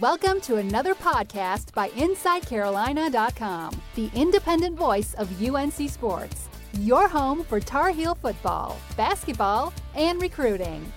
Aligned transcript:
Welcome 0.00 0.40
to 0.40 0.56
another 0.56 0.96
podcast 0.96 1.72
by 1.72 1.90
InsideCarolina.com, 1.90 3.80
the 3.94 4.10
independent 4.16 4.76
voice 4.76 5.14
of 5.14 5.40
UNC 5.40 5.88
Sports, 5.88 6.48
your 6.80 7.06
home 7.06 7.44
for 7.44 7.60
Tar 7.60 7.90
Heel 7.90 8.16
football, 8.16 8.76
basketball, 8.96 9.72
and 9.94 10.20
recruiting. 10.20 10.92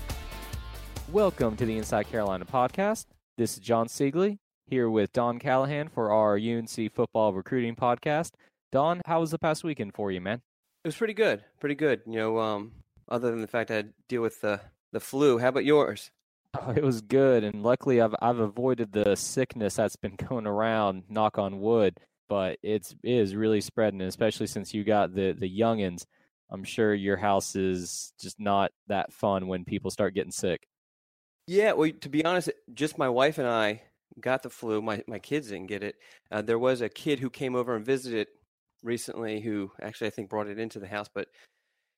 Welcome 1.12 1.56
to 1.58 1.68
the 1.68 1.78
Inside 1.78 2.10
Carolina 2.10 2.46
podcast. 2.46 3.06
This 3.38 3.54
is 3.54 3.60
John 3.60 3.86
Siegley 3.86 4.40
here 4.66 4.90
with 4.90 5.14
Don 5.14 5.38
Callahan 5.38 5.90
for 5.90 6.12
our 6.12 6.36
UNC 6.36 6.92
football 6.92 7.32
recruiting 7.32 7.76
podcast. 7.76 8.32
Don, 8.72 9.02
how 9.06 9.20
was 9.20 9.30
the 9.30 9.38
past 9.38 9.64
weekend 9.64 9.94
for 9.94 10.12
you, 10.12 10.20
man? 10.20 10.42
It 10.84 10.88
was 10.88 10.98
pretty 10.98 11.14
good, 11.14 11.44
pretty 11.60 11.76
good. 11.76 12.02
You 12.08 12.18
know, 12.18 12.40
um, 12.40 12.72
other 13.08 13.30
than 13.30 13.42
the 13.42 13.48
fact 13.48 13.70
I 13.70 13.76
had 13.76 13.90
to 13.90 13.94
deal 14.08 14.24
with 14.24 14.42
the 14.42 14.62
the 14.92 15.00
flu. 15.00 15.38
How 15.38 15.50
about 15.50 15.64
yours? 15.66 16.10
Oh, 16.56 16.72
it 16.72 16.84
was 16.84 17.02
good, 17.02 17.44
and 17.44 17.62
luckily 17.64 18.02
I've 18.02 18.16
I've 18.22 18.40
avoided 18.40 18.92
the 18.92 19.16
sickness 19.16 19.76
that's 19.76 19.96
been 19.96 20.16
going 20.16 20.48
around. 20.48 21.04
Knock 21.10 21.38
on 21.38 21.60
wood, 21.62 22.00
but 22.28 22.58
it's 22.64 22.94
it 23.04 23.12
is 23.12 23.36
really 23.36 23.62
spreading, 23.62 24.02
especially 24.02 24.48
since 24.48 24.74
you 24.74 24.84
got 24.84 25.14
the 25.14 25.34
the 25.34 25.50
youngins. 25.50 26.06
I'm 26.50 26.64
sure 26.64 26.94
your 26.96 27.18
house 27.18 27.56
is 27.56 28.14
just 28.20 28.40
not 28.40 28.72
that 28.88 29.14
fun 29.14 29.48
when 29.48 29.66
people 29.66 29.92
start 29.92 30.16
getting 30.16 30.32
sick. 30.32 30.68
Yeah, 31.48 31.74
well, 31.74 31.92
to 31.92 32.10
be 32.10 32.24
honest, 32.26 32.52
just 32.74 32.98
my 32.98 33.10
wife 33.10 33.38
and 33.38 33.48
I 33.48 33.82
got 34.20 34.44
the 34.44 34.50
flu. 34.50 34.82
My 34.82 35.04
my 35.08 35.20
kids 35.20 35.50
didn't 35.50 35.68
get 35.68 35.84
it. 35.84 35.96
Uh, 36.32 36.42
there 36.42 36.60
was 36.60 36.82
a 36.82 36.90
kid 36.90 37.20
who 37.20 37.30
came 37.30 37.56
over 37.56 37.76
and 37.76 37.86
visited 37.86 38.28
recently 38.84 39.42
who 39.42 39.72
actually 39.82 40.08
I 40.08 40.12
think 40.12 40.30
brought 40.30 40.48
it 40.48 40.60
into 40.60 40.80
the 40.80 40.88
house, 40.88 41.10
but 41.14 41.30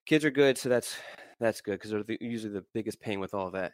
kids 0.07 0.25
are 0.25 0.31
good, 0.31 0.57
so 0.57 0.69
that's 0.69 0.97
that's 1.39 1.61
good 1.61 1.73
because 1.73 1.91
they're 1.91 2.03
the, 2.03 2.19
usually 2.21 2.53
the 2.53 2.65
biggest 2.73 3.01
pain 3.01 3.19
with 3.19 3.33
all 3.33 3.51
that. 3.51 3.73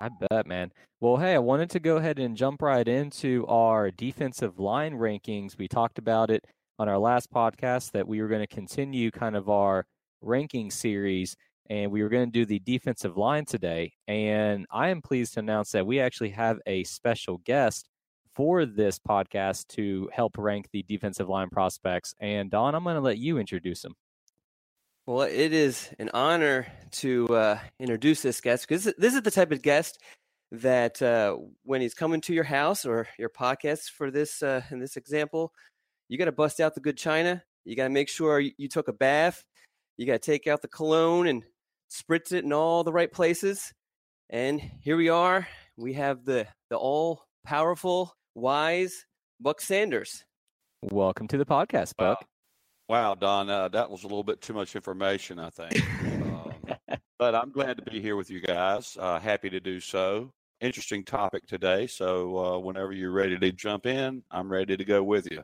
I 0.00 0.08
bet, 0.30 0.46
man. 0.46 0.72
Well, 1.00 1.16
hey, 1.16 1.34
I 1.34 1.38
wanted 1.38 1.70
to 1.70 1.80
go 1.80 1.96
ahead 1.96 2.18
and 2.18 2.36
jump 2.36 2.62
right 2.62 2.86
into 2.86 3.44
our 3.48 3.90
defensive 3.90 4.58
line 4.58 4.94
rankings. 4.94 5.58
We 5.58 5.66
talked 5.66 5.98
about 5.98 6.30
it 6.30 6.44
on 6.78 6.88
our 6.88 6.98
last 6.98 7.32
podcast 7.32 7.92
that 7.92 8.06
we 8.06 8.22
were 8.22 8.28
going 8.28 8.46
to 8.46 8.54
continue 8.54 9.10
kind 9.10 9.34
of 9.34 9.48
our 9.48 9.86
ranking 10.20 10.70
series 10.70 11.34
and 11.70 11.90
we 11.90 12.02
were 12.02 12.08
going 12.08 12.26
to 12.26 12.32
do 12.32 12.46
the 12.46 12.60
defensive 12.60 13.16
line 13.16 13.44
today. 13.44 13.92
And 14.06 14.66
I 14.70 14.88
am 14.88 15.02
pleased 15.02 15.34
to 15.34 15.40
announce 15.40 15.72
that 15.72 15.86
we 15.86 16.00
actually 16.00 16.30
have 16.30 16.58
a 16.66 16.84
special 16.84 17.38
guest 17.38 17.88
for 18.34 18.64
this 18.64 18.98
podcast 19.00 19.66
to 19.68 20.08
help 20.12 20.38
rank 20.38 20.68
the 20.72 20.84
defensive 20.84 21.28
line 21.28 21.50
prospects. 21.50 22.14
And 22.20 22.50
Don, 22.50 22.74
I'm 22.74 22.84
going 22.84 22.94
to 22.94 23.00
let 23.00 23.18
you 23.18 23.38
introduce 23.38 23.84
him. 23.84 23.94
Well, 25.08 25.22
it 25.22 25.54
is 25.54 25.88
an 25.98 26.10
honor 26.12 26.66
to 26.90 27.26
uh, 27.28 27.58
introduce 27.80 28.20
this 28.20 28.42
guest 28.42 28.68
because 28.68 28.84
this 28.98 29.14
is 29.14 29.22
the 29.22 29.30
type 29.30 29.52
of 29.52 29.62
guest 29.62 30.02
that 30.52 31.00
uh, 31.00 31.34
when 31.62 31.80
he's 31.80 31.94
coming 31.94 32.20
to 32.20 32.34
your 32.34 32.44
house 32.44 32.84
or 32.84 33.08
your 33.18 33.30
podcast 33.30 33.88
for 33.88 34.10
this 34.10 34.42
uh, 34.42 34.60
in 34.70 34.80
this 34.80 34.98
example, 34.98 35.50
you 36.10 36.18
got 36.18 36.26
to 36.26 36.32
bust 36.32 36.60
out 36.60 36.74
the 36.74 36.82
good 36.82 36.98
china. 36.98 37.42
You 37.64 37.74
got 37.74 37.84
to 37.84 37.88
make 37.88 38.10
sure 38.10 38.38
you, 38.38 38.52
you 38.58 38.68
took 38.68 38.88
a 38.88 38.92
bath. 38.92 39.42
You 39.96 40.04
got 40.04 40.20
to 40.20 40.30
take 40.30 40.46
out 40.46 40.60
the 40.60 40.68
cologne 40.68 41.26
and 41.26 41.42
spritz 41.90 42.32
it 42.32 42.44
in 42.44 42.52
all 42.52 42.84
the 42.84 42.92
right 42.92 43.10
places. 43.10 43.72
And 44.28 44.60
here 44.60 44.98
we 44.98 45.08
are. 45.08 45.48
We 45.78 45.94
have 45.94 46.26
the 46.26 46.48
the 46.68 46.76
all 46.76 47.24
powerful, 47.46 48.12
wise 48.34 49.06
Buck 49.40 49.62
Sanders. 49.62 50.22
Welcome 50.82 51.28
to 51.28 51.38
the 51.38 51.46
podcast, 51.46 51.96
Buck. 51.96 52.20
Wow, 52.20 52.26
wow 52.88 53.14
Don, 53.14 53.50
uh, 53.50 53.68
that 53.68 53.90
was 53.90 54.04
a 54.04 54.06
little 54.06 54.24
bit 54.24 54.40
too 54.40 54.52
much 54.52 54.74
information, 54.74 55.38
I 55.38 55.50
think. 55.50 55.82
um, 56.22 56.52
but 57.18 57.34
I'm 57.34 57.50
glad 57.50 57.76
to 57.76 57.90
be 57.90 58.00
here 58.00 58.16
with 58.16 58.30
you 58.30 58.40
guys. 58.40 58.96
Uh, 58.98 59.18
happy 59.18 59.50
to 59.50 59.60
do 59.60 59.80
so. 59.80 60.30
Interesting 60.60 61.04
topic 61.04 61.46
today. 61.46 61.86
So 61.86 62.36
uh, 62.36 62.58
whenever 62.58 62.92
you're 62.92 63.12
ready 63.12 63.38
to 63.38 63.52
jump 63.52 63.86
in, 63.86 64.22
I'm 64.30 64.50
ready 64.50 64.76
to 64.76 64.84
go 64.84 65.02
with 65.02 65.30
you. 65.30 65.42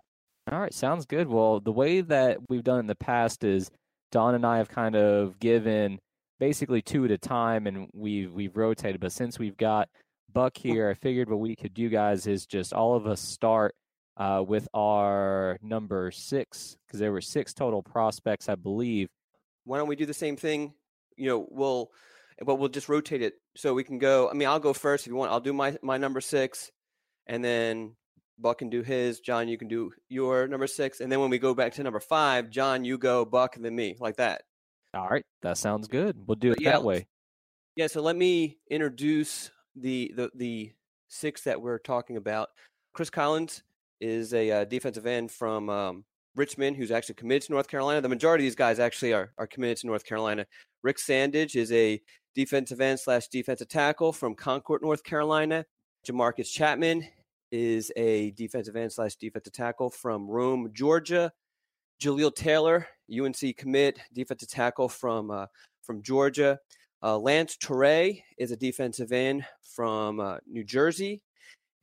All 0.50 0.60
right, 0.60 0.74
sounds 0.74 1.06
good. 1.06 1.28
Well, 1.28 1.60
the 1.60 1.72
way 1.72 2.00
that 2.02 2.38
we've 2.48 2.64
done 2.64 2.80
in 2.80 2.86
the 2.86 2.94
past 2.94 3.44
is 3.44 3.70
Don 4.12 4.34
and 4.34 4.44
I 4.44 4.58
have 4.58 4.68
kind 4.68 4.94
of 4.94 5.38
given 5.38 5.98
basically 6.38 6.82
two 6.82 7.04
at 7.04 7.10
a 7.10 7.18
time, 7.18 7.66
and 7.66 7.88
we've 7.94 8.32
we've 8.32 8.56
rotated. 8.56 9.00
But 9.00 9.12
since 9.12 9.38
we've 9.38 9.56
got 9.56 9.88
Buck 10.32 10.56
here, 10.56 10.90
I 10.90 10.94
figured 10.94 11.30
what 11.30 11.40
we 11.40 11.56
could 11.56 11.72
do, 11.72 11.88
guys, 11.88 12.26
is 12.26 12.44
just 12.44 12.72
all 12.72 12.94
of 12.94 13.06
us 13.06 13.20
start 13.20 13.74
uh, 14.16 14.44
with 14.46 14.68
our 14.74 15.58
number 15.62 16.10
six 16.10 16.76
because 16.86 17.00
there 17.00 17.12
were 17.12 17.20
six 17.20 17.52
total 17.52 17.82
prospects, 17.82 18.48
I 18.48 18.54
believe. 18.54 19.08
Why 19.64 19.78
don't 19.78 19.88
we 19.88 19.96
do 19.96 20.06
the 20.06 20.14
same 20.14 20.36
thing? 20.36 20.74
You 21.16 21.28
know, 21.28 21.48
we'll 21.50 21.90
but 22.44 22.56
we'll 22.56 22.68
just 22.68 22.88
rotate 22.88 23.22
it 23.22 23.34
so 23.56 23.74
we 23.74 23.84
can 23.84 23.98
go. 23.98 24.28
I 24.28 24.34
mean, 24.34 24.48
I'll 24.48 24.60
go 24.60 24.72
first 24.72 25.06
if 25.06 25.10
you 25.10 25.16
want. 25.16 25.32
I'll 25.32 25.40
do 25.40 25.52
my 25.52 25.76
my 25.82 25.96
number 25.96 26.20
six, 26.20 26.70
and 27.26 27.44
then 27.44 27.96
Buck 28.38 28.58
can 28.58 28.70
do 28.70 28.82
his. 28.82 29.20
John, 29.20 29.48
you 29.48 29.58
can 29.58 29.68
do 29.68 29.92
your 30.08 30.46
number 30.48 30.66
six, 30.66 31.00
and 31.00 31.10
then 31.10 31.20
when 31.20 31.30
we 31.30 31.38
go 31.38 31.54
back 31.54 31.74
to 31.74 31.82
number 31.82 32.00
five, 32.00 32.50
John, 32.50 32.84
you 32.84 32.98
go 32.98 33.24
Buck, 33.24 33.56
and 33.56 33.64
then 33.64 33.74
me, 33.74 33.96
like 34.00 34.16
that. 34.16 34.42
All 34.94 35.08
right, 35.08 35.24
that 35.42 35.58
sounds 35.58 35.88
good. 35.88 36.16
We'll 36.26 36.36
do 36.36 36.52
it 36.52 36.60
yeah, 36.60 36.72
that 36.72 36.84
way. 36.84 37.06
Yeah, 37.76 37.88
so 37.88 38.00
let 38.00 38.16
me 38.16 38.58
introduce 38.70 39.50
the 39.76 40.12
the 40.14 40.30
the 40.34 40.72
six 41.08 41.42
that 41.42 41.60
we're 41.60 41.78
talking 41.78 42.16
about. 42.16 42.48
Chris 42.92 43.10
Collins 43.10 43.62
is 44.04 44.34
a 44.34 44.50
uh, 44.50 44.64
defensive 44.64 45.06
end 45.06 45.30
from 45.30 45.70
um, 45.70 46.04
Richmond 46.36 46.76
who's 46.76 46.90
actually 46.90 47.14
committed 47.14 47.46
to 47.46 47.52
North 47.52 47.68
Carolina. 47.68 48.00
The 48.02 48.08
majority 48.08 48.44
of 48.44 48.46
these 48.46 48.54
guys 48.54 48.78
actually 48.78 49.12
are 49.14 49.32
are 49.38 49.46
committed 49.46 49.78
to 49.78 49.86
North 49.86 50.04
Carolina. 50.04 50.46
Rick 50.82 50.98
Sandidge 50.98 51.56
is 51.56 51.72
a 51.72 52.00
defensive 52.34 52.80
end 52.80 53.00
slash 53.00 53.28
defensive 53.28 53.68
tackle 53.68 54.12
from 54.12 54.34
Concord, 54.34 54.82
North 54.82 55.02
Carolina. 55.02 55.64
Jamarcus 56.06 56.52
Chapman 56.52 57.08
is 57.50 57.90
a 57.96 58.32
defensive 58.32 58.76
end 58.76 58.92
slash 58.92 59.14
defensive 59.16 59.52
tackle 59.52 59.88
from 59.88 60.28
Rome, 60.28 60.70
Georgia. 60.74 61.32
Jaleel 62.02 62.34
Taylor, 62.34 62.86
UNC 63.10 63.56
commit, 63.56 63.98
defensive 64.12 64.50
tackle 64.50 64.88
from 64.88 65.30
uh, 65.30 65.46
from 65.82 66.02
Georgia. 66.02 66.58
Uh, 67.02 67.18
Lance 67.18 67.56
Turay 67.56 68.22
is 68.38 68.50
a 68.50 68.56
defensive 68.56 69.12
end 69.12 69.44
from 69.62 70.20
uh, 70.20 70.38
New 70.46 70.64
Jersey, 70.64 71.22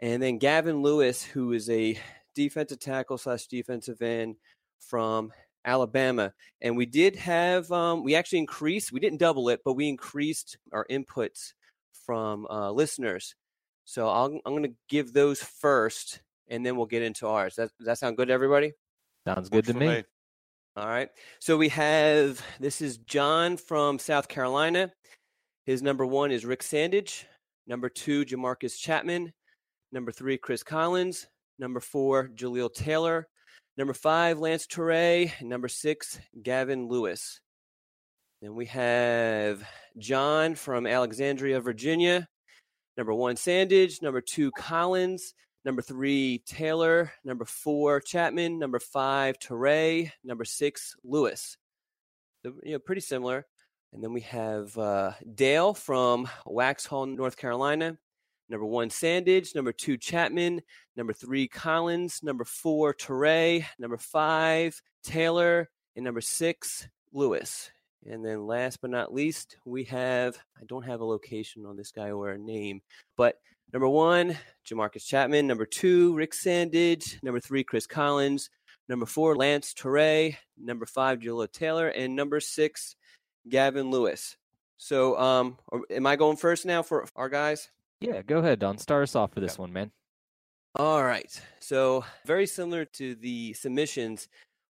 and 0.01 0.21
then 0.21 0.37
Gavin 0.39 0.81
Lewis, 0.81 1.23
who 1.23 1.53
is 1.53 1.69
a 1.69 1.97
defensive 2.35 2.79
tackle 2.79 3.17
slash 3.17 3.47
defensive 3.47 4.01
end 4.01 4.35
from 4.79 5.31
Alabama. 5.63 6.33
And 6.61 6.75
we 6.75 6.85
did 6.85 7.15
have 7.17 7.71
um, 7.71 8.03
we 8.03 8.15
actually 8.15 8.39
increased. 8.39 8.91
We 8.91 8.99
didn't 8.99 9.19
double 9.19 9.49
it, 9.49 9.61
but 9.63 9.73
we 9.73 9.87
increased 9.87 10.57
our 10.71 10.85
inputs 10.89 11.53
from 12.05 12.47
uh, 12.47 12.71
listeners. 12.71 13.35
So 13.85 14.07
i 14.07 14.25
am 14.25 14.39
going 14.45 14.63
to 14.63 14.73
give 14.89 15.13
those 15.13 15.41
first, 15.41 16.21
and 16.47 16.65
then 16.65 16.77
we'll 16.77 16.85
get 16.85 17.03
into 17.03 17.27
ours. 17.27 17.55
That, 17.55 17.71
does 17.77 17.87
that 17.87 17.97
sound 17.97 18.17
good 18.17 18.29
to 18.29 18.33
everybody? 18.33 18.73
Sounds 19.27 19.49
good 19.49 19.65
to 19.65 19.73
me. 19.73 19.87
me. 19.87 20.03
All 20.77 20.87
right. 20.87 21.09
So 21.39 21.57
we 21.57 21.69
have 21.69 22.41
this 22.59 22.81
is 22.81 22.97
John 22.97 23.57
from 23.57 23.99
South 23.99 24.27
Carolina. 24.27 24.91
His 25.65 25.81
number 25.83 26.05
one 26.05 26.31
is 26.31 26.45
Rick 26.45 26.61
Sandidge. 26.61 27.25
Number 27.67 27.89
two, 27.89 28.25
Jamarcus 28.25 28.79
Chapman. 28.79 29.33
Number 29.91 30.11
three, 30.11 30.37
Chris 30.37 30.63
Collins. 30.63 31.27
Number 31.59 31.79
four, 31.79 32.29
Jaleel 32.29 32.73
Taylor. 32.73 33.27
Number 33.77 33.93
five, 33.93 34.39
Lance 34.39 34.65
Turay. 34.67 35.31
Number 35.41 35.67
six, 35.67 36.19
Gavin 36.41 36.87
Lewis. 36.87 37.41
Then 38.41 38.55
we 38.55 38.65
have 38.67 39.63
John 39.97 40.55
from 40.55 40.87
Alexandria, 40.87 41.59
Virginia. 41.59 42.27
Number 42.97 43.13
one, 43.13 43.35
Sandidge. 43.35 44.01
Number 44.01 44.21
two, 44.21 44.51
Collins. 44.57 45.33
Number 45.63 45.81
three, 45.81 46.41
Taylor. 46.45 47.11
Number 47.23 47.45
four, 47.45 47.99
Chapman. 47.99 48.57
Number 48.57 48.79
five, 48.79 49.37
Turay. 49.39 50.11
Number 50.23 50.45
six, 50.45 50.95
Lewis. 51.03 51.57
So, 52.43 52.53
you 52.63 52.73
know, 52.73 52.79
pretty 52.79 53.01
similar. 53.01 53.45
And 53.93 54.03
then 54.03 54.13
we 54.13 54.21
have 54.21 54.75
uh, 54.77 55.11
Dale 55.35 55.73
from 55.73 56.27
Waxhaw, 56.47 57.13
North 57.15 57.37
Carolina. 57.37 57.97
Number 58.51 58.65
one, 58.65 58.89
Sandidge. 58.89 59.55
Number 59.55 59.71
two, 59.71 59.97
Chapman. 59.97 60.61
Number 60.95 61.13
three, 61.13 61.47
Collins. 61.47 62.19
Number 62.21 62.43
four, 62.43 62.93
Turay. 62.93 63.65
Number 63.79 63.97
five, 63.97 64.79
Taylor. 65.03 65.69
And 65.95 66.05
number 66.05 66.21
six, 66.21 66.87
Lewis. 67.13 67.71
And 68.05 68.25
then 68.25 68.45
last 68.45 68.81
but 68.81 68.91
not 68.91 69.13
least, 69.13 69.57
we 69.65 69.85
have, 69.85 70.37
I 70.59 70.65
don't 70.65 70.85
have 70.85 70.99
a 70.99 71.05
location 71.05 71.65
on 71.65 71.77
this 71.77 71.91
guy 71.91 72.11
or 72.11 72.29
a 72.29 72.37
name, 72.37 72.81
but 73.15 73.35
Number 73.73 73.87
one, 73.87 74.37
Jamarcus 74.65 75.05
Chapman. 75.05 75.47
Number 75.47 75.65
two, 75.65 76.13
Rick 76.13 76.33
Sandidge. 76.33 77.23
Number 77.23 77.39
three, 77.39 77.63
Chris 77.63 77.87
Collins. 77.87 78.49
Number 78.89 79.05
four, 79.05 79.35
Lance 79.37 79.73
Turay. 79.73 80.35
Number 80.57 80.85
five, 80.85 81.19
Jaleel 81.19 81.49
Taylor. 81.49 81.87
And 81.87 82.13
number 82.13 82.41
six, 82.41 82.97
Gavin 83.47 83.89
Lewis. 83.89 84.35
So, 84.75 85.17
um, 85.17 85.57
am 85.89 86.05
I 86.05 86.17
going 86.17 86.35
first 86.35 86.65
now 86.65 86.83
for 86.83 87.07
our 87.15 87.29
guys? 87.29 87.69
Yeah, 88.01 88.21
go 88.21 88.39
ahead, 88.39 88.59
Don. 88.59 88.77
Start 88.77 89.03
us 89.03 89.15
off 89.15 89.33
for 89.33 89.39
this 89.39 89.57
one, 89.57 89.71
man. 89.71 89.91
All 90.75 91.03
right. 91.03 91.31
So, 91.59 92.03
very 92.25 92.47
similar 92.47 92.85
to 92.85 93.15
the 93.15 93.53
submissions, 93.53 94.27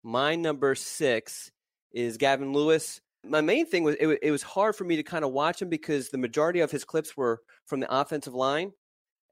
my 0.04 0.36
number 0.36 0.74
six 0.76 1.52
is 1.92 2.18
Gavin 2.18 2.54
Lewis 2.54 3.02
my 3.30 3.42
main 3.42 3.66
thing 3.66 3.84
was 3.84 3.96
it, 4.00 4.20
it, 4.22 4.32
was 4.32 4.44
hard 4.44 4.76
for 4.76 4.84
me 4.84 4.96
to 4.96 5.04
kind 5.04 5.26
of 5.26 5.32
watch 5.32 5.62
him 5.62 5.70
because 5.70 6.10
the 6.10 6.18
majority 6.18 6.60
of 6.60 6.72
his 6.72 6.84
clips 6.84 7.16
were 7.18 7.42
from 7.66 7.80
the 7.80 7.94
offensive 7.94 8.34
line 8.34 8.72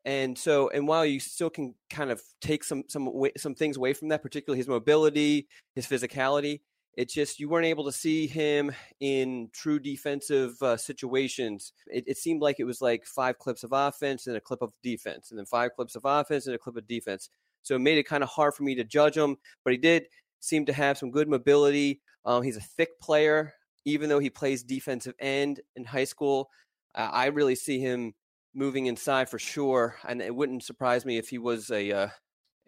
And 0.04 0.38
so, 0.38 0.70
and 0.70 0.88
while 0.88 1.06
you 1.06 1.20
still 1.20 1.50
can 1.50 1.74
kind 1.90 2.12
of 2.12 2.22
take 2.42 2.64
some 2.64 2.84
some 2.88 3.10
some 3.38 3.56
things 3.56 3.78
away 3.78 3.94
from 3.94 4.10
that, 4.10 4.22
particularly 4.22 4.60
his 4.60 4.68
mobility, 4.68 5.48
his 5.76 5.88
physicality, 5.88 6.62
it's 6.98 7.14
just 7.14 7.40
you 7.40 7.50
weren't 7.50 7.66
able 7.66 7.84
to 7.86 7.92
see 7.92 8.26
him 8.26 8.72
in 9.00 9.50
true 9.52 9.80
defensive 9.80 10.62
uh, 10.62 10.78
situations. 10.78 11.74
It, 11.88 12.06
it, 12.08 12.18
seemed 12.18 12.42
like 12.42 12.60
it 12.60 12.64
was 12.64 12.82
like 12.82 13.06
five 13.06 13.38
clips 13.38 13.64
of 13.64 13.72
offense 13.74 14.28
and 14.28 14.38
a 14.38 14.42
clip 14.42 14.62
of 14.62 14.74
defense, 14.82 15.30
and 15.30 15.38
then 15.38 15.46
five 15.46 15.72
clips 15.76 15.96
of 15.96 16.04
offense 16.06 16.48
and 16.48 16.56
a 16.56 16.60
clip 16.60 16.78
of 16.78 16.88
defense. 16.88 17.30
So 17.64 17.76
it 17.76 17.80
made 17.80 17.98
it 17.98 18.08
kind 18.08 18.24
of 18.24 18.30
hard 18.30 18.54
for 18.54 18.64
me 18.64 18.76
to 18.76 18.84
judge 18.84 19.18
him. 19.18 19.36
But 19.64 19.74
he 19.74 19.78
did 19.78 20.06
seem 20.40 20.66
to 20.68 20.74
have 20.74 20.98
some 20.98 21.12
good 21.12 21.28
mobility. 21.28 22.02
Um, 22.24 22.44
he's 22.44 22.58
a 22.58 22.62
thick 22.62 23.00
player, 23.02 23.54
even 23.84 24.08
though 24.08 24.20
he 24.20 24.30
plays 24.30 24.64
defensive 24.64 25.16
end 25.20 25.60
in 25.76 25.84
high 25.84 26.06
school. 26.06 26.50
Uh, 26.94 27.10
I 27.12 27.26
really 27.28 27.56
see 27.56 27.80
him 27.80 28.14
moving 28.54 28.86
inside 28.86 29.30
for 29.30 29.40
sure, 29.40 29.98
and 30.08 30.22
it 30.22 30.34
wouldn't 30.34 30.64
surprise 30.64 31.06
me 31.06 31.18
if 31.18 31.28
he 31.28 31.40
was 31.40 31.70
a 31.72 31.92
uh, 31.92 32.08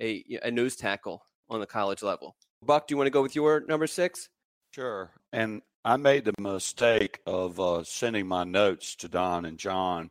a, 0.01 0.23
a 0.43 0.51
nose 0.51 0.75
tackle 0.75 1.23
on 1.49 1.61
the 1.61 1.65
college 1.65 2.03
level. 2.03 2.35
Buck, 2.63 2.87
do 2.87 2.93
you 2.93 2.97
want 2.97 3.07
to 3.07 3.11
go 3.11 3.21
with 3.21 3.35
your 3.35 3.61
number 3.67 3.87
six? 3.87 4.29
Sure. 4.71 5.11
And 5.31 5.61
I 5.85 5.97
made 5.97 6.25
the 6.25 6.33
mistake 6.39 7.21
of 7.25 7.59
uh, 7.59 7.83
sending 7.83 8.27
my 8.27 8.43
notes 8.43 8.95
to 8.97 9.07
Don 9.07 9.45
and 9.45 9.57
John, 9.57 10.09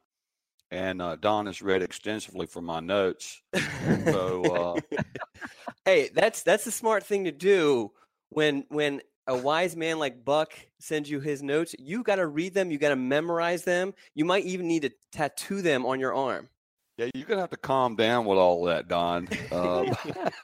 and 0.70 1.02
uh, 1.02 1.16
Don 1.16 1.46
has 1.46 1.60
read 1.60 1.82
extensively 1.82 2.46
from 2.46 2.64
my 2.64 2.80
notes. 2.80 3.42
so, 4.04 4.80
uh, 4.90 5.02
hey, 5.84 6.08
that's 6.14 6.42
that's 6.42 6.64
the 6.64 6.70
smart 6.70 7.04
thing 7.04 7.24
to 7.24 7.32
do 7.32 7.92
when 8.30 8.64
when 8.68 9.02
a 9.26 9.36
wise 9.36 9.76
man 9.76 9.98
like 9.98 10.24
Buck 10.24 10.52
sends 10.78 11.10
you 11.10 11.20
his 11.20 11.42
notes. 11.42 11.74
You 11.78 12.02
got 12.02 12.16
to 12.16 12.26
read 12.26 12.54
them. 12.54 12.70
You 12.70 12.78
got 12.78 12.90
to 12.90 12.96
memorize 12.96 13.64
them. 13.64 13.94
You 14.14 14.24
might 14.24 14.44
even 14.44 14.68
need 14.68 14.82
to 14.82 14.92
tattoo 15.12 15.62
them 15.62 15.84
on 15.84 16.00
your 16.00 16.14
arm. 16.14 16.48
Yeah, 16.96 17.10
you're 17.14 17.26
gonna 17.26 17.42
have 17.42 17.50
to 17.50 17.58
calm 17.58 17.94
down 17.94 18.24
with 18.24 18.38
all 18.38 18.64
that, 18.64 18.88
Don. 18.88 19.28
Um, 19.52 19.90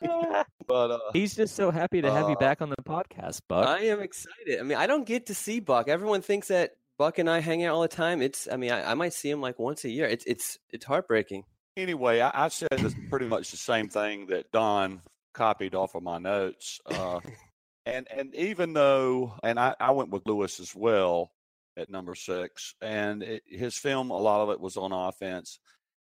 but 0.67 0.91
uh, 0.91 0.99
he's 1.15 1.35
just 1.35 1.57
so 1.57 1.71
happy 1.71 2.03
to 2.03 2.13
have 2.13 2.27
uh, 2.27 2.29
you 2.29 2.37
back 2.37 2.61
on 2.61 2.69
the 2.69 2.77
podcast, 2.83 3.41
Buck. 3.49 3.67
I 3.67 3.85
am 3.85 4.01
excited. 4.01 4.61
I 4.61 4.63
mean, 4.63 4.77
I 4.77 4.87
don't 4.87 5.07
get 5.07 5.27
to 5.27 5.35
see 5.35 5.61
Buck. 5.61 5.89
Everyone 5.89 6.21
thinks 6.21 6.49
that 6.49 6.73
Buck 6.99 7.19
and 7.19 7.29
I 7.29 7.41
hang 7.41 7.65
out 7.65 7.75
all 7.75 7.81
the 7.81 7.89
time. 7.89 8.21
It's, 8.21 8.49
I 8.53 8.57
mean, 8.57 8.71
I, 8.71 8.91
I 8.91 8.95
might 8.95 9.15
see 9.15 9.31
him 9.31 9.41
like 9.41 9.59
once 9.59 9.85
a 9.85 9.89
year. 9.89 10.07
It's, 10.07 10.25
it's, 10.27 10.59
it's 10.71 10.85
heartbreaking. 10.85 11.45
Anyway, 11.77 12.21
I, 12.21 12.45
I 12.45 12.49
said 12.49 12.69
this 12.79 12.95
pretty 13.09 13.27
much 13.27 13.51
the 13.51 13.57
same 13.57 13.89
thing 13.89 14.27
that 14.27 14.53
Don 14.53 15.01
copied 15.33 15.75
off 15.75 15.95
of 15.95 16.03
my 16.03 16.19
notes. 16.19 16.81
Uh, 16.85 17.21
and 17.87 18.07
and 18.15 18.35
even 18.35 18.75
though, 18.75 19.35
and 19.43 19.59
I, 19.59 19.75
I 19.81 19.93
went 19.93 20.11
with 20.11 20.27
Lewis 20.27 20.61
as 20.61 20.75
well 20.77 21.33
at 21.79 21.89
number 21.89 22.15
six, 22.15 22.75
and 22.83 23.23
it, 23.23 23.43
his 23.47 23.75
film, 23.77 24.11
a 24.11 24.19
lot 24.19 24.43
of 24.43 24.51
it 24.51 24.61
was 24.61 24.77
on 24.77 24.93
offense 24.93 25.59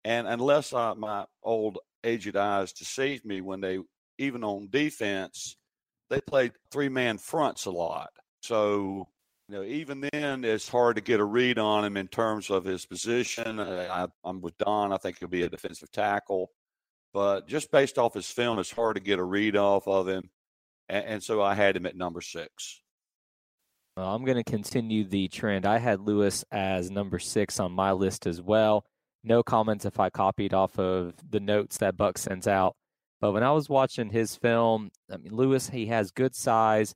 and 0.05 0.27
unless 0.27 0.73
I, 0.73 0.95
my 0.95 1.25
old 1.43 1.79
aged 2.05 2.37
eyes 2.37 2.73
deceive 2.73 3.25
me, 3.25 3.41
when 3.41 3.61
they 3.61 3.79
even 4.19 4.45
on 4.45 4.69
defense, 4.71 5.57
they 6.11 6.21
played 6.21 6.53
three 6.71 6.89
man 6.89 7.19
fronts 7.19 7.67
a 7.67 7.71
lot. 7.71 8.11
So 8.43 9.09
you 9.49 9.57
know, 9.57 9.63
even 9.63 10.09
then, 10.13 10.45
it's 10.45 10.69
hard 10.69 10.97
to 10.97 11.03
get 11.03 11.21
a 11.21 11.25
read 11.25 11.59
on 11.59 11.85
him 11.85 11.97
in 11.97 12.09
terms 12.09 12.51
of 12.51 12.65
his 12.65 12.87
position. 12.87 13.61
I, 13.61 14.09
am 14.25 14.41
with 14.41 14.57
Don. 14.59 14.93
I 14.93 14.97
think 14.97 15.19
he'll 15.19 15.29
be 15.29 15.43
a 15.43 15.51
defensive 15.51 15.91
tackle, 15.91 16.51
but 17.13 17.47
just 17.47 17.71
based 17.71 17.99
off 17.99 18.15
his 18.15 18.27
film, 18.27 18.59
it's 18.59 18.71
hard 18.71 18.97
to 18.97 19.03
get 19.03 19.19
a 19.19 19.25
read 19.25 19.57
off 19.57 19.87
of 19.87 20.09
him. 20.09 20.31
And, 20.89 21.05
and 21.05 21.23
so 21.23 21.43
I 21.43 21.55
had 21.55 21.77
him 21.77 21.85
at 21.85 21.97
number 21.97 22.23
six. 22.23 22.81
Well, 23.99 24.15
I'm 24.15 24.25
going 24.25 24.43
to 24.43 24.51
continue 24.51 25.05
the 25.05 25.29
trend. 25.29 25.67
I 25.67 25.79
had 25.79 26.01
Lewis 26.01 26.45
as 26.51 26.91
number 26.91 27.19
six 27.19 27.61
on 27.61 27.71
my 27.73 27.93
list 27.93 28.27
as 28.27 28.41
well 28.41 28.87
no 29.25 29.43
comments 29.43 29.85
if 29.85 29.99
I 29.99 30.11
copied 30.11 30.55
off 30.55 30.79
of 30.79 31.15
the 31.29 31.41
notes 31.41 31.79
that 31.79 31.97
Buck 31.97 32.19
sends 32.19 32.47
out. 32.47 32.77
But 33.21 33.33
when 33.33 33.43
I 33.43 33.53
was 33.53 33.69
watching 33.69 34.11
his 34.11 34.37
film, 34.37 34.91
I 35.11 35.17
mean, 35.17 35.35
Lewis, 35.35 35.71
he 35.71 35.87
has 35.87 36.11
good 36.11 36.35
size. 36.35 36.95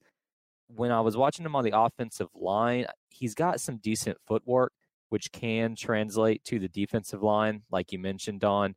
When 0.68 0.90
I 0.90 1.00
was 1.00 1.16
watching 1.16 1.46
him 1.46 1.56
on 1.56 1.64
the 1.64 1.76
offensive 1.76 2.28
line, 2.34 2.86
he's 3.08 3.34
got 3.34 3.60
some 3.60 3.78
decent 3.78 4.18
footwork, 4.26 4.72
which 5.08 5.32
can 5.32 5.74
translate 5.74 6.44
to 6.44 6.58
the 6.58 6.68
defensive 6.68 7.22
line, 7.22 7.62
like 7.70 7.92
you 7.92 7.98
mentioned, 7.98 8.40
Don. 8.40 8.74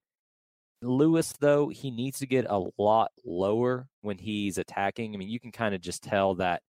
Lewis, 0.82 1.34
though, 1.40 1.68
he 1.68 1.92
needs 1.92 2.20
to 2.20 2.26
get 2.26 2.46
a 2.50 2.64
lot 2.78 3.12
lower 3.26 3.88
when 4.02 4.18
he's 4.18 4.58
attacking. 4.58 5.14
I 5.14 5.18
mean, 5.18 5.30
you 5.30 5.40
can 5.40 5.52
kind 5.52 5.76
of 5.76 5.82
just 5.82 6.02
tell 6.02 6.36
that 6.36 6.62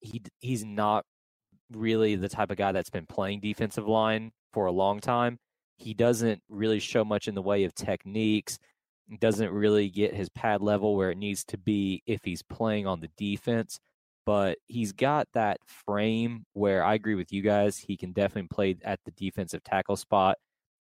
he 0.00 0.22
he's 0.40 0.64
not 0.64 1.04
really 1.72 2.16
the 2.16 2.28
type 2.28 2.50
of 2.50 2.56
guy 2.56 2.72
that's 2.72 2.90
been 2.90 3.06
playing 3.06 3.40
defensive 3.40 3.86
line 3.86 4.32
for 4.52 4.66
a 4.66 4.72
long 4.72 5.00
time 5.00 5.38
he 5.78 5.94
doesn't 5.94 6.42
really 6.48 6.80
show 6.80 7.04
much 7.04 7.28
in 7.28 7.34
the 7.34 7.42
way 7.42 7.64
of 7.64 7.74
techniques 7.74 8.58
doesn't 9.20 9.50
really 9.50 9.88
get 9.88 10.14
his 10.14 10.28
pad 10.28 10.60
level 10.60 10.94
where 10.94 11.10
it 11.10 11.16
needs 11.16 11.42
to 11.44 11.56
be 11.56 12.02
if 12.06 12.20
he's 12.24 12.42
playing 12.42 12.86
on 12.86 13.00
the 13.00 13.08
defense 13.16 13.80
but 14.26 14.58
he's 14.66 14.92
got 14.92 15.26
that 15.32 15.56
frame 15.64 16.44
where 16.52 16.84
I 16.84 16.92
agree 16.92 17.14
with 17.14 17.32
you 17.32 17.40
guys 17.40 17.78
he 17.78 17.96
can 17.96 18.12
definitely 18.12 18.48
play 18.48 18.76
at 18.84 19.00
the 19.04 19.12
defensive 19.12 19.64
tackle 19.64 19.96
spot 19.96 20.36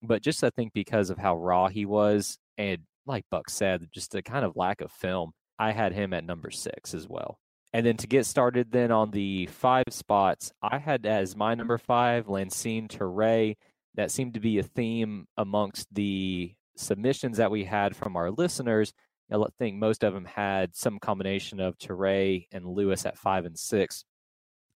but 0.02 0.22
just 0.22 0.44
I 0.44 0.50
think 0.52 0.72
because 0.74 1.10
of 1.10 1.18
how 1.18 1.36
raw 1.36 1.68
he 1.68 1.86
was 1.86 2.38
and 2.58 2.80
like 3.06 3.26
Buck 3.30 3.50
said 3.50 3.90
just 3.94 4.16
a 4.16 4.22
kind 4.22 4.46
of 4.46 4.56
lack 4.56 4.80
of 4.80 4.92
film 4.92 5.32
I 5.60 5.72
had 5.72 5.94
him 5.94 6.14
at 6.14 6.26
number 6.26 6.50
6 6.50 6.94
as 6.94 7.08
well. 7.08 7.38
And 7.74 7.86
then 7.86 7.98
to 7.98 8.08
get 8.08 8.26
started 8.26 8.72
then 8.72 8.92
on 8.92 9.12
the 9.12 9.48
five 9.48 9.86
spots 9.90 10.52
I 10.62 10.78
had 10.78 11.06
as 11.06 11.36
my 11.36 11.56
number 11.56 11.78
5 11.78 12.30
Lancine 12.30 12.88
Turay 12.88 13.56
that 13.96 14.12
seemed 14.12 14.34
to 14.34 14.40
be 14.40 14.60
a 14.60 14.64
theme 14.64 15.28
amongst 15.38 15.94
the 15.94 16.54
submissions 16.76 17.38
that 17.38 17.52
we 17.52 17.64
had 17.64 17.96
from 17.96 18.16
our 18.16 18.32
listeners. 18.32 18.94
I 19.32 19.38
think 19.58 19.78
most 19.78 20.04
of 20.04 20.14
them 20.14 20.26
had 20.26 20.76
some 20.76 21.00
combination 21.00 21.60
of 21.60 21.78
Turay 21.78 22.48
and 22.52 22.66
Lewis 22.66 23.06
at 23.06 23.18
five 23.18 23.46
and 23.46 23.58
six. 23.58 24.04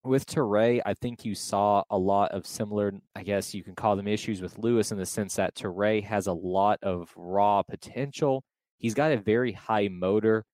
With 0.05 0.27
Turay, 0.27 0.81
I 0.87 0.95
think 0.95 1.25
you 1.25 1.35
saw 1.35 1.83
a 1.91 1.99
lot 1.99 2.31
of 2.31 2.47
similar, 2.47 2.93
I 3.15 3.23
guess 3.23 3.55
you 3.55 3.65
can 3.65 3.75
call 3.75 3.97
them 3.97 4.07
issues 4.07 4.41
with 4.41 4.59
Lewis 4.59 4.93
in 4.93 4.99
the 4.99 5.07
sense 5.07 5.35
that 5.35 5.57
Turay 5.57 6.03
has 6.05 6.27
a 6.27 6.33
lot 6.33 6.79
of 6.83 7.13
raw 7.17 7.63
potential. 7.63 8.45
He's 8.79 8.95
got 8.95 9.11
a 9.11 9.17
very 9.17 9.53
high 9.53 9.89
motor. 9.89 10.45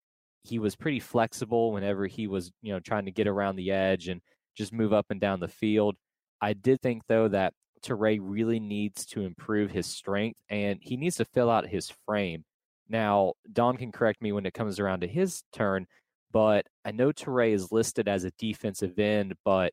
He 0.42 0.58
was 0.58 0.74
pretty 0.74 1.00
flexible 1.00 1.72
whenever 1.72 2.06
he 2.06 2.26
was, 2.26 2.50
you 2.62 2.72
know, 2.72 2.80
trying 2.80 3.04
to 3.04 3.12
get 3.12 3.28
around 3.28 3.56
the 3.56 3.72
edge 3.72 4.08
and 4.08 4.20
just 4.56 4.72
move 4.72 4.92
up 4.92 5.06
and 5.10 5.20
down 5.20 5.38
the 5.38 5.48
field. 5.48 5.96
I 6.40 6.54
did 6.54 6.80
think 6.80 7.02
though 7.08 7.28
that 7.28 7.52
Turay 7.82 8.18
really 8.20 8.60
needs 8.60 9.04
to 9.06 9.22
improve 9.22 9.70
his 9.70 9.86
strength 9.86 10.40
and 10.48 10.78
he 10.80 10.96
needs 10.96 11.16
to 11.16 11.24
fill 11.24 11.50
out 11.50 11.66
his 11.66 11.92
frame. 12.06 12.44
Now, 12.88 13.34
Don 13.52 13.76
can 13.76 13.92
correct 13.92 14.22
me 14.22 14.32
when 14.32 14.46
it 14.46 14.54
comes 14.54 14.78
around 14.78 15.00
to 15.00 15.08
his 15.08 15.44
turn, 15.52 15.86
but 16.32 16.66
I 16.84 16.92
know 16.92 17.12
Turay 17.12 17.52
is 17.52 17.72
listed 17.72 18.08
as 18.08 18.24
a 18.24 18.32
defensive 18.38 18.98
end, 18.98 19.34
but 19.44 19.72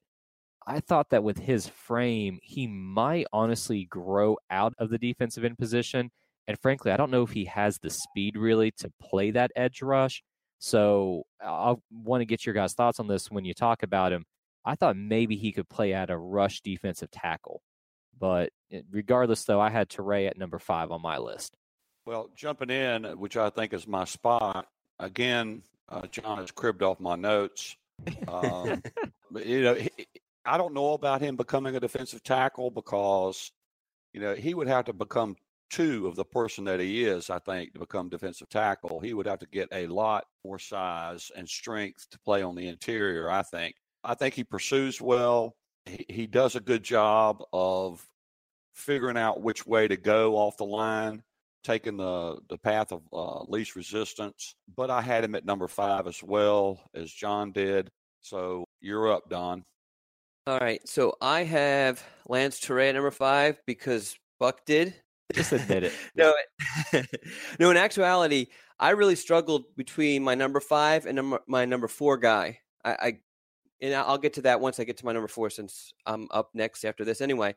I 0.68 0.80
thought 0.80 1.10
that 1.10 1.24
with 1.24 1.38
his 1.38 1.68
frame, 1.68 2.40
he 2.44 2.68
might 2.68 3.26
honestly 3.34 3.86
grow 3.86 4.38
out 4.52 4.74
of 4.78 4.90
the 4.90 4.98
defensive 4.98 5.44
end 5.44 5.58
position. 5.58 6.12
And 6.48 6.60
frankly, 6.60 6.92
I 6.92 6.98
don't 6.98 7.12
know 7.12 7.24
if 7.24 7.32
he 7.32 7.46
has 7.46 7.80
the 7.80 7.90
speed 7.90 8.38
really 8.38 8.72
to 8.78 8.92
play 9.02 9.32
that 9.32 9.52
edge 9.56 9.82
rush. 9.82 10.24
So 10.60 11.24
I 11.42 11.76
want 11.92 12.22
to 12.22 12.26
get 12.26 12.46
your 12.46 12.54
guys' 12.54 12.74
thoughts 12.74 13.00
on 13.00 13.08
this 13.08 13.32
when 13.32 13.46
you 13.46 13.54
talk 13.54 13.84
about 13.84 14.12
him. 14.12 14.26
I 14.66 14.76
thought 14.76 14.98
maybe 14.98 15.38
he 15.38 15.52
could 15.52 15.70
play 15.70 15.94
at 15.94 16.10
a 16.10 16.18
rush 16.18 16.62
defensive 16.62 17.10
tackle. 17.12 17.62
But 18.20 18.52
eh, 18.72 18.82
regardless, 18.92 19.44
though, 19.44 19.60
I 19.60 19.70
had 19.70 19.90
Turay 19.90 20.28
at 20.28 20.38
number 20.38 20.60
five 20.60 20.92
on 20.92 21.02
my 21.02 21.18
list. 21.18 21.56
Well, 22.06 22.30
jumping 22.36 22.70
in, 22.70 23.04
which 23.20 23.38
I 23.38 23.50
think 23.50 23.74
is 23.74 23.88
my 23.88 24.06
spot, 24.06 24.68
again, 25.00 25.64
uh, 25.88 26.08
John 26.08 26.40
has 26.40 26.52
cribbed 26.52 26.84
off 26.84 27.00
my 27.00 27.16
notes. 27.16 27.76
Um, 28.28 28.82
but, 29.32 29.46
you 29.46 29.62
know, 29.62 29.76
he, 29.76 29.90
I 30.46 30.58
don't 30.58 30.74
know 30.74 30.94
about 30.94 31.22
him 31.22 31.36
becoming 31.36 31.76
a 31.76 31.80
defensive 31.80 32.24
tackle 32.24 32.72
because, 32.72 33.52
you 34.14 34.22
know, 34.22 34.36
he 34.36 34.54
would 34.54 34.68
have 34.68 34.86
to 34.86 34.94
become 34.94 35.36
two 35.70 36.08
of 36.08 36.16
the 36.16 36.26
person 36.26 36.66
that 36.66 36.80
he 36.80 37.06
is, 37.06 37.30
I 37.30 37.40
think, 37.40 37.74
to 37.74 37.80
become 37.80 38.10
defensive 38.10 38.50
tackle. 38.50 39.00
He 39.00 39.14
would 39.14 39.28
have 39.28 39.40
to 39.40 39.48
get 39.48 39.70
a 39.72 39.88
lot 39.88 40.26
more 40.44 40.58
size 40.60 41.32
and 41.36 41.48
strength 41.48 42.10
to 42.10 42.20
play 42.20 42.42
on 42.42 42.56
the 42.56 42.68
interior, 42.68 43.30
I 43.30 43.44
think. 43.44 43.76
I 44.04 44.16
think 44.16 44.34
he 44.34 44.44
pursues 44.44 45.02
well 45.02 45.56
he, 45.90 46.06
he 46.08 46.28
does 46.28 46.56
a 46.56 46.62
good 46.62 46.84
job 46.84 47.44
of 47.52 48.06
figuring 48.74 49.18
out 49.18 49.42
which 49.42 49.66
way 49.66 49.88
to 49.88 49.98
go 49.98 50.36
off 50.36 50.58
the 50.58 50.66
line, 50.66 51.24
taking 51.64 51.98
the, 51.98 52.38
the 52.50 52.58
path 52.58 52.92
of 52.92 53.02
uh, 53.12 53.44
least 53.44 53.76
resistance. 53.76 54.56
But 54.76 54.90
I 54.90 55.02
had 55.02 55.24
him 55.24 55.36
at 55.36 55.46
number 55.46 55.68
five 55.68 56.08
as 56.08 56.24
well 56.24 56.80
as 56.94 57.12
John 57.12 57.52
did. 57.52 57.90
So 58.22 58.66
you're 58.82 59.12
up, 59.12 59.30
Don. 59.30 59.64
All 60.48 60.60
right. 60.60 60.86
So 60.88 61.16
I 61.22 61.44
have 61.44 62.04
Lance 62.28 62.60
Turay 62.60 62.90
at 62.90 62.96
number 62.96 63.12
five 63.12 63.60
because 63.66 64.18
Buck 64.40 64.66
did. 64.66 64.96
Just 65.34 65.52
admit 65.52 65.84
it. 65.84 65.94
no, 66.16 66.34
no. 67.60 67.70
In 67.70 67.78
actuality, 67.78 68.48
I 68.80 68.92
really 68.92 69.16
struggled 69.16 69.66
between 69.76 70.24
my 70.24 70.34
number 70.34 70.60
five 70.60 71.06
and 71.06 71.16
number, 71.16 71.40
my 71.48 71.66
number 71.66 71.88
four 71.88 72.18
guy. 72.18 72.60
I, 72.84 72.92
I 72.92 73.20
and 73.82 73.94
I'll 73.94 74.18
get 74.18 74.34
to 74.34 74.42
that 74.44 74.60
once 74.60 74.80
I 74.80 74.84
get 74.84 74.98
to 74.98 75.06
my 75.06 75.14
number 75.14 75.28
four, 75.28 75.50
since 75.50 75.94
I'm 76.06 76.28
up 76.32 76.50
next 76.54 76.84
after 76.84 77.06
this 77.06 77.22
anyway. 77.22 77.56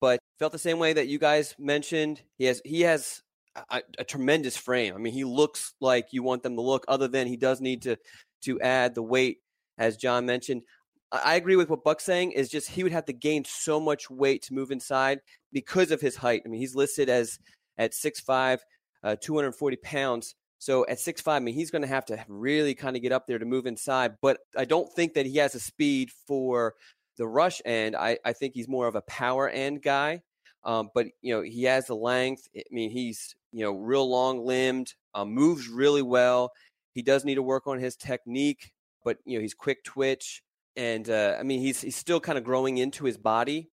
But 0.00 0.20
felt 0.38 0.52
the 0.52 0.58
same 0.58 0.78
way 0.78 0.92
that 0.92 1.08
you 1.08 1.18
guys 1.18 1.54
mentioned. 1.58 2.22
He 2.36 2.44
has 2.44 2.62
he 2.64 2.82
has 2.82 3.22
a, 3.70 3.82
a, 3.98 4.04
tremendous 4.04 4.56
frame. 4.56 4.94
I 4.94 4.98
mean, 4.98 5.12
he 5.12 5.24
looks 5.24 5.74
like 5.80 6.08
you 6.12 6.22
want 6.22 6.42
them 6.42 6.54
to 6.54 6.62
look. 6.62 6.84
Other 6.88 7.08
than 7.08 7.26
he 7.26 7.36
does 7.36 7.60
need 7.60 7.82
to 7.82 7.96
to 8.42 8.60
add 8.60 8.94
the 8.94 9.02
weight, 9.02 9.38
as 9.76 9.96
John 9.96 10.26
mentioned. 10.26 10.62
I 11.10 11.36
agree 11.36 11.56
with 11.56 11.70
what 11.70 11.84
Buck's 11.84 12.04
saying. 12.04 12.32
Is 12.32 12.48
just 12.48 12.70
he 12.70 12.82
would 12.82 12.92
have 12.92 13.06
to 13.06 13.12
gain 13.12 13.44
so 13.44 13.80
much 13.80 14.10
weight 14.10 14.42
to 14.42 14.54
move 14.54 14.70
inside 14.70 15.20
because 15.52 15.90
of 15.90 16.00
his 16.00 16.16
height. 16.16 16.42
I 16.44 16.48
mean, 16.48 16.60
he's 16.60 16.74
listed 16.74 17.08
as 17.08 17.38
at 17.78 17.92
6'5", 17.92 18.58
uh, 19.04 19.16
240 19.20 19.76
pounds. 19.76 20.34
So 20.58 20.84
at 20.86 20.98
6'5", 20.98 21.28
I 21.28 21.38
mean, 21.38 21.54
he's 21.54 21.70
going 21.70 21.82
to 21.82 21.88
have 21.88 22.06
to 22.06 22.24
really 22.28 22.74
kind 22.74 22.96
of 22.96 23.02
get 23.02 23.12
up 23.12 23.26
there 23.26 23.38
to 23.38 23.44
move 23.44 23.66
inside. 23.66 24.16
But 24.20 24.40
I 24.56 24.64
don't 24.64 24.92
think 24.94 25.14
that 25.14 25.26
he 25.26 25.38
has 25.38 25.54
a 25.54 25.60
speed 25.60 26.10
for 26.26 26.74
the 27.16 27.26
rush 27.26 27.60
end. 27.64 27.94
I, 27.94 28.18
I 28.24 28.32
think 28.32 28.54
he's 28.54 28.68
more 28.68 28.86
of 28.86 28.94
a 28.94 29.02
power 29.02 29.48
end 29.48 29.82
guy. 29.82 30.22
Um, 30.64 30.90
but 30.94 31.06
you 31.22 31.34
know, 31.34 31.42
he 31.42 31.64
has 31.64 31.86
the 31.86 31.94
length. 31.94 32.48
I 32.56 32.62
mean, 32.70 32.90
he's 32.90 33.34
you 33.52 33.64
know 33.64 33.72
real 33.72 34.08
long 34.08 34.44
limbed, 34.44 34.94
um, 35.14 35.30
moves 35.32 35.68
really 35.68 36.02
well. 36.02 36.52
He 36.94 37.02
does 37.02 37.24
need 37.24 37.36
to 37.36 37.42
work 37.42 37.66
on 37.66 37.78
his 37.78 37.96
technique, 37.96 38.72
but 39.04 39.18
you 39.24 39.38
know 39.38 39.42
he's 39.42 39.54
quick 39.54 39.84
twitch, 39.84 40.42
and 40.76 41.08
uh, 41.08 41.36
I 41.38 41.42
mean 41.42 41.60
he's 41.60 41.80
he's 41.80 41.96
still 41.96 42.20
kind 42.20 42.38
of 42.38 42.44
growing 42.44 42.78
into 42.78 43.04
his 43.04 43.16
body. 43.16 43.70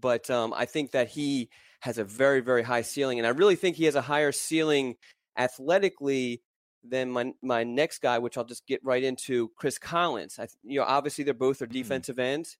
But 0.00 0.30
um, 0.30 0.54
I 0.56 0.64
think 0.64 0.92
that 0.92 1.08
he 1.08 1.50
has 1.80 1.98
a 1.98 2.04
very 2.04 2.40
very 2.40 2.62
high 2.62 2.82
ceiling, 2.82 3.18
and 3.18 3.26
I 3.26 3.30
really 3.30 3.56
think 3.56 3.76
he 3.76 3.84
has 3.84 3.96
a 3.96 4.02
higher 4.02 4.32
ceiling 4.32 4.94
athletically 5.38 6.42
than 6.84 7.10
my 7.10 7.32
my 7.42 7.64
next 7.64 8.00
guy, 8.00 8.18
which 8.18 8.36
I'll 8.36 8.44
just 8.44 8.66
get 8.66 8.80
right 8.84 9.02
into, 9.02 9.50
Chris 9.56 9.78
Collins. 9.78 10.38
I, 10.38 10.48
you 10.62 10.78
know, 10.78 10.84
obviously 10.86 11.24
they're 11.24 11.34
both 11.34 11.62
are 11.62 11.66
mm-hmm. 11.66 11.72
defensive 11.72 12.16
mm-hmm. 12.16 12.34
ends, 12.34 12.56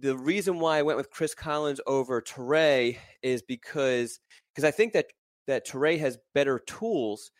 the 0.00 0.16
reason 0.16 0.58
why 0.58 0.78
I 0.78 0.82
went 0.82 0.96
with 0.96 1.10
Chris 1.10 1.34
Collins 1.34 1.80
over 1.86 2.22
Turay 2.22 2.96
is 3.22 3.42
because 3.42 4.18
because 4.54 4.66
I 4.66 4.70
think 4.70 4.92
that 4.94 5.06
that 5.46 5.66
Turay 5.66 5.98
has 5.98 6.18
better 6.34 6.58
tools, 6.60 7.30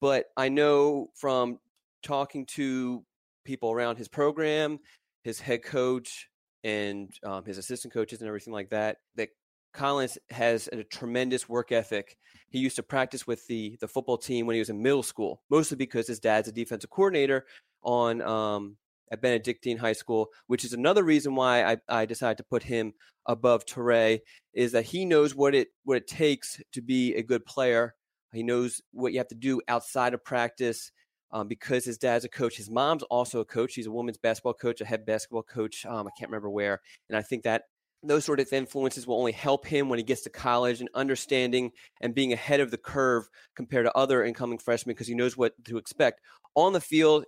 but 0.00 0.26
I 0.36 0.48
know 0.48 1.08
from 1.14 1.58
talking 2.02 2.46
to 2.46 3.04
people 3.44 3.72
around 3.72 3.96
his 3.96 4.08
program, 4.08 4.78
his 5.24 5.40
head 5.40 5.62
coach, 5.62 6.28
and 6.64 7.10
um, 7.24 7.44
his 7.44 7.58
assistant 7.58 7.94
coaches 7.94 8.20
and 8.20 8.28
everything 8.28 8.52
like 8.52 8.70
that, 8.70 8.98
that 9.16 9.30
Collins 9.72 10.18
has 10.30 10.68
a 10.72 10.84
tremendous 10.84 11.48
work 11.48 11.72
ethic. 11.72 12.16
He 12.48 12.58
used 12.58 12.76
to 12.76 12.82
practice 12.82 13.26
with 13.26 13.46
the 13.46 13.76
the 13.80 13.88
football 13.88 14.18
team 14.18 14.46
when 14.46 14.54
he 14.54 14.60
was 14.60 14.70
in 14.70 14.82
middle 14.82 15.02
school, 15.02 15.42
mostly 15.50 15.76
because 15.76 16.06
his 16.06 16.20
dad's 16.20 16.48
a 16.48 16.52
defensive 16.52 16.90
coordinator 16.90 17.46
on 17.82 18.20
um, 18.22 18.76
at 19.10 19.22
Benedictine 19.22 19.78
High 19.78 19.92
School, 19.92 20.28
which 20.46 20.64
is 20.64 20.72
another 20.72 21.02
reason 21.02 21.34
why 21.34 21.64
I, 21.64 21.76
I 21.88 22.06
decided 22.06 22.38
to 22.38 22.44
put 22.44 22.62
him 22.62 22.94
above 23.26 23.66
Turay, 23.66 24.20
is 24.52 24.72
that 24.72 24.84
he 24.84 25.04
knows 25.04 25.34
what 25.34 25.54
it 25.54 25.68
what 25.84 25.96
it 25.96 26.06
takes 26.06 26.60
to 26.72 26.82
be 26.82 27.14
a 27.14 27.22
good 27.22 27.44
player. 27.46 27.94
He 28.32 28.42
knows 28.42 28.80
what 28.92 29.12
you 29.12 29.18
have 29.18 29.28
to 29.28 29.34
do 29.34 29.60
outside 29.68 30.14
of 30.14 30.24
practice. 30.24 30.90
Um, 31.34 31.48
because 31.48 31.86
his 31.86 31.96
dad's 31.96 32.26
a 32.26 32.28
coach. 32.28 32.58
His 32.58 32.68
mom's 32.68 33.04
also 33.04 33.40
a 33.40 33.44
coach. 33.46 33.72
She's 33.72 33.86
a 33.86 33.90
women's 33.90 34.18
basketball 34.18 34.52
coach, 34.52 34.82
a 34.82 34.84
head 34.84 35.06
basketball 35.06 35.42
coach. 35.42 35.86
Um, 35.86 36.06
I 36.06 36.10
can't 36.10 36.30
remember 36.30 36.50
where. 36.50 36.82
And 37.08 37.16
I 37.16 37.22
think 37.22 37.44
that 37.44 37.62
those 38.02 38.24
sort 38.24 38.40
of 38.40 38.52
influences 38.52 39.06
will 39.06 39.18
only 39.18 39.32
help 39.32 39.66
him 39.66 39.88
when 39.88 39.98
he 39.98 40.02
gets 40.02 40.22
to 40.22 40.30
college 40.30 40.80
and 40.80 40.88
understanding 40.94 41.70
and 42.00 42.14
being 42.14 42.32
ahead 42.32 42.60
of 42.60 42.70
the 42.70 42.78
curve 42.78 43.28
compared 43.54 43.86
to 43.86 43.96
other 43.96 44.24
incoming 44.24 44.58
freshmen 44.58 44.94
because 44.94 45.06
he 45.06 45.14
knows 45.14 45.36
what 45.36 45.52
to 45.64 45.78
expect. 45.78 46.20
On 46.54 46.72
the 46.72 46.80
field, 46.80 47.24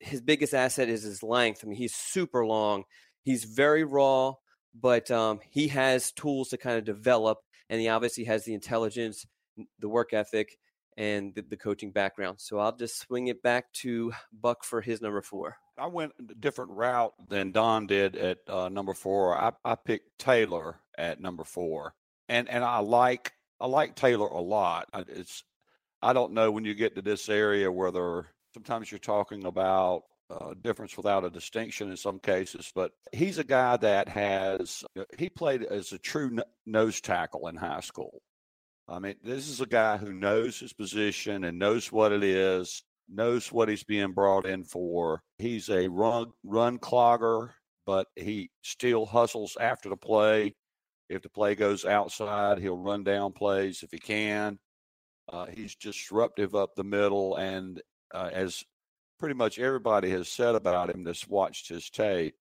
his 0.00 0.20
biggest 0.20 0.54
asset 0.54 0.88
is 0.88 1.02
his 1.02 1.22
length. 1.22 1.62
I 1.64 1.68
mean, 1.68 1.78
he's 1.78 1.94
super 1.94 2.44
long. 2.44 2.84
He's 3.22 3.44
very 3.44 3.84
raw, 3.84 4.34
but 4.78 5.10
um, 5.10 5.40
he 5.48 5.68
has 5.68 6.12
tools 6.12 6.48
to 6.50 6.56
kind 6.58 6.78
of 6.78 6.84
develop, 6.84 7.38
and 7.70 7.80
he 7.80 7.88
obviously 7.88 8.24
has 8.24 8.44
the 8.44 8.54
intelligence, 8.54 9.26
the 9.78 9.88
work 9.88 10.12
ethic, 10.12 10.58
and 10.98 11.32
the, 11.34 11.42
the 11.42 11.56
coaching 11.56 11.92
background. 11.92 12.40
So 12.40 12.58
I'll 12.58 12.76
just 12.76 12.98
swing 12.98 13.28
it 13.28 13.40
back 13.40 13.72
to 13.74 14.12
Buck 14.32 14.64
for 14.64 14.80
his 14.80 15.00
number 15.00 15.22
four. 15.22 15.56
I 15.78 15.86
went 15.86 16.12
a 16.18 16.34
different 16.34 16.72
route 16.72 17.14
than 17.28 17.52
Don 17.52 17.86
did 17.86 18.16
at 18.16 18.38
uh, 18.48 18.68
number 18.68 18.94
four. 18.94 19.38
I, 19.38 19.52
I 19.64 19.76
picked 19.76 20.18
Taylor 20.18 20.80
at 20.98 21.20
number 21.20 21.44
four, 21.44 21.94
and 22.28 22.48
and 22.48 22.64
I 22.64 22.80
like 22.80 23.32
I 23.60 23.68
like 23.68 23.94
Taylor 23.94 24.26
a 24.26 24.40
lot. 24.40 24.88
It's 25.06 25.44
I 26.02 26.12
don't 26.12 26.32
know 26.32 26.50
when 26.50 26.64
you 26.64 26.74
get 26.74 26.96
to 26.96 27.02
this 27.02 27.28
area 27.28 27.70
whether 27.70 28.26
sometimes 28.54 28.90
you're 28.90 28.98
talking 28.98 29.44
about 29.46 30.02
uh, 30.30 30.54
difference 30.62 30.96
without 30.96 31.24
a 31.24 31.30
distinction 31.30 31.90
in 31.90 31.96
some 31.96 32.18
cases, 32.18 32.72
but 32.74 32.90
he's 33.12 33.38
a 33.38 33.44
guy 33.44 33.76
that 33.78 34.08
has, 34.08 34.84
uh, 34.98 35.04
he 35.16 35.30
played 35.30 35.62
as 35.62 35.92
a 35.92 35.98
true 35.98 36.38
nose 36.66 37.00
tackle 37.00 37.48
in 37.48 37.56
high 37.56 37.80
school. 37.80 38.20
I 38.88 38.98
mean, 38.98 39.16
this 39.22 39.48
is 39.48 39.60
a 39.60 39.66
guy 39.66 39.98
who 39.98 40.12
knows 40.12 40.58
his 40.58 40.72
position 40.72 41.44
and 41.44 41.58
knows 41.58 41.92
what 41.92 42.10
it 42.10 42.24
is, 42.24 42.82
knows 43.08 43.52
what 43.52 43.68
he's 43.68 43.84
being 43.84 44.12
brought 44.12 44.46
in 44.46 44.64
for. 44.64 45.22
He's 45.36 45.68
a 45.68 45.88
run, 45.88 46.28
run 46.42 46.78
clogger, 46.78 47.50
but 47.84 48.06
he 48.16 48.50
still 48.62 49.04
hustles 49.04 49.58
after 49.60 49.90
the 49.90 49.96
play. 49.96 50.54
If 51.10 51.22
the 51.22 51.28
play 51.28 51.54
goes 51.54 51.84
outside, 51.84 52.58
he'll 52.58 52.78
run 52.78 53.04
down 53.04 53.32
plays 53.32 53.82
if 53.82 53.90
he 53.90 53.98
can. 53.98 54.58
Uh, 55.30 55.46
he's 55.46 55.74
disruptive 55.74 56.54
up 56.54 56.74
the 56.74 56.84
middle, 56.84 57.36
and 57.36 57.82
uh, 58.14 58.30
as 58.32 58.64
pretty 59.18 59.34
much 59.34 59.58
everybody 59.58 60.08
has 60.10 60.28
said 60.28 60.54
about 60.54 60.88
him 60.88 61.04
that's 61.04 61.28
watched 61.28 61.68
his 61.68 61.90
tape, 61.90 62.34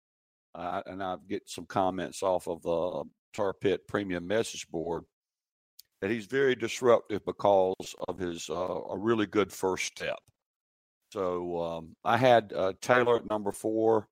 uh, 0.55 0.83
and 0.85 1.03
I've 1.03 1.27
get 1.27 1.49
some 1.49 1.65
comments 1.65 2.23
off 2.23 2.47
of 2.49 2.63
the 2.63 3.05
Tar 3.33 3.55
Pit 3.55 3.89
Premium 3.89 4.27
Message 4.27 4.69
Board 4.69 5.05
that 6.05 6.11
he's 6.11 6.27
very 6.27 6.55
disruptive 6.55 7.25
because 7.25 7.95
of 8.09 8.19
his 8.19 8.51
uh, 8.51 8.81
a 8.91 8.99
really 8.99 9.25
good 9.25 9.51
first 9.51 9.87
step. 9.87 10.19
So 11.11 11.59
um, 11.63 11.97
I 12.05 12.19
had 12.19 12.53
uh, 12.55 12.75
Taylor 12.83 13.17
at 13.17 13.31
number 13.31 13.51
four, 13.51 14.07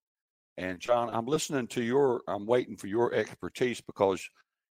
and 0.56 0.80
John, 0.80 1.10
I'm 1.12 1.26
listening 1.26 1.66
to 1.66 1.82
your. 1.82 2.22
I'm 2.26 2.46
waiting 2.46 2.78
for 2.78 2.86
your 2.86 3.12
expertise 3.12 3.82
because 3.82 4.26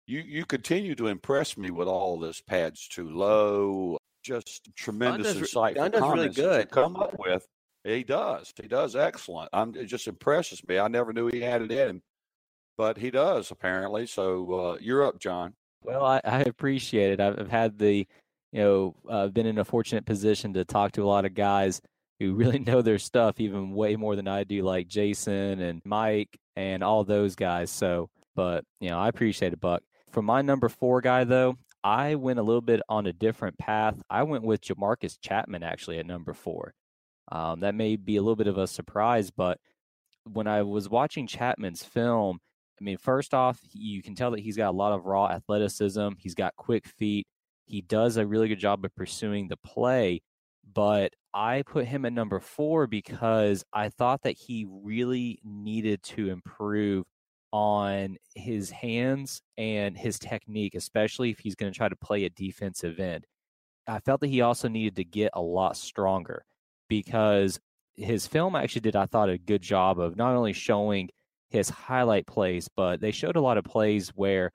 you 0.07 0.21
you 0.21 0.45
continue 0.45 0.95
to 0.95 1.07
impress 1.07 1.57
me 1.57 1.71
with 1.71 1.89
all 1.89 2.17
this 2.17 2.39
pads 2.39 2.87
too 2.87 3.09
low, 3.09 3.97
just 4.23 4.69
tremendous 4.77 5.33
does, 5.33 5.37
insight. 5.39 5.75
Don 5.75 5.91
does 5.91 6.01
really 6.01 6.29
good. 6.29 6.71
come 6.71 6.95
up 6.95 7.19
with. 7.19 7.45
He 7.83 8.05
does. 8.05 8.53
He 8.61 8.69
does 8.69 8.95
excellent. 8.95 9.49
I'm, 9.51 9.75
it 9.75 9.87
just 9.87 10.07
impresses 10.07 10.65
me. 10.69 10.79
I 10.79 10.87
never 10.87 11.11
knew 11.11 11.27
he 11.27 11.41
had 11.41 11.63
it 11.63 11.71
in 11.73 11.89
him, 11.89 12.01
but 12.77 12.97
he 12.97 13.11
does 13.11 13.51
apparently. 13.51 14.07
So 14.07 14.53
uh, 14.53 14.77
you're 14.79 15.05
up, 15.05 15.19
John. 15.19 15.53
Well, 15.83 16.05
I, 16.05 16.21
I 16.23 16.41
appreciate 16.41 17.11
it. 17.11 17.19
I've, 17.19 17.39
I've, 17.39 17.49
had 17.49 17.77
the, 17.77 18.05
you 18.51 18.61
know, 18.61 18.95
uh, 19.09 19.27
been 19.27 19.45
in 19.45 19.57
a 19.57 19.65
fortunate 19.65 20.05
position 20.05 20.53
to 20.53 20.65
talk 20.65 20.91
to 20.93 21.03
a 21.03 21.07
lot 21.07 21.25
of 21.25 21.33
guys 21.33 21.81
who 22.19 22.33
really 22.33 22.59
know 22.67 22.81
their 22.81 22.99
stuff, 22.99 23.39
even 23.39 23.71
way 23.71 23.95
more 23.95 24.15
than 24.15 24.27
I 24.27 24.43
do, 24.43 24.61
like 24.61 24.87
Jason 24.87 25.61
and 25.61 25.81
Mike 25.85 26.37
and 26.55 26.83
all 26.83 27.03
those 27.03 27.35
guys. 27.35 27.71
So, 27.71 28.09
but 28.35 28.65
you 28.79 28.89
know, 28.89 28.99
I 28.99 29.07
appreciate 29.07 29.53
it, 29.53 29.61
Buck. 29.61 29.83
For 30.11 30.21
my 30.21 30.41
number 30.41 30.69
four 30.69 31.01
guy, 31.01 31.23
though, 31.23 31.55
I 31.83 32.15
went 32.15 32.39
a 32.39 32.43
little 32.43 32.61
bit 32.61 32.81
on 32.89 33.05
a 33.07 33.13
different 33.13 33.57
path. 33.57 33.95
I 34.09 34.23
went 34.23 34.43
with 34.43 34.61
Jamarcus 34.61 35.17
Chapman 35.21 35.63
actually 35.63 35.99
at 35.99 36.05
number 36.05 36.33
four. 36.33 36.73
Um, 37.31 37.61
that 37.61 37.75
may 37.75 37.95
be 37.95 38.17
a 38.17 38.21
little 38.21 38.35
bit 38.35 38.47
of 38.47 38.57
a 38.57 38.67
surprise, 38.67 39.31
but 39.31 39.59
when 40.25 40.47
I 40.47 40.63
was 40.63 40.89
watching 40.89 41.27
Chapman's 41.27 41.83
film, 41.83 42.39
I 42.79 42.83
mean, 42.83 42.97
first 42.97 43.33
off, 43.33 43.59
you 43.73 44.01
can 44.01 44.15
tell 44.15 44.31
that 44.31 44.39
he's 44.39 44.57
got 44.57 44.69
a 44.69 44.77
lot 44.77 44.93
of 44.93 45.05
raw 45.05 45.27
athleticism. 45.27 46.09
He's 46.17 46.35
got 46.35 46.55
quick 46.55 46.87
feet. 46.87 47.27
He 47.65 47.81
does 47.81 48.17
a 48.17 48.25
really 48.25 48.47
good 48.47 48.59
job 48.59 48.83
of 48.85 48.95
pursuing 48.95 49.47
the 49.47 49.57
play. 49.57 50.21
But 50.71 51.13
I 51.33 51.63
put 51.63 51.85
him 51.85 52.05
at 52.05 52.13
number 52.13 52.39
four 52.39 52.87
because 52.87 53.63
I 53.73 53.89
thought 53.89 54.21
that 54.23 54.37
he 54.37 54.65
really 54.69 55.39
needed 55.43 56.03
to 56.03 56.29
improve 56.29 57.05
on 57.51 58.17
his 58.35 58.69
hands 58.69 59.41
and 59.57 59.97
his 59.97 60.19
technique, 60.19 60.75
especially 60.75 61.31
if 61.31 61.39
he's 61.39 61.55
going 61.55 61.71
to 61.71 61.77
try 61.77 61.89
to 61.89 61.95
play 61.95 62.25
a 62.25 62.29
defensive 62.29 62.99
end. 62.99 63.25
I 63.87 63.99
felt 63.99 64.21
that 64.21 64.27
he 64.27 64.41
also 64.41 64.67
needed 64.67 64.95
to 64.97 65.03
get 65.03 65.31
a 65.33 65.41
lot 65.41 65.75
stronger 65.75 66.45
because 66.87 67.59
his 67.95 68.27
film 68.27 68.55
actually 68.55 68.81
did, 68.81 68.95
I 68.95 69.07
thought, 69.07 69.29
a 69.29 69.37
good 69.37 69.61
job 69.61 69.99
of 69.99 70.15
not 70.15 70.35
only 70.35 70.53
showing 70.53 71.09
his 71.49 71.69
highlight 71.69 72.27
plays, 72.27 72.69
but 72.75 73.01
they 73.01 73.11
showed 73.11 73.35
a 73.35 73.41
lot 73.41 73.57
of 73.57 73.63
plays 73.63 74.09
where 74.09 74.51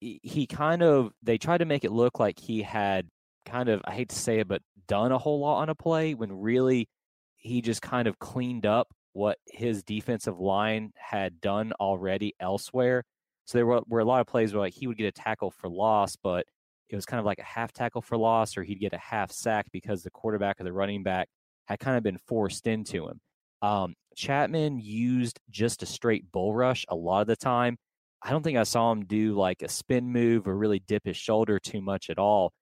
he 0.00 0.46
kind 0.46 0.82
of, 0.82 1.12
they 1.22 1.38
tried 1.38 1.58
to 1.58 1.64
make 1.64 1.84
it 1.84 1.92
look 1.92 2.20
like 2.20 2.38
he 2.38 2.62
had 2.62 3.08
kind 3.46 3.68
of, 3.68 3.80
I 3.84 3.92
hate 3.92 4.10
to 4.10 4.16
say 4.16 4.40
it, 4.40 4.48
but 4.48 4.62
done 4.86 5.12
a 5.12 5.18
whole 5.18 5.40
lot 5.40 5.60
on 5.60 5.68
a 5.68 5.74
play 5.74 6.14
when 6.14 6.32
really 6.32 6.88
he 7.36 7.60
just 7.60 7.82
kind 7.82 8.08
of 8.08 8.18
cleaned 8.18 8.66
up 8.66 8.88
what 9.12 9.38
his 9.46 9.82
defensive 9.82 10.38
line 10.38 10.92
had 10.96 11.40
done 11.40 11.72
already 11.80 12.34
elsewhere. 12.38 13.04
So 13.44 13.58
there 13.58 13.66
were, 13.66 13.80
were 13.88 14.00
a 14.00 14.04
lot 14.04 14.20
of 14.20 14.26
plays 14.26 14.52
where 14.52 14.60
like 14.60 14.74
he 14.74 14.86
would 14.86 14.98
get 14.98 15.06
a 15.06 15.12
tackle 15.12 15.50
for 15.50 15.68
loss, 15.68 16.16
but 16.16 16.46
it 16.88 16.96
was 16.96 17.06
kind 17.06 17.18
of 17.18 17.26
like 17.26 17.38
a 17.38 17.44
half 17.44 17.72
tackle 17.72 18.02
for 18.02 18.16
loss, 18.16 18.56
or 18.56 18.62
he'd 18.62 18.80
get 18.80 18.92
a 18.92 18.98
half 18.98 19.30
sack 19.32 19.66
because 19.72 20.02
the 20.02 20.10
quarterback 20.10 20.60
or 20.60 20.64
the 20.64 20.72
running 20.72 21.02
back 21.02 21.28
had 21.66 21.80
kind 21.80 21.96
of 21.96 22.02
been 22.02 22.18
forced 22.18 22.66
into 22.66 23.08
him. 23.08 23.20
Um, 23.60 23.94
Chapman 24.18 24.80
used 24.80 25.38
just 25.48 25.82
a 25.82 25.86
straight 25.86 26.30
bull 26.32 26.52
rush 26.52 26.84
a 26.88 26.96
lot 26.96 27.20
of 27.20 27.28
the 27.28 27.36
time. 27.36 27.78
I 28.20 28.30
don't 28.30 28.42
think 28.42 28.58
I 28.58 28.64
saw 28.64 28.90
him 28.90 29.04
do 29.04 29.34
like 29.34 29.62
a 29.62 29.68
spin 29.68 30.10
move 30.12 30.48
or 30.48 30.56
really 30.56 30.80
dip 30.80 31.04
his 31.04 31.16
shoulder 31.16 31.60
too 31.60 31.80
much 31.80 32.10
at 32.10 32.18
all. 32.18 32.52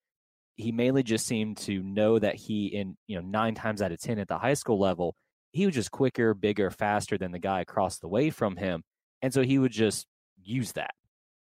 he 0.57 0.73
mainly 0.73 1.03
just 1.03 1.27
seemed 1.27 1.57
to 1.59 1.83
know 1.83 2.19
that 2.19 2.35
he 2.35 2.67
in 2.67 2.97
you 3.07 3.17
know 3.17 3.27
nine 3.27 3.55
times 3.55 3.81
out 3.83 3.93
of 3.93 4.01
ten 4.01 4.19
at 4.19 4.29
the 4.29 4.39
high 4.39 4.55
school 4.55 4.79
level 4.79 5.15
he 5.53 5.67
was 5.67 5.75
just 5.75 5.91
quicker 5.91 6.35
bigger 6.35 6.71
faster 6.71 7.17
than 7.19 7.33
the 7.33 7.39
guy 7.39 7.61
across 7.61 7.99
the 7.99 8.09
way 8.09 8.31
from 8.31 8.57
him 8.57 8.83
and 9.23 9.33
so 9.33 9.43
he 9.43 9.59
would 9.59 9.73
just 9.73 10.07
use 10.43 10.73
that 10.73 10.95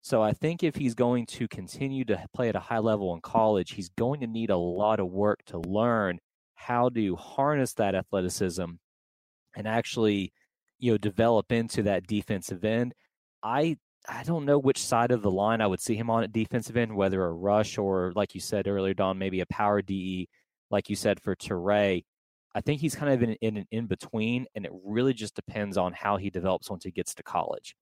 so 0.03 0.23
i 0.23 0.33
think 0.33 0.63
if 0.63 0.75
he's 0.77 0.95
going 0.95 1.27
to 1.27 1.47
continue 1.49 2.05
to 2.05 2.25
play 2.35 2.49
at 2.49 2.57
a 2.57 2.61
high 2.61 2.79
level 2.79 3.15
in 3.15 3.21
college 3.21 3.73
he's 3.73 3.89
going 3.91 4.21
to 4.21 4.27
need 4.27 4.51
a 4.51 4.57
lot 4.57 5.01
of 5.01 5.09
work 5.09 5.39
to 5.47 5.59
learn 5.59 6.19
how 6.55 6.89
to 6.89 7.17
harness 7.17 7.75
that 7.75 7.95
athleticism 7.95 8.65
and 9.59 9.69
actually 9.69 10.33
you 10.79 10.93
know 10.93 10.99
develop 10.99 11.53
into 11.53 11.83
that 11.83 12.07
defensive 12.07 12.65
end 12.65 12.95
i 13.43 13.77
I 14.09 14.23
don't 14.23 14.47
know 14.47 14.59
which 14.59 14.79
side 14.79 15.11
of 15.11 15.21
the 15.21 15.31
line 15.31 15.61
I 15.61 15.67
would 15.67 15.81
see 15.81 15.95
him 15.95 16.09
on 16.09 16.25
at 16.25 16.33
defensive 16.33 16.79
end, 16.79 16.97
whether 16.97 17.23
a 17.23 17.31
rush 17.31 17.77
or, 17.77 18.13
like 18.17 18.35
you 18.35 18.41
said 18.41 18.67
earlier, 18.67 18.95
Don, 18.95 19.19
maybe 19.19 19.41
a 19.41 19.47
power 19.47 19.83
DE, 19.83 20.29
like 20.71 20.89
you 20.89 20.97
said 20.97 21.21
for 21.21 21.37
Turay. 21.37 22.05
I 22.55 22.61
think 22.63 22.81
he's 22.81 22.95
kind 22.95 23.13
of 23.13 23.23
in, 23.23 23.33
in 23.43 23.57
an 23.59 23.67
in 23.71 23.87
between, 23.87 24.47
and 24.55 24.65
it 24.65 24.73
really 24.85 25.13
just 25.13 25.35
depends 25.35 25.77
on 25.77 25.93
how 25.93 26.17
he 26.17 26.31
develops 26.31 26.71
once 26.71 26.85
he 26.85 26.91
gets 26.91 27.15
to 27.17 27.23
college. 27.23 27.77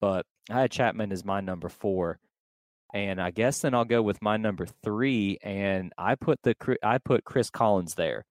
But 0.00 0.26
I 0.50 0.60
had 0.60 0.70
Chapman 0.70 1.10
as 1.10 1.24
my 1.24 1.40
number 1.40 1.70
four, 1.70 2.20
and 2.92 3.20
I 3.20 3.30
guess 3.30 3.60
then 3.60 3.74
I'll 3.74 3.86
go 3.86 4.02
with 4.02 4.20
my 4.20 4.36
number 4.36 4.66
three, 4.84 5.38
and 5.42 5.92
I 5.96 6.14
put 6.16 6.40
the 6.42 6.54
I 6.82 6.98
put 6.98 7.24
Chris 7.24 7.48
Collins 7.48 7.94
there, 7.94 8.26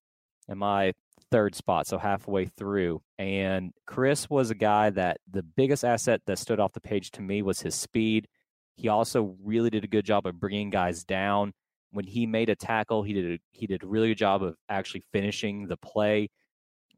and 0.47 0.59
my 0.59 0.93
third 1.31 1.55
spot, 1.55 1.87
so 1.87 1.97
halfway 1.97 2.45
through. 2.45 3.01
And 3.17 3.71
Chris 3.85 4.29
was 4.29 4.49
a 4.49 4.55
guy 4.55 4.89
that 4.91 5.17
the 5.29 5.43
biggest 5.43 5.83
asset 5.83 6.21
that 6.27 6.39
stood 6.39 6.59
off 6.59 6.73
the 6.73 6.81
page 6.81 7.11
to 7.11 7.21
me 7.21 7.41
was 7.41 7.61
his 7.61 7.75
speed. 7.75 8.27
He 8.75 8.87
also 8.87 9.35
really 9.43 9.69
did 9.69 9.83
a 9.83 9.87
good 9.87 10.05
job 10.05 10.25
of 10.25 10.39
bringing 10.39 10.69
guys 10.69 11.03
down. 11.03 11.53
When 11.91 12.05
he 12.05 12.25
made 12.25 12.49
a 12.49 12.55
tackle, 12.55 13.03
he 13.03 13.13
did 13.13 13.31
a, 13.33 13.39
he 13.51 13.67
did 13.67 13.83
a 13.83 13.87
really 13.87 14.09
good 14.09 14.17
job 14.17 14.43
of 14.43 14.55
actually 14.69 15.03
finishing 15.13 15.67
the 15.67 15.77
play. 15.77 16.29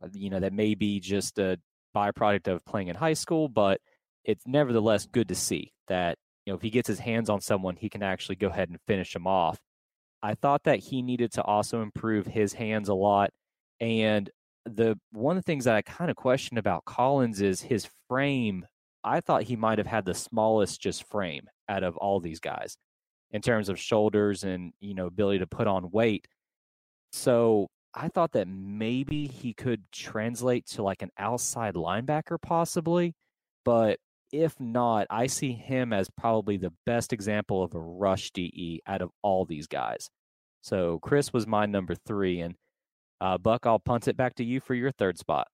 Uh, 0.01 0.07
you 0.13 0.29
know 0.29 0.39
that 0.39 0.53
may 0.53 0.75
be 0.75 0.99
just 0.99 1.37
a 1.37 1.59
byproduct 1.95 2.47
of 2.47 2.65
playing 2.65 2.87
in 2.87 2.95
high 2.95 3.13
school, 3.13 3.47
but 3.47 3.79
it's 4.23 4.45
nevertheless 4.45 5.05
good 5.05 5.27
to 5.29 5.35
see 5.35 5.71
that 5.87 6.17
you 6.45 6.51
know 6.51 6.57
if 6.57 6.61
he 6.61 6.69
gets 6.69 6.87
his 6.87 6.99
hands 6.99 7.29
on 7.29 7.41
someone, 7.41 7.75
he 7.75 7.89
can 7.89 8.03
actually 8.03 8.35
go 8.35 8.47
ahead 8.47 8.69
and 8.69 8.79
finish 8.87 9.15
him 9.15 9.27
off. 9.27 9.59
I 10.21 10.33
thought 10.33 10.63
that 10.63 10.79
he 10.79 11.01
needed 11.01 11.31
to 11.33 11.43
also 11.43 11.81
improve 11.81 12.25
his 12.27 12.53
hands 12.53 12.89
a 12.89 12.93
lot. 12.95 13.31
And 13.79 14.29
the 14.65 14.99
one 15.11 15.37
of 15.37 15.43
the 15.43 15.47
things 15.47 15.65
that 15.65 15.75
I 15.75 15.81
kind 15.81 16.09
of 16.11 16.17
question 16.17 16.57
about 16.57 16.85
Collins 16.85 17.41
is 17.41 17.61
his 17.61 17.87
frame. 18.09 18.65
I 19.03 19.21
thought 19.21 19.43
he 19.43 19.55
might 19.55 19.77
have 19.77 19.87
had 19.87 20.05
the 20.05 20.13
smallest 20.13 20.81
just 20.81 21.07
frame 21.09 21.47
out 21.69 21.83
of 21.83 21.95
all 21.97 22.19
these 22.19 22.39
guys 22.39 22.77
in 23.31 23.41
terms 23.41 23.69
of 23.69 23.79
shoulders 23.79 24.43
and 24.43 24.73
you 24.79 24.93
know 24.93 25.05
ability 25.07 25.39
to 25.39 25.47
put 25.47 25.67
on 25.67 25.91
weight. 25.91 26.27
So 27.11 27.67
I 27.93 28.09
thought 28.09 28.33
that 28.33 28.47
maybe 28.47 29.27
he 29.27 29.53
could 29.53 29.83
translate 29.91 30.67
to 30.67 30.83
like 30.83 31.01
an 31.01 31.11
outside 31.17 31.75
linebacker 31.75 32.37
possibly, 32.41 33.15
but 33.65 33.99
if 34.31 34.59
not, 34.59 35.07
I 35.09 35.27
see 35.27 35.53
him 35.53 35.93
as 35.93 36.09
probably 36.09 36.57
the 36.57 36.73
best 36.85 37.13
example 37.13 37.63
of 37.63 37.73
a 37.73 37.79
rush 37.79 38.31
DE 38.31 38.81
out 38.85 39.01
of 39.01 39.11
all 39.21 39.45
these 39.45 39.67
guys. 39.67 40.09
So 40.61 40.99
Chris 41.01 41.31
was 41.31 41.47
my 41.47 41.65
number 41.65 41.95
three, 41.95 42.41
and 42.41 42.55
uh, 43.21 43.37
Buck, 43.37 43.65
I'll 43.65 43.79
punt 43.79 44.07
it 44.07 44.17
back 44.17 44.35
to 44.35 44.43
you 44.43 44.59
for 44.59 44.73
your 44.73 44.91
third 44.91 45.17
spot. 45.17 45.47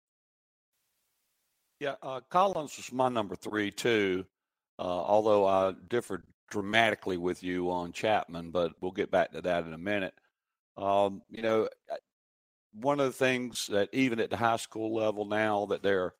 Yeah, 1.79 1.95
uh, 2.01 2.21
Collins 2.29 2.77
was 2.77 2.91
my 2.91 3.09
number 3.09 3.35
three 3.35 3.71
too. 3.71 4.25
Uh, 4.79 4.83
although 4.83 5.45
I 5.45 5.73
differed 5.89 6.23
dramatically 6.49 7.17
with 7.17 7.43
you 7.43 7.69
on 7.71 7.91
Chapman, 7.91 8.51
but 8.51 8.73
we'll 8.81 8.91
get 8.91 9.11
back 9.11 9.31
to 9.31 9.41
that 9.41 9.65
in 9.65 9.73
a 9.73 9.77
minute. 9.77 10.13
Um, 10.77 11.21
you 11.29 11.41
know, 11.41 11.69
one 12.73 12.99
of 12.99 13.05
the 13.05 13.11
things 13.11 13.67
that 13.67 13.89
even 13.93 14.19
at 14.19 14.29
the 14.29 14.37
high 14.37 14.57
school 14.57 14.93
level 14.93 15.25
now 15.25 15.67
that 15.67 15.83
they're 15.83 16.13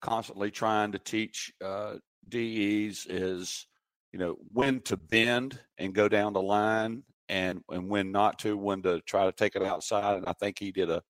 constantly 0.00 0.50
trying 0.50 0.92
to 0.92 0.98
teach 0.98 1.52
uh, 1.64 1.94
DEs 2.28 3.06
is, 3.08 3.66
you 4.12 4.18
know, 4.18 4.36
when 4.52 4.80
to 4.82 4.96
bend 4.96 5.58
and 5.78 5.94
go 5.94 6.08
down 6.08 6.34
the 6.34 6.42
line 6.42 7.02
and 7.28 7.62
and 7.70 7.88
when 7.88 8.12
not 8.12 8.38
to, 8.40 8.56
when 8.56 8.82
to 8.82 9.00
try 9.02 9.24
to 9.24 9.32
take 9.32 9.56
it 9.56 9.62
outside. 9.62 10.16
And 10.16 10.26
I 10.26 10.32
think 10.32 10.58
he 10.58 10.72
did 10.72 10.90
a 10.90 11.02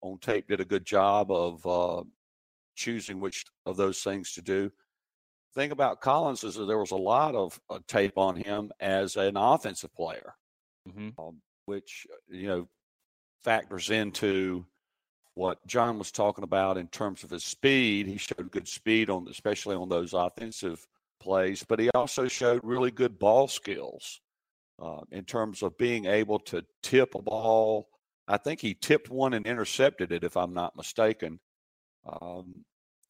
on 0.00 0.18
tape 0.18 0.48
did 0.48 0.60
a 0.60 0.64
good 0.64 0.84
job 0.84 1.30
of 1.30 1.66
uh, 1.66 2.02
choosing 2.74 3.20
which 3.20 3.44
of 3.66 3.76
those 3.76 4.02
things 4.02 4.32
to 4.34 4.42
do. 4.42 4.70
The 5.54 5.60
thing 5.60 5.70
about 5.70 6.00
Collins 6.00 6.44
is 6.44 6.54
that 6.56 6.64
there 6.64 6.78
was 6.78 6.90
a 6.90 6.96
lot 6.96 7.34
of 7.34 7.60
uh, 7.70 7.78
tape 7.86 8.18
on 8.18 8.36
him 8.36 8.72
as 8.80 9.16
an 9.16 9.36
offensive 9.36 9.94
player, 9.94 10.34
mm-hmm. 10.88 11.10
um, 11.20 11.40
which 11.66 12.06
uh, 12.12 12.34
you 12.34 12.48
know 12.48 12.68
factors 13.42 13.90
into 13.90 14.66
what 15.34 15.64
John 15.66 15.98
was 15.98 16.12
talking 16.12 16.44
about 16.44 16.76
in 16.76 16.88
terms 16.88 17.24
of 17.24 17.30
his 17.30 17.44
speed. 17.44 18.06
He 18.06 18.18
showed 18.18 18.50
good 18.50 18.68
speed 18.68 19.08
on, 19.08 19.26
especially 19.30 19.76
on 19.76 19.88
those 19.88 20.12
offensive 20.12 20.86
plays, 21.20 21.64
but 21.66 21.78
he 21.78 21.90
also 21.94 22.28
showed 22.28 22.60
really 22.62 22.90
good 22.90 23.18
ball 23.18 23.48
skills 23.48 24.20
uh, 24.80 25.00
in 25.10 25.24
terms 25.24 25.62
of 25.62 25.76
being 25.78 26.06
able 26.06 26.38
to 26.38 26.64
tip 26.82 27.14
a 27.14 27.22
ball. 27.22 27.88
I 28.28 28.36
think 28.36 28.60
he 28.60 28.74
tipped 28.74 29.10
one 29.10 29.34
and 29.34 29.46
intercepted 29.46 30.12
it, 30.12 30.24
if 30.24 30.36
I'm 30.36 30.54
not 30.54 30.76
mistaken. 30.76 31.40
Um, 32.06 32.64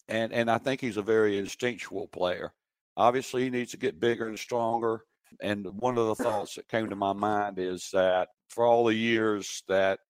and 0.09 0.33
and 0.33 0.51
I 0.51 0.59
think 0.59 0.81
he's 0.81 0.97
a 0.97 1.03
very 1.03 1.39
instinctual 1.39 2.09
player. 2.09 2.53
Obviously, 2.97 3.45
he 3.45 3.51
needs 3.51 3.71
to 3.73 3.77
get 3.79 4.01
bigger 4.01 4.29
and 4.29 4.39
stronger. 4.39 5.03
And 5.41 5.67
one 5.81 5.97
of 5.97 6.09
the 6.09 6.23
thoughts 6.23 6.57
that 6.57 6.69
came 6.69 6.91
to 6.91 6.97
my 6.97 7.15
mind 7.15 7.59
is 7.59 7.89
that 7.93 8.29
for 8.51 8.67
all 8.67 8.85
the 8.85 8.95
years 8.95 9.63
that 9.69 10.01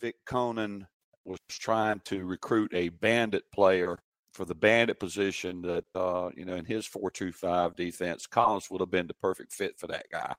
Vic 0.00 0.14
Koenning 0.26 0.86
was 1.24 1.38
trying 1.48 2.00
to 2.04 2.24
recruit 2.24 2.72
a 2.74 2.90
bandit 2.90 3.42
player 3.52 3.98
for 4.34 4.44
the 4.44 4.54
bandit 4.54 5.00
position, 5.00 5.62
that 5.62 5.84
uh, 5.94 6.30
you 6.36 6.44
know 6.44 6.54
in 6.54 6.64
his 6.64 6.86
four-two-five 6.86 7.74
defense, 7.74 8.26
Collins 8.26 8.70
would 8.70 8.80
have 8.80 8.90
been 8.90 9.08
the 9.08 9.14
perfect 9.14 9.52
fit 9.52 9.78
for 9.78 9.88
that 9.88 10.06
guy. 10.12 10.34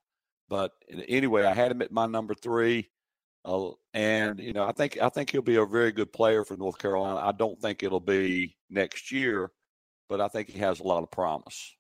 But 0.50 0.72
anyway, 1.08 1.44
I 1.46 1.54
had 1.54 1.72
him 1.72 1.82
at 1.82 1.92
my 1.92 2.08
number 2.08 2.34
three. 2.34 2.90
Uh, 3.46 3.70
and 3.94 4.40
you 4.40 4.52
know, 4.52 4.66
I 4.66 4.74
think 4.74 5.02
I 5.02 5.08
think 5.10 5.30
he'll 5.30 5.42
be 5.42 5.56
a 5.56 5.66
very 5.66 5.92
good 5.92 6.12
player 6.12 6.44
for 6.44 6.58
North 6.58 6.78
Carolina. 6.78 7.20
I 7.20 7.32
don't 7.32 7.60
think 7.62 7.84
it'll 7.84 8.02
be 8.02 8.58
next 8.70 9.12
year, 9.12 9.52
but 10.10 10.20
I 10.20 10.28
think 10.28 10.50
he 10.50 10.60
has 10.60 10.80
a 10.80 10.84
lot 10.84 11.04
of 11.04 11.12
promise. 11.12 11.74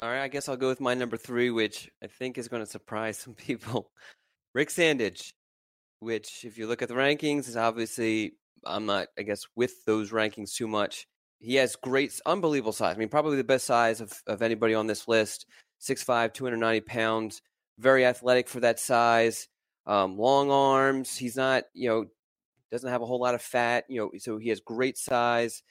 All 0.00 0.08
right, 0.08 0.22
I 0.22 0.28
guess 0.28 0.48
I'll 0.48 0.56
go 0.56 0.68
with 0.68 0.80
my 0.80 0.94
number 0.94 1.16
three, 1.16 1.50
which 1.50 1.88
I 2.02 2.06
think 2.06 2.38
is 2.38 2.48
going 2.48 2.64
to 2.64 2.70
surprise 2.70 3.18
some 3.18 3.34
people. 3.34 3.92
Rick 4.54 4.70
Sandidge, 4.70 5.32
which, 6.00 6.44
if 6.44 6.58
you 6.58 6.66
look 6.66 6.82
at 6.82 6.88
the 6.88 6.94
rankings, 6.94 7.48
is 7.48 7.56
obviously 7.56 8.32
I'm 8.66 8.86
not, 8.86 9.08
I 9.18 9.22
guess, 9.22 9.44
with 9.54 9.84
those 9.86 10.10
rankings 10.10 10.54
too 10.54 10.68
much. 10.68 11.06
He 11.38 11.56
has 11.56 11.76
great, 11.76 12.18
unbelievable 12.26 12.72
size. 12.72 12.94
I 12.94 12.98
mean, 12.98 13.08
probably 13.08 13.36
the 13.36 13.44
best 13.44 13.66
size 13.66 14.00
of, 14.00 14.12
of 14.26 14.42
anybody 14.42 14.74
on 14.74 14.86
this 14.86 15.08
list. 15.08 15.46
6'5", 15.80 16.32
290 16.32 16.80
pounds 16.82 17.42
very 17.82 18.06
athletic 18.06 18.48
for 18.48 18.60
that 18.60 18.78
size, 18.78 19.48
um, 19.86 20.16
long 20.16 20.50
arms. 20.50 21.16
He's 21.16 21.36
not, 21.36 21.64
you 21.74 21.88
know, 21.88 22.06
doesn't 22.70 22.88
have 22.88 23.02
a 23.02 23.06
whole 23.06 23.20
lot 23.20 23.34
of 23.34 23.42
fat, 23.42 23.84
you 23.88 24.00
know, 24.00 24.10
so 24.18 24.38
he 24.38 24.48
has 24.48 24.60
great 24.60 24.96
size, 24.96 25.62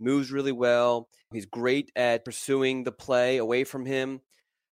moves 0.00 0.32
really 0.32 0.52
well. 0.52 1.08
He's 1.32 1.46
great 1.46 1.92
at 1.94 2.24
pursuing 2.24 2.84
the 2.84 2.92
play 2.92 3.36
away 3.36 3.64
from 3.64 3.86
him. 3.86 4.20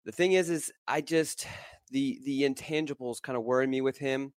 The 0.04 0.12
thing 0.12 0.32
is, 0.32 0.50
is 0.50 0.72
I 0.86 1.00
just 1.00 1.46
the 1.90 2.20
the 2.24 2.42
intangibles 2.42 3.22
kind 3.22 3.36
of 3.36 3.44
worry 3.44 3.66
me 3.66 3.80
with 3.80 3.98
him. 3.98 4.32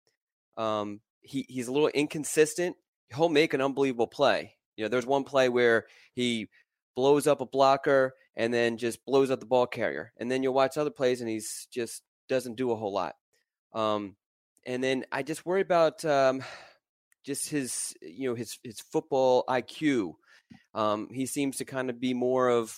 Um, 0.58 1.02
he 1.22 1.46
he's 1.50 1.68
a 1.68 1.72
little 1.72 1.90
inconsistent. 1.90 2.76
He'll 3.14 3.30
make 3.30 3.54
an 3.54 3.62
unbelievable 3.62 4.08
play. 4.08 4.56
You 4.78 4.86
know, 4.86 4.90
there's 4.90 5.06
one 5.06 5.24
play 5.24 5.50
where 5.50 5.86
he 6.14 6.50
blows 6.96 7.28
up 7.28 7.42
a 7.42 7.46
blocker 7.46 8.14
and 8.36 8.54
then 8.54 8.78
just 8.78 9.06
blows 9.06 9.32
up 9.32 9.40
the 9.40 9.46
ball 9.46 9.68
carrier, 9.68 10.14
and 10.18 10.32
then 10.32 10.44
you'll 10.44 10.54
watch 10.54 10.78
other 10.78 10.90
plays 10.92 11.22
and 11.22 11.30
he's 11.30 11.68
just 11.72 12.04
doesn't 12.34 12.56
do 12.56 12.72
a 12.72 12.76
whole 12.76 12.94
lot. 12.94 13.16
Um, 13.74 14.16
and 14.66 14.84
then 14.84 15.06
I 15.12 15.24
just 15.24 15.46
worry 15.46 15.62
about 15.62 16.04
um, 16.06 16.44
just 17.26 17.50
his, 17.50 17.94
you 18.02 18.30
know, 18.30 18.36
his 18.36 18.60
his 18.64 18.82
football 18.82 19.44
IQ. 19.48 20.16
Um, 20.76 21.10
he 21.12 21.26
seems 21.26 21.58
to 21.58 21.66
kind 21.66 21.90
of 21.90 22.00
be 22.00 22.14
more 22.14 22.50
of, 22.50 22.78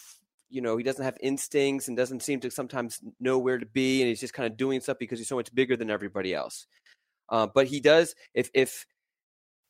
you 0.50 0.62
know, 0.62 0.78
he 0.78 0.84
doesn't 0.84 1.04
have 1.04 1.18
instincts 1.22 1.88
and 1.88 1.98
doesn't 1.98 2.24
seem 2.24 2.39
to 2.41 2.52
sometimes 2.52 3.00
know 3.20 3.38
where 3.38 3.58
to 3.58 3.65
be, 3.65 4.02
and 4.02 4.10
he's 4.10 4.20
just 4.20 4.34
kind 4.34 4.50
of 4.50 4.58
doing 4.58 4.80
stuff 4.80 4.98
because 5.00 5.20
he's 5.20 5.28
so 5.28 5.36
much 5.36 5.54
bigger 5.54 5.76
than 5.76 5.89
everybody 5.89 6.34
else. 6.34 6.68
Uh, 7.30 7.48
but 7.54 7.68
he 7.68 7.80
does, 7.80 8.15
if 8.34 8.50
if 8.54 8.86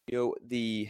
you 0.08 0.18
know 0.18 0.36
the 0.48 0.90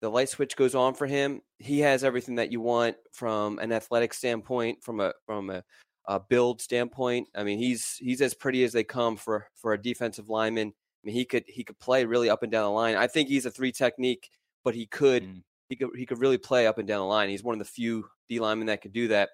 the 0.00 0.10
light 0.10 0.28
switch 0.28 0.56
goes 0.56 0.74
on 0.74 0.94
for 0.94 1.06
him, 1.06 1.40
he 1.58 1.80
has 1.80 2.04
everything 2.04 2.36
that 2.36 2.52
you 2.52 2.60
want 2.60 2.96
from 3.12 3.58
an 3.58 3.72
athletic 3.72 4.14
standpoint, 4.14 4.82
from 4.82 5.00
a 5.00 5.12
from 5.26 5.50
a 5.50 5.64
uh, 6.06 6.18
build 6.18 6.60
standpoint. 6.60 7.28
I 7.34 7.44
mean, 7.44 7.58
he's 7.58 7.96
he's 7.98 8.20
as 8.20 8.34
pretty 8.34 8.64
as 8.64 8.72
they 8.72 8.84
come 8.84 9.16
for 9.16 9.46
for 9.54 9.72
a 9.72 9.80
defensive 9.80 10.28
lineman. 10.28 10.68
I 10.68 11.06
mean, 11.06 11.14
he 11.14 11.24
could 11.24 11.44
he 11.46 11.64
could 11.64 11.78
play 11.78 12.04
really 12.04 12.30
up 12.30 12.42
and 12.42 12.52
down 12.52 12.64
the 12.64 12.70
line. 12.70 12.96
I 12.96 13.06
think 13.06 13.28
he's 13.28 13.46
a 13.46 13.50
three 13.50 13.72
technique, 13.72 14.30
but 14.64 14.74
he 14.74 14.86
could 14.86 15.24
mm. 15.24 15.42
he 15.68 15.76
could 15.76 15.90
he 15.96 16.06
could 16.06 16.20
really 16.20 16.38
play 16.38 16.66
up 16.66 16.78
and 16.78 16.88
down 16.88 17.00
the 17.00 17.06
line. 17.06 17.28
He's 17.28 17.42
one 17.42 17.54
of 17.54 17.58
the 17.58 17.64
few 17.64 18.06
D 18.28 18.40
linemen 18.40 18.66
that 18.66 18.82
could 18.82 18.92
do 18.92 19.08
that. 19.08 19.30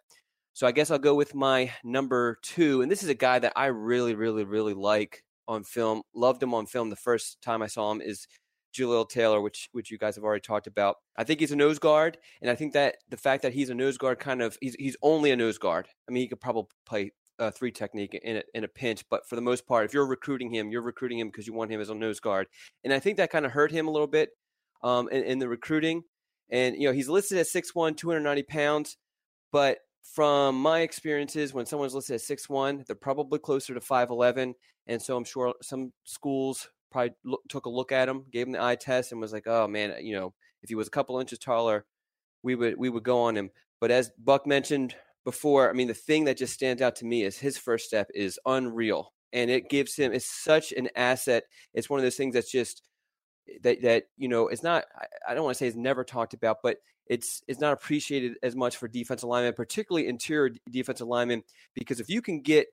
So 0.52 0.66
I 0.66 0.72
guess 0.72 0.90
I'll 0.90 0.98
go 0.98 1.14
with 1.14 1.34
my 1.34 1.72
number 1.84 2.38
two, 2.42 2.82
and 2.82 2.90
this 2.90 3.02
is 3.02 3.08
a 3.08 3.14
guy 3.14 3.38
that 3.38 3.52
I 3.56 3.66
really 3.66 4.14
really 4.14 4.44
really 4.44 4.74
like 4.74 5.24
on 5.48 5.64
film. 5.64 6.02
Loved 6.14 6.42
him 6.42 6.54
on 6.54 6.66
film 6.66 6.90
the 6.90 6.96
first 6.96 7.40
time 7.42 7.62
I 7.62 7.66
saw 7.66 7.90
him 7.90 8.00
is 8.00 8.26
Jaleel 8.72 9.08
Taylor, 9.08 9.40
which 9.40 9.68
which 9.72 9.90
you 9.90 9.98
guys 9.98 10.14
have 10.16 10.24
already 10.24 10.40
talked 10.40 10.66
about. 10.66 10.96
I 11.16 11.24
think 11.24 11.40
he's 11.40 11.52
a 11.52 11.56
nose 11.56 11.78
guard, 11.78 12.18
and 12.40 12.50
I 12.50 12.54
think 12.54 12.72
that 12.74 12.96
the 13.08 13.16
fact 13.16 13.42
that 13.42 13.52
he's 13.52 13.70
a 13.70 13.74
nose 13.74 13.98
guard 13.98 14.18
kind 14.18 14.42
of 14.42 14.56
he's 14.60 14.76
he's 14.78 14.96
only 15.02 15.30
a 15.30 15.36
nose 15.36 15.58
guard. 15.58 15.88
I 16.08 16.12
mean, 16.12 16.22
he 16.22 16.28
could 16.28 16.40
probably 16.40 16.70
play 16.86 17.12
uh, 17.38 17.50
three 17.50 17.72
technique 17.72 18.18
in 18.22 18.36
a, 18.36 18.42
in 18.54 18.64
a 18.64 18.68
pinch, 18.68 19.04
but 19.10 19.28
for 19.28 19.36
the 19.36 19.42
most 19.42 19.66
part, 19.66 19.84
if 19.84 19.94
you're 19.94 20.06
recruiting 20.06 20.52
him, 20.52 20.70
you're 20.70 20.82
recruiting 20.82 21.18
him 21.18 21.28
because 21.28 21.46
you 21.46 21.52
want 21.52 21.70
him 21.70 21.80
as 21.80 21.90
a 21.90 21.94
nose 21.94 22.20
guard, 22.20 22.46
and 22.84 22.92
I 22.92 22.98
think 22.98 23.16
that 23.16 23.30
kind 23.30 23.46
of 23.46 23.52
hurt 23.52 23.70
him 23.70 23.88
a 23.88 23.90
little 23.90 24.06
bit 24.06 24.30
um, 24.82 25.08
in, 25.10 25.24
in 25.24 25.38
the 25.38 25.48
recruiting. 25.48 26.02
And 26.52 26.76
you 26.76 26.88
know, 26.88 26.92
he's 26.92 27.08
listed 27.08 27.38
at 27.38 27.46
6'1", 27.46 27.96
290 27.96 28.42
pounds, 28.42 28.96
but 29.52 29.78
from 30.02 30.60
my 30.60 30.80
experiences, 30.80 31.54
when 31.54 31.66
someone's 31.66 31.94
listed 31.94 32.14
at 32.14 32.20
six 32.20 32.48
one, 32.48 32.84
they're 32.86 32.96
probably 32.96 33.38
closer 33.38 33.74
to 33.74 33.80
five 33.80 34.10
eleven, 34.10 34.54
and 34.86 35.00
so 35.00 35.16
I'm 35.16 35.24
sure 35.24 35.54
some 35.62 35.92
schools 36.04 36.68
probably 36.90 37.12
look, 37.24 37.40
took 37.48 37.66
a 37.66 37.70
look 37.70 37.92
at 37.92 38.08
him, 38.08 38.24
gave 38.30 38.46
him 38.46 38.52
the 38.52 38.62
eye 38.62 38.76
test, 38.76 39.12
and 39.12 39.20
was 39.20 39.32
like, 39.32 39.46
"Oh 39.46 39.66
man, 39.66 39.92
uh, 39.92 39.96
you 39.96 40.14
know, 40.14 40.34
if 40.62 40.68
he 40.68 40.74
was 40.74 40.88
a 40.88 40.90
couple 40.90 41.18
inches 41.18 41.38
taller, 41.38 41.84
we 42.42 42.54
would 42.54 42.78
we 42.78 42.88
would 42.88 43.02
go 43.04 43.20
on 43.22 43.36
him." 43.36 43.50
But 43.80 43.90
as 43.90 44.10
Buck 44.18 44.46
mentioned 44.46 44.94
before, 45.24 45.70
I 45.70 45.72
mean, 45.72 45.88
the 45.88 45.94
thing 45.94 46.24
that 46.24 46.36
just 46.36 46.54
stands 46.54 46.82
out 46.82 46.96
to 46.96 47.06
me 47.06 47.24
is 47.24 47.38
his 47.38 47.58
first 47.58 47.86
step 47.86 48.08
is 48.14 48.38
unreal, 48.46 49.12
and 49.32 49.50
it 49.50 49.70
gives 49.70 49.94
him 49.96 50.12
it's 50.12 50.26
such 50.26 50.72
an 50.72 50.88
asset. 50.96 51.44
It's 51.74 51.90
one 51.90 51.98
of 51.98 52.04
those 52.04 52.16
things 52.16 52.34
that's 52.34 52.50
just 52.50 52.82
eh, 53.48 53.58
that 53.62 53.82
that 53.82 54.04
you 54.16 54.28
know 54.28 54.48
it's 54.48 54.62
not. 54.62 54.84
I, 54.96 55.32
I 55.32 55.34
don't 55.34 55.44
want 55.44 55.56
to 55.56 55.58
say 55.58 55.66
it's 55.66 55.76
never 55.76 56.04
talked 56.04 56.34
about, 56.34 56.58
but 56.62 56.78
it's 57.06 57.42
it's 57.48 57.60
not 57.60 57.72
appreciated 57.72 58.34
as 58.42 58.54
much 58.54 58.76
for 58.76 58.88
defensive 58.88 59.28
linemen, 59.28 59.54
particularly 59.54 60.06
interior 60.08 60.54
defensive 60.70 61.08
linemen, 61.08 61.42
because 61.74 62.00
if 62.00 62.08
you 62.08 62.22
can 62.22 62.40
get 62.40 62.68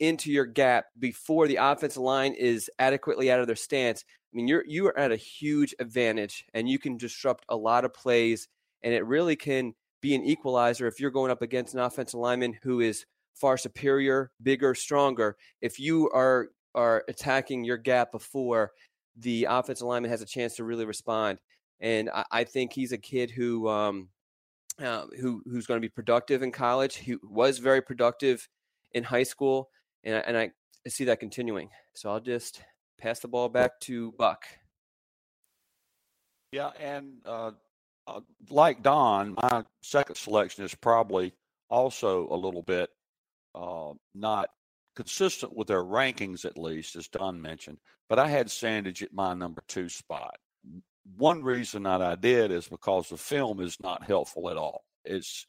into 0.00 0.30
your 0.30 0.46
gap 0.46 0.86
before 0.98 1.46
the 1.46 1.56
offensive 1.56 2.02
line 2.02 2.34
is 2.34 2.70
adequately 2.78 3.30
out 3.30 3.40
of 3.40 3.46
their 3.46 3.56
stance, 3.56 4.04
I 4.32 4.36
mean 4.36 4.48
you're 4.48 4.64
you 4.66 4.86
are 4.86 4.98
at 4.98 5.12
a 5.12 5.16
huge 5.16 5.74
advantage 5.78 6.44
and 6.54 6.68
you 6.68 6.78
can 6.78 6.96
disrupt 6.96 7.44
a 7.48 7.56
lot 7.56 7.84
of 7.84 7.94
plays 7.94 8.48
and 8.82 8.92
it 8.94 9.06
really 9.06 9.36
can 9.36 9.74
be 10.00 10.14
an 10.14 10.24
equalizer 10.24 10.86
if 10.86 10.98
you're 10.98 11.10
going 11.10 11.30
up 11.30 11.42
against 11.42 11.74
an 11.74 11.80
offensive 11.80 12.18
lineman 12.18 12.58
who 12.62 12.80
is 12.80 13.04
far 13.34 13.56
superior, 13.56 14.30
bigger, 14.42 14.74
stronger. 14.74 15.36
If 15.60 15.78
you 15.78 16.10
are 16.10 16.48
are 16.74 17.04
attacking 17.08 17.64
your 17.64 17.76
gap 17.76 18.12
before 18.12 18.72
the 19.16 19.46
offensive 19.48 19.86
lineman 19.86 20.10
has 20.10 20.22
a 20.22 20.26
chance 20.26 20.56
to 20.56 20.64
really 20.64 20.86
respond 20.86 21.38
and 21.82 22.08
I, 22.10 22.24
I 22.30 22.44
think 22.44 22.72
he's 22.72 22.92
a 22.92 22.98
kid 22.98 23.30
who 23.30 23.68
um, 23.68 24.08
uh, 24.80 25.04
who 25.20 25.42
who's 25.44 25.66
going 25.66 25.76
to 25.78 25.86
be 25.86 25.90
productive 25.90 26.42
in 26.42 26.52
college. 26.52 26.96
He 26.96 27.16
was 27.22 27.58
very 27.58 27.82
productive 27.82 28.48
in 28.92 29.04
high 29.04 29.24
school, 29.24 29.68
and 30.04 30.16
I, 30.16 30.18
and 30.20 30.36
I 30.36 30.50
see 30.88 31.04
that 31.04 31.20
continuing. 31.20 31.70
So 31.94 32.10
I'll 32.10 32.20
just 32.20 32.62
pass 33.00 33.20
the 33.20 33.28
ball 33.28 33.48
back 33.48 33.80
to 33.80 34.12
Buck. 34.12 34.44
Yeah, 36.52 36.70
and 36.78 37.14
uh, 37.24 37.52
uh, 38.06 38.20
like 38.50 38.82
Don, 38.82 39.36
my 39.42 39.64
second 39.82 40.16
selection 40.16 40.64
is 40.64 40.74
probably 40.74 41.32
also 41.70 42.28
a 42.28 42.36
little 42.36 42.62
bit 42.62 42.90
uh, 43.54 43.92
not 44.14 44.50
consistent 44.94 45.56
with 45.56 45.68
their 45.68 45.82
rankings, 45.82 46.44
at 46.44 46.58
least, 46.58 46.96
as 46.96 47.08
Don 47.08 47.40
mentioned. 47.40 47.78
But 48.08 48.18
I 48.18 48.28
had 48.28 48.48
Sandidge 48.48 49.02
at 49.02 49.14
my 49.14 49.32
number 49.32 49.62
two 49.66 49.88
spot 49.88 50.36
one 51.16 51.42
reason 51.42 51.82
that 51.84 52.02
I 52.02 52.14
did 52.14 52.50
is 52.50 52.68
because 52.68 53.08
the 53.08 53.16
film 53.16 53.60
is 53.60 53.78
not 53.80 54.04
helpful 54.04 54.50
at 54.50 54.56
all. 54.56 54.84
It's 55.04 55.46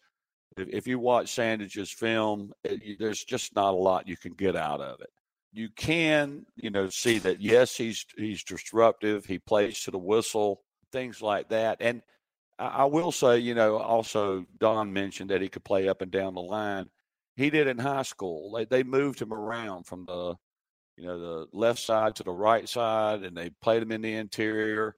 if, 0.58 0.68
if 0.70 0.88
you 0.88 1.00
watch 1.00 1.34
Sandidge's 1.34 1.92
film, 1.92 2.54
eh, 2.66 2.78
it, 2.82 3.00
there's 3.00 3.24
just 3.24 3.56
not 3.56 3.74
a 3.74 3.78
lot 3.78 4.08
you 4.08 4.18
can 4.18 4.34
get 4.34 4.56
out 4.56 4.82
of 4.82 5.02
it. 5.02 5.10
You 5.52 5.70
can, 5.76 6.46
you 6.56 6.72
know, 6.72 6.90
see 6.90 7.20
that 7.20 7.42
yes, 7.42 7.76
he's 7.76 8.06
he's 8.18 8.44
disruptive. 8.44 9.26
He 9.26 9.40
plays 9.40 9.82
to 9.82 9.92
the 9.92 10.00
whistle, 10.00 10.64
things 10.92 11.22
like 11.22 11.50
that. 11.50 11.78
And 11.80 12.02
I, 12.58 12.68
I 12.68 12.86
will 12.86 13.12
say, 13.12 13.40
you 13.40 13.54
know, 13.54 13.78
also 13.78 14.46
Don 14.60 14.92
mentioned 14.92 15.30
that 15.30 15.42
he 15.42 15.50
could 15.50 15.64
play 15.64 15.88
up 15.88 16.02
and 16.02 16.12
down 16.12 16.34
the 16.34 16.42
line. 16.42 16.90
He 17.36 17.50
did 17.50 17.68
in 17.68 17.78
high 17.78 18.04
school. 18.04 18.52
They 18.54 18.66
they 18.66 18.84
moved 18.84 19.22
him 19.22 19.34
around 19.34 19.86
from 19.86 20.06
the, 20.06 20.36
you 20.98 21.06
know, 21.06 21.20
the 21.20 21.48
left 21.54 21.80
side 21.80 22.16
to 22.16 22.24
the 22.24 22.32
right 22.32 22.68
side, 22.68 23.24
and 23.24 23.38
they 23.38 23.52
played 23.62 23.84
him 23.84 23.92
in 23.92 24.02
the 24.02 24.14
interior 24.14 24.96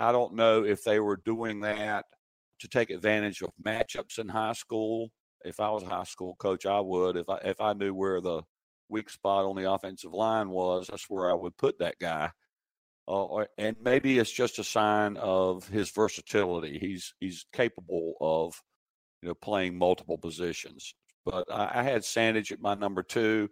I 0.00 0.12
don't 0.12 0.34
know 0.34 0.64
if 0.64 0.82
they 0.82 0.98
were 0.98 1.18
doing 1.18 1.60
that 1.60 2.06
to 2.60 2.68
take 2.68 2.90
advantage 2.90 3.42
of 3.42 3.50
matchups 3.64 4.18
in 4.18 4.28
high 4.28 4.52
school. 4.52 5.10
If 5.44 5.60
I 5.60 5.70
was 5.70 5.82
a 5.82 5.88
high 5.88 6.04
school 6.04 6.36
coach, 6.36 6.66
I 6.66 6.80
would. 6.80 7.16
If 7.16 7.28
I 7.28 7.36
if 7.44 7.60
I 7.60 7.72
knew 7.72 7.94
where 7.94 8.20
the 8.20 8.42
weak 8.88 9.08
spot 9.08 9.44
on 9.44 9.56
the 9.56 9.70
offensive 9.70 10.12
line 10.12 10.50
was, 10.50 10.88
that's 10.88 11.08
where 11.08 11.30
I 11.30 11.34
would 11.34 11.56
put 11.56 11.78
that 11.78 11.96
guy. 11.98 12.30
Uh, 13.08 13.44
and 13.58 13.76
maybe 13.82 14.18
it's 14.18 14.30
just 14.30 14.58
a 14.58 14.64
sign 14.64 15.16
of 15.16 15.66
his 15.68 15.90
versatility. 15.90 16.78
He's 16.78 17.14
he's 17.20 17.46
capable 17.52 18.14
of 18.20 18.60
you 19.22 19.28
know 19.28 19.34
playing 19.34 19.78
multiple 19.78 20.18
positions. 20.18 20.94
But 21.24 21.50
I, 21.50 21.80
I 21.80 21.82
had 21.82 22.02
Sandage 22.02 22.52
at 22.52 22.60
my 22.60 22.74
number 22.74 23.02
two. 23.02 23.48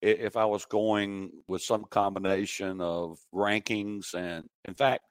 If 0.00 0.36
I 0.36 0.46
was 0.46 0.64
going 0.64 1.30
with 1.46 1.62
some 1.62 1.84
combination 1.88 2.80
of 2.80 3.18
rankings, 3.32 4.14
and 4.14 4.44
in 4.64 4.74
fact, 4.74 5.04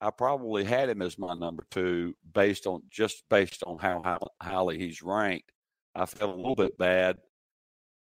I 0.00 0.10
probably 0.10 0.64
had 0.64 0.88
him 0.88 1.00
as 1.02 1.18
my 1.18 1.34
number 1.34 1.66
two 1.70 2.14
based 2.34 2.66
on 2.66 2.82
just 2.90 3.24
based 3.30 3.62
on 3.64 3.78
how 3.78 4.18
highly 4.42 4.78
he's 4.78 5.02
ranked. 5.02 5.50
I 5.94 6.04
felt 6.04 6.34
a 6.34 6.36
little 6.36 6.54
bit 6.54 6.76
bad 6.76 7.16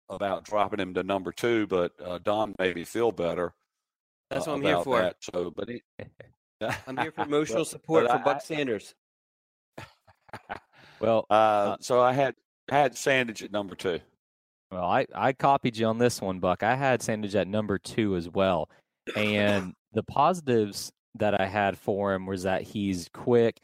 about 0.09 0.45
dropping 0.45 0.79
him 0.79 0.93
to 0.95 1.03
number 1.03 1.31
two, 1.31 1.67
but 1.67 1.91
uh, 2.03 2.19
Don 2.23 2.55
made 2.57 2.75
me 2.75 2.83
feel 2.83 3.11
better. 3.11 3.53
That's 4.29 4.47
uh, 4.47 4.51
what 4.51 4.57
I'm 4.57 4.63
here 4.63 4.81
for. 4.81 5.01
That. 5.01 5.17
So, 5.21 5.51
but 5.55 5.69
he, 5.69 5.81
I'm 6.87 6.97
here 6.97 7.11
for 7.11 7.21
emotional 7.25 7.59
but, 7.59 7.67
support 7.67 8.07
but 8.07 8.13
for 8.13 8.19
I, 8.19 8.23
Buck 8.23 8.41
Sanders. 8.41 8.95
well, 10.99 11.25
uh, 11.29 11.33
uh, 11.33 11.77
so 11.79 12.01
I 12.01 12.13
had 12.13 12.35
had 12.69 12.93
Sandidge 12.93 13.43
at 13.43 13.51
number 13.51 13.75
two. 13.75 13.99
Well, 14.71 14.85
I 14.85 15.05
I 15.13 15.33
copied 15.33 15.77
you 15.77 15.85
on 15.85 15.99
this 15.99 16.19
one, 16.21 16.39
Buck. 16.39 16.63
I 16.63 16.75
had 16.75 17.01
Sandidge 17.01 17.35
at 17.35 17.47
number 17.47 17.77
two 17.77 18.15
as 18.15 18.27
well, 18.27 18.69
and 19.15 19.73
the 19.93 20.03
positives 20.03 20.91
that 21.15 21.39
I 21.39 21.45
had 21.45 21.77
for 21.77 22.13
him 22.13 22.25
was 22.25 22.43
that 22.43 22.63
he's 22.63 23.09
quick, 23.13 23.59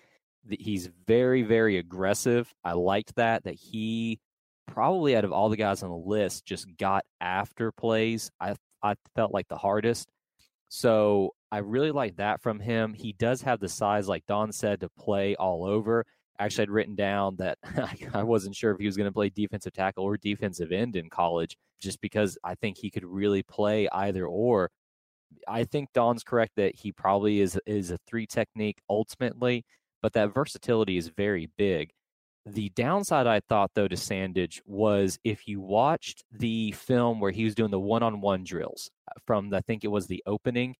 he's 0.50 0.90
very 1.08 1.44
very 1.44 1.78
aggressive. 1.78 2.54
I 2.64 2.74
liked 2.74 3.16
that 3.16 3.44
that 3.44 3.56
he 3.56 4.20
probably 4.68 5.16
out 5.16 5.26
of 5.26 5.32
all 5.32 5.50
the 5.50 5.58
guys 5.58 5.84
on 5.84 5.90
the 5.90 5.96
list 5.96 6.46
just 6.46 6.68
got 6.78 7.06
after 7.20 7.72
plays. 7.72 8.32
I 8.40 8.56
I 8.82 8.96
felt 9.16 9.34
like 9.34 9.48
the 9.48 9.58
hardest. 9.58 10.10
So 10.70 11.34
I 11.52 11.60
really 11.60 11.92
like 11.92 12.18
that 12.18 12.42
from 12.42 12.60
him. 12.60 12.94
He 12.94 13.14
does 13.14 13.42
have 13.42 13.60
the 13.60 13.70
size, 13.70 14.08
like 14.08 14.26
Don 14.28 14.52
said, 14.52 14.82
to 14.82 14.90
play 14.90 15.36
all 15.36 15.66
over. 15.66 16.06
Actually, 16.38 16.64
I'd 16.64 16.70
written 16.70 16.96
down 16.96 17.36
that 17.38 17.58
I 18.14 18.24
wasn't 18.24 18.56
sure 18.56 18.72
if 18.72 18.80
he 18.80 18.86
was 18.86 18.96
going 18.96 19.10
to 19.10 19.14
play 19.14 19.30
defensive 19.30 19.74
tackle 19.74 20.04
or 20.04 20.16
defensive 20.18 20.72
end 20.72 20.96
in 20.96 21.10
college, 21.10 21.58
just 21.82 22.00
because 22.02 22.38
I 22.44 22.56
think 22.56 22.78
he 22.78 22.92
could 22.92 23.06
really 23.06 23.44
play 23.44 23.90
either 23.92 24.26
or. 24.26 24.70
I 25.48 25.64
think 25.64 25.90
Don's 25.94 26.24
correct 26.24 26.54
that 26.58 26.76
he 26.76 26.92
probably 26.92 27.42
is 27.42 27.60
is 27.66 27.92
a 27.92 28.00
three 28.08 28.28
technique 28.28 28.80
ultimately, 28.90 29.66
but 30.02 30.14
that 30.14 30.34
versatility 30.34 30.98
is 30.98 31.10
very 31.10 31.50
big. 31.58 31.92
The 32.46 32.70
downside 32.70 33.28
I 33.28 33.42
thought 33.42 33.72
though 33.76 33.88
to 33.88 33.96
Sandidge 33.96 34.62
was 34.66 35.20
if 35.24 35.48
you 35.48 35.62
watched 35.62 36.24
the 36.32 36.72
film 36.72 37.20
where 37.20 37.32
he 37.32 37.44
was 37.44 37.56
doing 37.56 37.72
the 37.72 37.80
one-on-one 37.80 38.44
drills 38.44 38.90
uh, 39.08 39.20
from 39.26 39.50
the, 39.50 39.58
I 39.58 39.62
think 39.62 39.84
it 39.84 39.90
was 39.90 40.08
the 40.08 40.24
opening, 40.26 40.76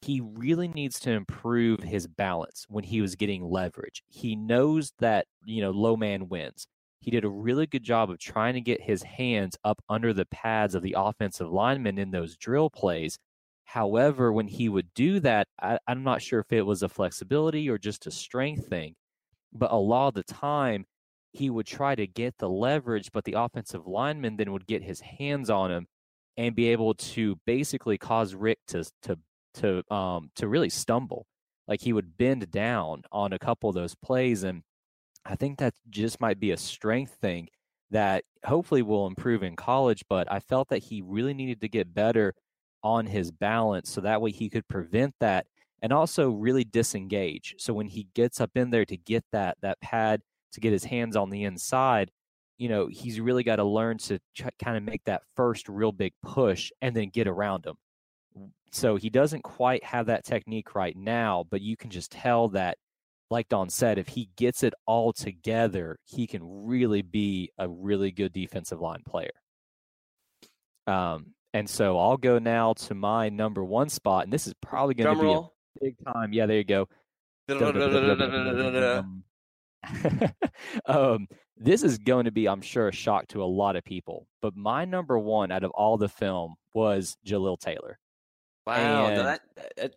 he 0.00 0.20
really 0.20 0.68
needs 0.68 1.00
to 1.00 1.10
improve 1.10 1.80
his 1.80 2.06
balance 2.06 2.64
when 2.68 2.84
he 2.84 3.00
was 3.00 3.16
getting 3.16 3.44
leverage. 3.44 4.02
He 4.08 4.36
knows 4.36 4.92
that, 5.00 5.26
you 5.44 5.60
know, 5.60 5.70
low 5.72 5.96
man 5.96 6.28
wins. 6.28 6.66
He 7.00 7.10
did 7.10 7.24
a 7.24 7.28
really 7.28 7.66
good 7.66 7.82
job 7.82 8.10
of 8.10 8.18
trying 8.18 8.54
to 8.54 8.60
get 8.60 8.80
his 8.80 9.02
hands 9.02 9.56
up 9.64 9.82
under 9.88 10.12
the 10.12 10.26
pads 10.26 10.74
of 10.74 10.82
the 10.82 10.94
offensive 10.96 11.50
linemen 11.50 11.98
in 11.98 12.10
those 12.10 12.36
drill 12.36 12.70
plays 12.70 13.18
However, 13.68 14.32
when 14.32 14.48
he 14.48 14.70
would 14.70 14.94
do 14.94 15.20
that, 15.20 15.46
I, 15.60 15.78
am 15.86 16.02
not 16.02 16.22
sure 16.22 16.40
if 16.40 16.50
it 16.54 16.62
was 16.62 16.82
a 16.82 16.88
flexibility 16.88 17.68
or 17.68 17.76
just 17.76 18.06
a 18.06 18.10
strength 18.10 18.66
thing, 18.66 18.94
but 19.52 19.70
a 19.70 19.76
lot 19.76 20.08
of 20.08 20.14
the 20.14 20.22
time 20.22 20.86
he 21.32 21.50
would 21.50 21.66
try 21.66 21.94
to 21.94 22.06
get 22.06 22.38
the 22.38 22.48
leverage, 22.48 23.12
but 23.12 23.24
the 23.24 23.34
offensive 23.34 23.86
lineman 23.86 24.38
then 24.38 24.52
would 24.52 24.66
get 24.66 24.82
his 24.82 25.00
hands 25.00 25.50
on 25.50 25.70
him 25.70 25.86
and 26.38 26.56
be 26.56 26.68
able 26.68 26.94
to 26.94 27.36
basically 27.44 27.98
cause 27.98 28.34
Rick 28.34 28.58
to 28.68 28.90
to 29.02 29.18
to 29.56 29.94
um 29.94 30.30
to 30.36 30.48
really 30.48 30.70
stumble. 30.70 31.26
Like 31.66 31.82
he 31.82 31.92
would 31.92 32.16
bend 32.16 32.50
down 32.50 33.02
on 33.12 33.34
a 33.34 33.38
couple 33.38 33.68
of 33.68 33.74
those 33.74 33.94
plays, 33.94 34.44
and 34.44 34.62
I 35.26 35.36
think 35.36 35.58
that 35.58 35.74
just 35.90 36.22
might 36.22 36.40
be 36.40 36.52
a 36.52 36.56
strength 36.56 37.16
thing 37.20 37.48
that 37.90 38.24
hopefully 38.46 38.80
will 38.80 39.06
improve 39.06 39.42
in 39.42 39.56
college. 39.56 40.04
But 40.08 40.32
I 40.32 40.40
felt 40.40 40.70
that 40.70 40.84
he 40.84 41.02
really 41.02 41.34
needed 41.34 41.60
to 41.60 41.68
get 41.68 41.92
better 41.92 42.34
on 42.82 43.06
his 43.06 43.30
balance 43.30 43.90
so 43.90 44.00
that 44.00 44.20
way 44.20 44.30
he 44.30 44.48
could 44.48 44.66
prevent 44.68 45.14
that 45.20 45.46
and 45.82 45.92
also 45.92 46.30
really 46.30 46.64
disengage. 46.64 47.54
So 47.58 47.72
when 47.72 47.86
he 47.86 48.08
gets 48.14 48.40
up 48.40 48.50
in 48.54 48.70
there 48.70 48.84
to 48.84 48.96
get 48.96 49.24
that 49.32 49.58
that 49.62 49.80
pad 49.80 50.20
to 50.52 50.60
get 50.60 50.72
his 50.72 50.84
hands 50.84 51.16
on 51.16 51.30
the 51.30 51.44
inside, 51.44 52.10
you 52.56 52.68
know, 52.68 52.88
he's 52.88 53.20
really 53.20 53.44
got 53.44 53.56
to 53.56 53.64
learn 53.64 53.98
to 53.98 54.18
kind 54.62 54.76
of 54.76 54.82
make 54.82 55.04
that 55.04 55.22
first 55.36 55.68
real 55.68 55.92
big 55.92 56.12
push 56.22 56.70
and 56.82 56.94
then 56.94 57.10
get 57.10 57.28
around 57.28 57.64
him. 57.64 57.76
So 58.72 58.96
he 58.96 59.08
doesn't 59.10 59.42
quite 59.42 59.84
have 59.84 60.06
that 60.06 60.24
technique 60.24 60.74
right 60.74 60.96
now, 60.96 61.44
but 61.50 61.60
you 61.60 61.76
can 61.76 61.90
just 61.90 62.10
tell 62.10 62.48
that, 62.48 62.76
like 63.30 63.48
Don 63.48 63.68
said, 63.70 63.98
if 63.98 64.08
he 64.08 64.30
gets 64.36 64.62
it 64.62 64.74
all 64.86 65.12
together, 65.12 65.98
he 66.04 66.26
can 66.26 66.40
really 66.42 67.02
be 67.02 67.50
a 67.58 67.68
really 67.68 68.10
good 68.10 68.32
defensive 68.32 68.80
line 68.80 69.02
player. 69.06 69.30
Um, 70.86 71.34
and 71.54 71.68
so 71.68 71.98
I'll 71.98 72.16
go 72.16 72.38
now 72.38 72.74
to 72.74 72.94
my 72.94 73.28
number 73.28 73.64
one 73.64 73.88
spot, 73.88 74.24
and 74.24 74.32
this 74.32 74.46
is 74.46 74.54
probably 74.60 74.94
going 74.94 75.16
to 75.16 75.22
be 75.22 75.32
a 75.32 75.42
big 75.80 75.96
time. 76.04 76.32
Yeah, 76.32 76.46
there 76.46 76.58
you 76.58 76.64
go. 76.64 76.88
um, 80.86 81.28
this 81.56 81.82
is 81.82 81.98
going 81.98 82.26
to 82.26 82.30
be, 82.30 82.48
I'm 82.48 82.60
sure, 82.60 82.88
a 82.88 82.92
shock 82.92 83.28
to 83.28 83.42
a 83.42 83.46
lot 83.46 83.76
of 83.76 83.84
people. 83.84 84.26
But 84.42 84.56
my 84.56 84.84
number 84.84 85.18
one 85.18 85.50
out 85.50 85.64
of 85.64 85.70
all 85.70 85.96
the 85.96 86.08
film 86.08 86.56
was 86.74 87.16
Jalil 87.26 87.58
Taylor. 87.58 87.98
Wow, 88.66 89.06
and, 89.06 89.18
that, 89.26 89.40
that, 89.76 89.94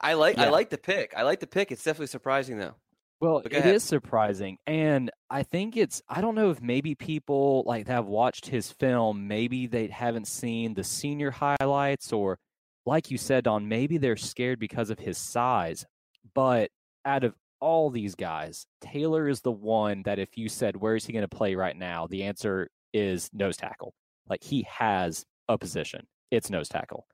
I 0.00 0.14
like 0.14 0.36
yeah. 0.36 0.44
I 0.44 0.48
like 0.50 0.70
the 0.70 0.78
pick. 0.78 1.12
I 1.16 1.22
like 1.22 1.40
the 1.40 1.46
pick. 1.46 1.72
It's 1.72 1.82
definitely 1.82 2.06
surprising 2.06 2.58
though. 2.58 2.74
Well, 3.20 3.38
it 3.38 3.52
ahead. 3.52 3.74
is 3.74 3.82
surprising, 3.82 4.58
and 4.66 5.10
I 5.30 5.42
think 5.42 5.76
it's 5.76 6.02
I 6.08 6.20
don't 6.20 6.34
know 6.34 6.50
if 6.50 6.60
maybe 6.60 6.94
people 6.94 7.62
like 7.66 7.86
have 7.88 8.06
watched 8.06 8.46
his 8.46 8.70
film, 8.70 9.26
maybe 9.26 9.66
they 9.66 9.86
haven't 9.86 10.26
seen 10.28 10.74
the 10.74 10.84
senior 10.84 11.30
highlights, 11.30 12.12
or 12.12 12.38
like 12.84 13.10
you 13.10 13.16
said, 13.16 13.44
Don, 13.44 13.68
maybe 13.68 13.96
they're 13.98 14.16
scared 14.16 14.58
because 14.58 14.90
of 14.90 14.98
his 14.98 15.16
size. 15.16 15.86
But 16.34 16.70
out 17.06 17.24
of 17.24 17.34
all 17.60 17.90
these 17.90 18.14
guys, 18.14 18.66
Taylor 18.80 19.28
is 19.28 19.40
the 19.40 19.52
one 19.52 20.02
that 20.04 20.18
if 20.18 20.36
you 20.36 20.48
said 20.48 20.76
where 20.76 20.94
is 20.96 21.06
he 21.06 21.12
going 21.12 21.26
to 21.26 21.36
play 21.36 21.54
right 21.54 21.76
now, 21.76 22.06
the 22.06 22.24
answer 22.24 22.68
is 22.92 23.30
nose 23.32 23.56
tackle. 23.56 23.94
Like 24.28 24.42
he 24.42 24.66
has 24.68 25.24
a 25.48 25.56
position. 25.56 26.06
It's 26.30 26.50
nose 26.50 26.68
tackle. 26.68 27.06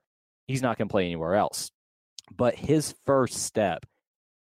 He's 0.47 0.61
not 0.61 0.77
going 0.77 0.87
to 0.87 0.91
play 0.91 1.05
anywhere 1.05 1.35
else. 1.35 1.71
But 2.35 2.55
his 2.55 2.95
first 3.05 3.35
step, 3.43 3.85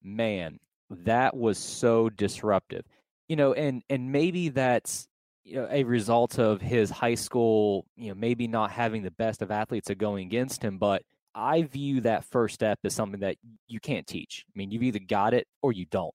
man, 0.02 0.58
that 0.90 1.36
was 1.36 1.58
so 1.58 2.10
disruptive. 2.10 2.84
You 3.28 3.36
know, 3.36 3.52
and 3.52 3.82
and 3.88 4.10
maybe 4.12 4.48
that's 4.48 5.06
you 5.44 5.56
know 5.56 5.68
a 5.70 5.84
result 5.84 6.38
of 6.38 6.60
his 6.60 6.90
high 6.90 7.14
school, 7.14 7.86
you 7.96 8.08
know, 8.08 8.14
maybe 8.14 8.48
not 8.48 8.70
having 8.70 9.02
the 9.02 9.12
best 9.12 9.42
of 9.42 9.50
athletes 9.50 9.90
going 9.96 10.26
against 10.26 10.62
him, 10.62 10.78
but 10.78 11.02
I 11.34 11.62
view 11.62 12.00
that 12.02 12.24
first 12.24 12.54
step 12.54 12.80
as 12.84 12.94
something 12.94 13.20
that 13.20 13.36
you 13.68 13.80
can't 13.80 14.06
teach. 14.06 14.44
I 14.48 14.52
mean, 14.58 14.70
you've 14.70 14.82
either 14.82 14.98
got 14.98 15.32
it 15.34 15.46
or 15.62 15.72
you 15.72 15.86
don't. 15.86 16.14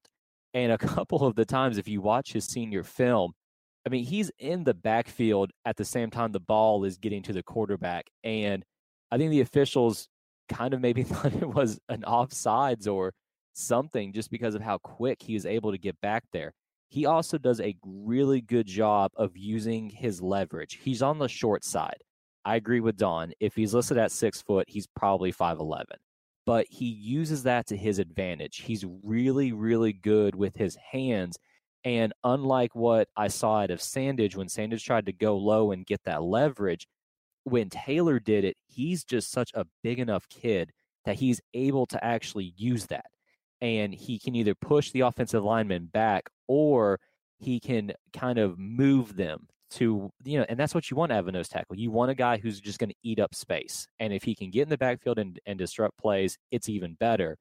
And 0.53 0.71
a 0.71 0.77
couple 0.79 1.25
of 1.25 1.35
the 1.35 1.45
times, 1.45 1.77
if 1.77 1.87
you 1.87 2.01
watch 2.01 2.33
his 2.33 2.45
senior 2.45 2.83
film, 2.83 3.33
I 3.85 3.89
mean, 3.89 4.03
he's 4.03 4.31
in 4.39 4.63
the 4.63 4.73
backfield 4.73 5.51
at 5.63 5.77
the 5.77 5.85
same 5.85 6.09
time 6.09 6.31
the 6.31 6.39
ball 6.39 6.83
is 6.83 6.97
getting 6.97 7.21
to 7.23 7.33
the 7.33 7.43
quarterback. 7.43 8.07
And 8.23 8.63
I 9.11 9.17
think 9.17 9.31
the 9.31 9.41
officials 9.41 10.07
kind 10.49 10.73
of 10.73 10.81
maybe 10.81 11.03
thought 11.03 11.33
it 11.33 11.47
was 11.47 11.79
an 11.87 12.01
offsides 12.01 12.91
or 12.91 13.13
something 13.57 14.13
just 14.13 14.31
because 14.31 14.55
of 14.55 14.61
how 14.61 14.77
quick 14.79 15.21
he 15.21 15.35
is 15.35 15.45
able 15.45 15.71
to 15.71 15.77
get 15.77 15.99
back 16.01 16.23
there. 16.31 16.53
He 16.89 17.05
also 17.05 17.37
does 17.37 17.59
a 17.59 17.75
really 17.83 18.41
good 18.41 18.67
job 18.67 19.11
of 19.15 19.35
using 19.35 19.89
his 19.89 20.21
leverage. 20.21 20.79
He's 20.81 21.01
on 21.01 21.19
the 21.19 21.27
short 21.27 21.63
side. 21.63 21.97
I 22.45 22.55
agree 22.55 22.79
with 22.79 22.97
Don. 22.97 23.33
If 23.39 23.55
he's 23.55 23.73
listed 23.73 23.97
at 23.97 24.11
six 24.11 24.41
foot, 24.41 24.65
he's 24.69 24.87
probably 24.87 25.33
5'11. 25.33 25.85
But 26.45 26.67
he 26.69 26.85
uses 26.85 27.43
that 27.43 27.65
to 27.67 27.77
his 27.77 27.97
advantage. 27.97 28.57
He's 28.57 28.85
really, 29.03 29.51
really 29.51 29.93
good 29.93 30.35
with 30.35 30.55
his 30.55 30.77
hands. 30.91 31.37
And 31.83 32.13
unlike 32.23 32.75
what 32.75 33.07
I 33.17 33.29
saw 33.29 33.61
out 33.61 33.71
of 33.71 33.79
Sandidge, 33.79 34.35
when 34.35 34.47
Sandidge 34.47 34.83
tried 34.83 35.07
to 35.07 35.13
go 35.13 35.37
low 35.37 35.71
and 35.71 35.85
get 35.85 36.03
that 36.05 36.21
leverage, 36.21 36.87
when 37.45 37.69
Taylor 37.69 38.19
did 38.19 38.43
it, 38.43 38.57
he's 38.67 39.03
just 39.03 39.31
such 39.31 39.51
a 39.55 39.65
big 39.83 39.99
enough 39.99 40.27
kid 40.29 40.71
that 41.05 41.15
he's 41.15 41.41
able 41.53 41.85
to 41.87 42.03
actually 42.03 42.53
use 42.55 42.85
that. 42.87 43.05
And 43.61 43.93
he 43.93 44.19
can 44.19 44.35
either 44.35 44.55
push 44.55 44.91
the 44.91 45.01
offensive 45.01 45.43
lineman 45.43 45.85
back 45.85 46.29
or 46.47 46.99
he 47.39 47.59
can 47.59 47.93
kind 48.13 48.37
of 48.37 48.57
move 48.59 49.15
them 49.15 49.47
to 49.71 50.11
you 50.23 50.39
know, 50.39 50.45
and 50.47 50.59
that's 50.59 50.75
what 50.75 50.89
you 50.89 50.97
want 50.97 51.11
out 51.11 51.27
a 51.27 51.31
nose 51.31 51.49
tackle. 51.49 51.75
You 51.77 51.91
want 51.91 52.11
a 52.11 52.15
guy 52.15 52.37
who's 52.37 52.61
just 52.61 52.79
going 52.79 52.91
to 52.91 52.95
eat 53.03 53.19
up 53.19 53.35
space, 53.35 53.87
and 53.99 54.13
if 54.13 54.23
he 54.23 54.35
can 54.35 54.51
get 54.51 54.63
in 54.63 54.69
the 54.69 54.77
backfield 54.77 55.19
and, 55.19 55.39
and 55.45 55.57
disrupt 55.57 55.97
plays, 55.97 56.37
it's 56.51 56.69
even 56.69 56.95
better. 56.95 57.37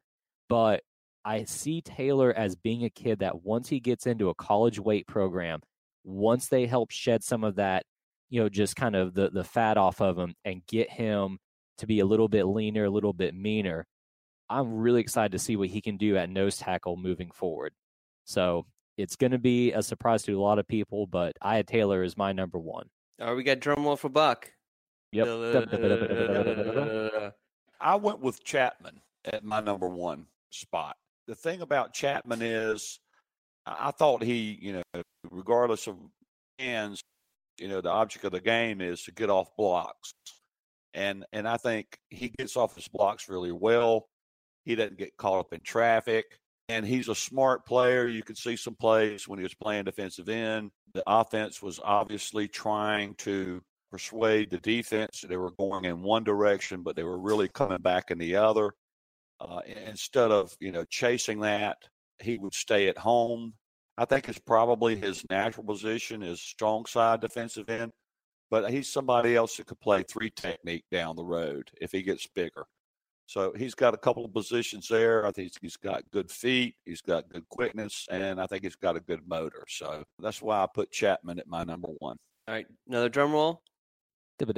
But 0.49 0.83
I 1.25 1.45
see 1.45 1.81
Taylor 1.81 2.33
as 2.33 2.57
being 2.57 2.85
a 2.85 2.91
kid 2.91 3.21
that 3.21 3.43
once 3.43 3.69
he 3.69 3.81
gets 3.81 4.07
into 4.07 4.29
a 4.29 4.35
college 4.35 4.79
weight 4.79 5.07
program, 5.07 5.61
once 6.05 6.49
they 6.49 6.67
help 6.67 6.91
shed 6.91 7.23
some 7.23 7.45
of 7.45 7.57
that, 7.57 7.85
you 8.31 8.41
know, 8.41 8.49
just 8.49 8.77
kind 8.77 8.97
of 8.97 9.15
the 9.15 9.31
the 9.31 9.45
fat 9.45 9.77
off 9.77 10.01
of 10.01 10.19
him 10.19 10.35
and 10.45 10.67
get 10.67 10.91
him 10.91 11.39
to 11.79 11.87
be 11.87 12.01
a 12.01 12.07
little 12.07 12.29
bit 12.29 12.45
leaner, 12.45 12.85
a 12.85 12.91
little 12.91 13.13
bit 13.13 13.35
meaner. 13.35 13.87
I'm 14.55 14.77
really 14.77 15.01
excited 15.01 15.33
to 15.33 15.39
see 15.39 15.57
what 15.57 15.69
he 15.69 15.81
can 15.81 15.97
do 15.97 16.17
at 16.17 16.31
nose 16.31 16.59
tackle 16.59 16.97
moving 16.97 17.33
forward. 17.33 17.73
So 18.25 18.67
it's 18.97 19.17
going 19.17 19.33
to 19.33 19.39
be 19.39 19.73
a 19.73 19.83
surprise 19.83 20.23
to 20.25 20.33
a 20.33 20.41
lot 20.41 20.61
of 20.61 20.69
people, 20.69 21.09
but 21.09 21.37
I 21.43 21.57
had 21.57 21.67
Taylor 21.67 22.05
is 22.05 22.17
my 22.17 22.33
number 22.33 22.59
one. 22.59 22.89
All 23.21 23.29
right, 23.29 23.37
we 23.37 23.43
got 23.43 23.59
drum 23.59 23.85
roll 23.85 23.97
for 23.97 24.09
Buck. 24.09 24.53
Yep. 25.11 25.27
I 27.81 27.97
went 27.97 28.21
with 28.21 28.45
Chapman 28.45 29.01
at 29.25 29.43
my 29.43 29.61
number 29.61 29.89
one 29.89 30.27
spot. 30.51 30.97
The 31.27 31.35
thing 31.35 31.61
about 31.61 31.93
Chapman 31.93 32.41
is, 32.41 33.01
I 33.67 33.91
thought 33.91 34.23
he, 34.23 34.57
you 34.61 34.75
know, 34.75 35.03
regardless 35.31 35.89
of 35.89 35.97
hands, 36.61 37.01
you 37.59 37.67
know, 37.67 37.81
the 37.81 37.91
object 37.91 38.25
of 38.25 38.33
the 38.33 38.41
game 38.41 38.81
is 38.81 39.03
to 39.05 39.13
get 39.13 39.31
off 39.31 39.57
blocks, 39.57 40.13
and 40.93 41.25
and 41.33 41.49
I 41.49 41.57
think 41.57 41.97
he 42.11 42.33
gets 42.37 42.57
off 42.57 42.75
his 42.75 42.89
blocks 42.89 43.29
really 43.29 43.53
well. 43.53 44.09
He 44.65 44.75
doesn't 44.75 44.99
get 44.99 45.17
caught 45.17 45.41
up 45.41 45.53
in 45.53 45.61
traffic 45.61 46.39
and 46.69 46.87
he's 46.87 47.09
a 47.09 47.15
smart 47.15 47.67
player. 47.67 48.07
You 48.07 48.23
could 48.23 48.39
see 48.39 48.57
some 48.57 48.75
plays 48.75 49.29
when 49.29 49.39
he 49.39 49.43
was 49.43 49.55
playing 49.55 49.85
defensive 49.85 50.29
end. 50.29 50.71
The 50.95 51.03
offense 51.07 51.63
was 51.63 51.81
obviously 51.83 52.49
trying 52.49 53.15
to 53.17 53.63
persuade 53.91 54.51
the 54.51 54.59
defense 54.59 55.21
that 55.21 55.29
they 55.29 55.37
were 55.37 55.53
going 55.53 55.85
in 55.85 56.03
one 56.03 56.25
direction, 56.25 56.83
but 56.83 56.97
they 56.97 57.03
were 57.03 57.19
really 57.19 57.49
coming 57.49 57.79
back 57.79 58.11
in 58.11 58.19
the 58.19 58.37
other. 58.37 58.73
Uh, 59.41 59.61
instead 59.87 60.31
of 60.31 60.57
you 60.61 60.73
know 60.73 60.85
chasing 60.85 61.41
that, 61.41 61.77
he 62.21 62.39
would 62.39 62.55
stay 62.55 62.89
at 62.89 62.99
home. 62.99 63.53
I 63.99 64.05
think 64.05 64.29
it's 64.29 64.39
probably 64.39 64.97
his 64.97 65.25
natural 65.31 65.67
position 65.67 66.23
is 66.23 66.41
strong 66.41 66.87
side 66.87 67.21
defensive 67.21 67.69
end, 67.69 67.93
but 68.51 68.71
he's 68.71 68.91
somebody 68.91 69.37
else 69.37 69.57
that 69.57 69.67
could 69.67 69.81
play 69.81 70.03
three 70.03 70.31
technique 70.31 70.85
down 70.91 71.17
the 71.17 71.25
road 71.25 71.71
if 71.81 71.93
he 71.93 72.03
gets 72.03 72.27
bigger. 72.27 72.65
So 73.27 73.53
he's 73.57 73.75
got 73.75 73.95
a 73.95 73.97
couple 73.97 74.25
of 74.25 74.33
positions 74.35 74.89
there. 74.89 75.27
I 75.27 75.33
think 75.33 75.53
he's 75.61 75.77
got 75.77 76.03
good 76.11 76.31
feet, 76.31 76.77
he's 76.85 77.01
got 77.01 77.29
good 77.29 77.49
quickness, 77.49 78.07
and 78.11 78.41
I 78.41 78.47
think 78.47 78.65
he's 78.65 78.77
got 78.77 78.97
a 78.97 79.01
good 79.01 79.27
motor. 79.27 79.65
So 79.69 80.05
that's 80.19 80.43
why 80.43 80.63
I 80.63 80.67
put 80.73 80.91
Chapman 80.91 81.39
at 81.39 81.47
my 81.47 81.65
number 81.65 81.89
one. 81.99 82.17
All 82.47 82.55
right, 82.55 82.67
another 82.87 83.09
drum 83.09 83.33
roll. 83.33 83.63
All 84.43 84.51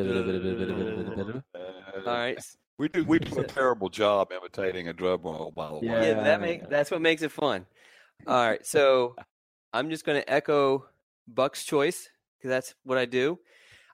uh, 1.55 2.03
right. 2.05 2.39
We 2.79 2.89
do 2.89 3.07
we 3.07 3.19
do 3.19 3.41
a 3.41 3.45
terrible 3.47 3.89
job 3.89 4.33
imitating 4.33 4.89
a 4.89 4.93
drum 4.93 5.23
roll, 5.23 5.51
by 5.51 5.69
the 5.69 5.75
way. 5.77 5.81
Yeah, 5.83 6.23
that 6.23 6.43
make 6.43 6.69
that's 6.69 6.91
what 6.91 7.01
makes 7.01 7.23
it 7.23 7.33
fun. 7.33 7.65
All 8.27 8.47
right, 8.47 8.67
so 8.67 9.17
I'm 9.73 9.89
just 9.89 10.05
going 10.05 10.21
to 10.21 10.31
echo 10.31 10.85
Buck's 11.27 11.65
choice 11.65 12.11
because 12.37 12.51
that's 12.51 12.75
what 12.85 12.99
I 12.99 13.07
do. 13.07 13.39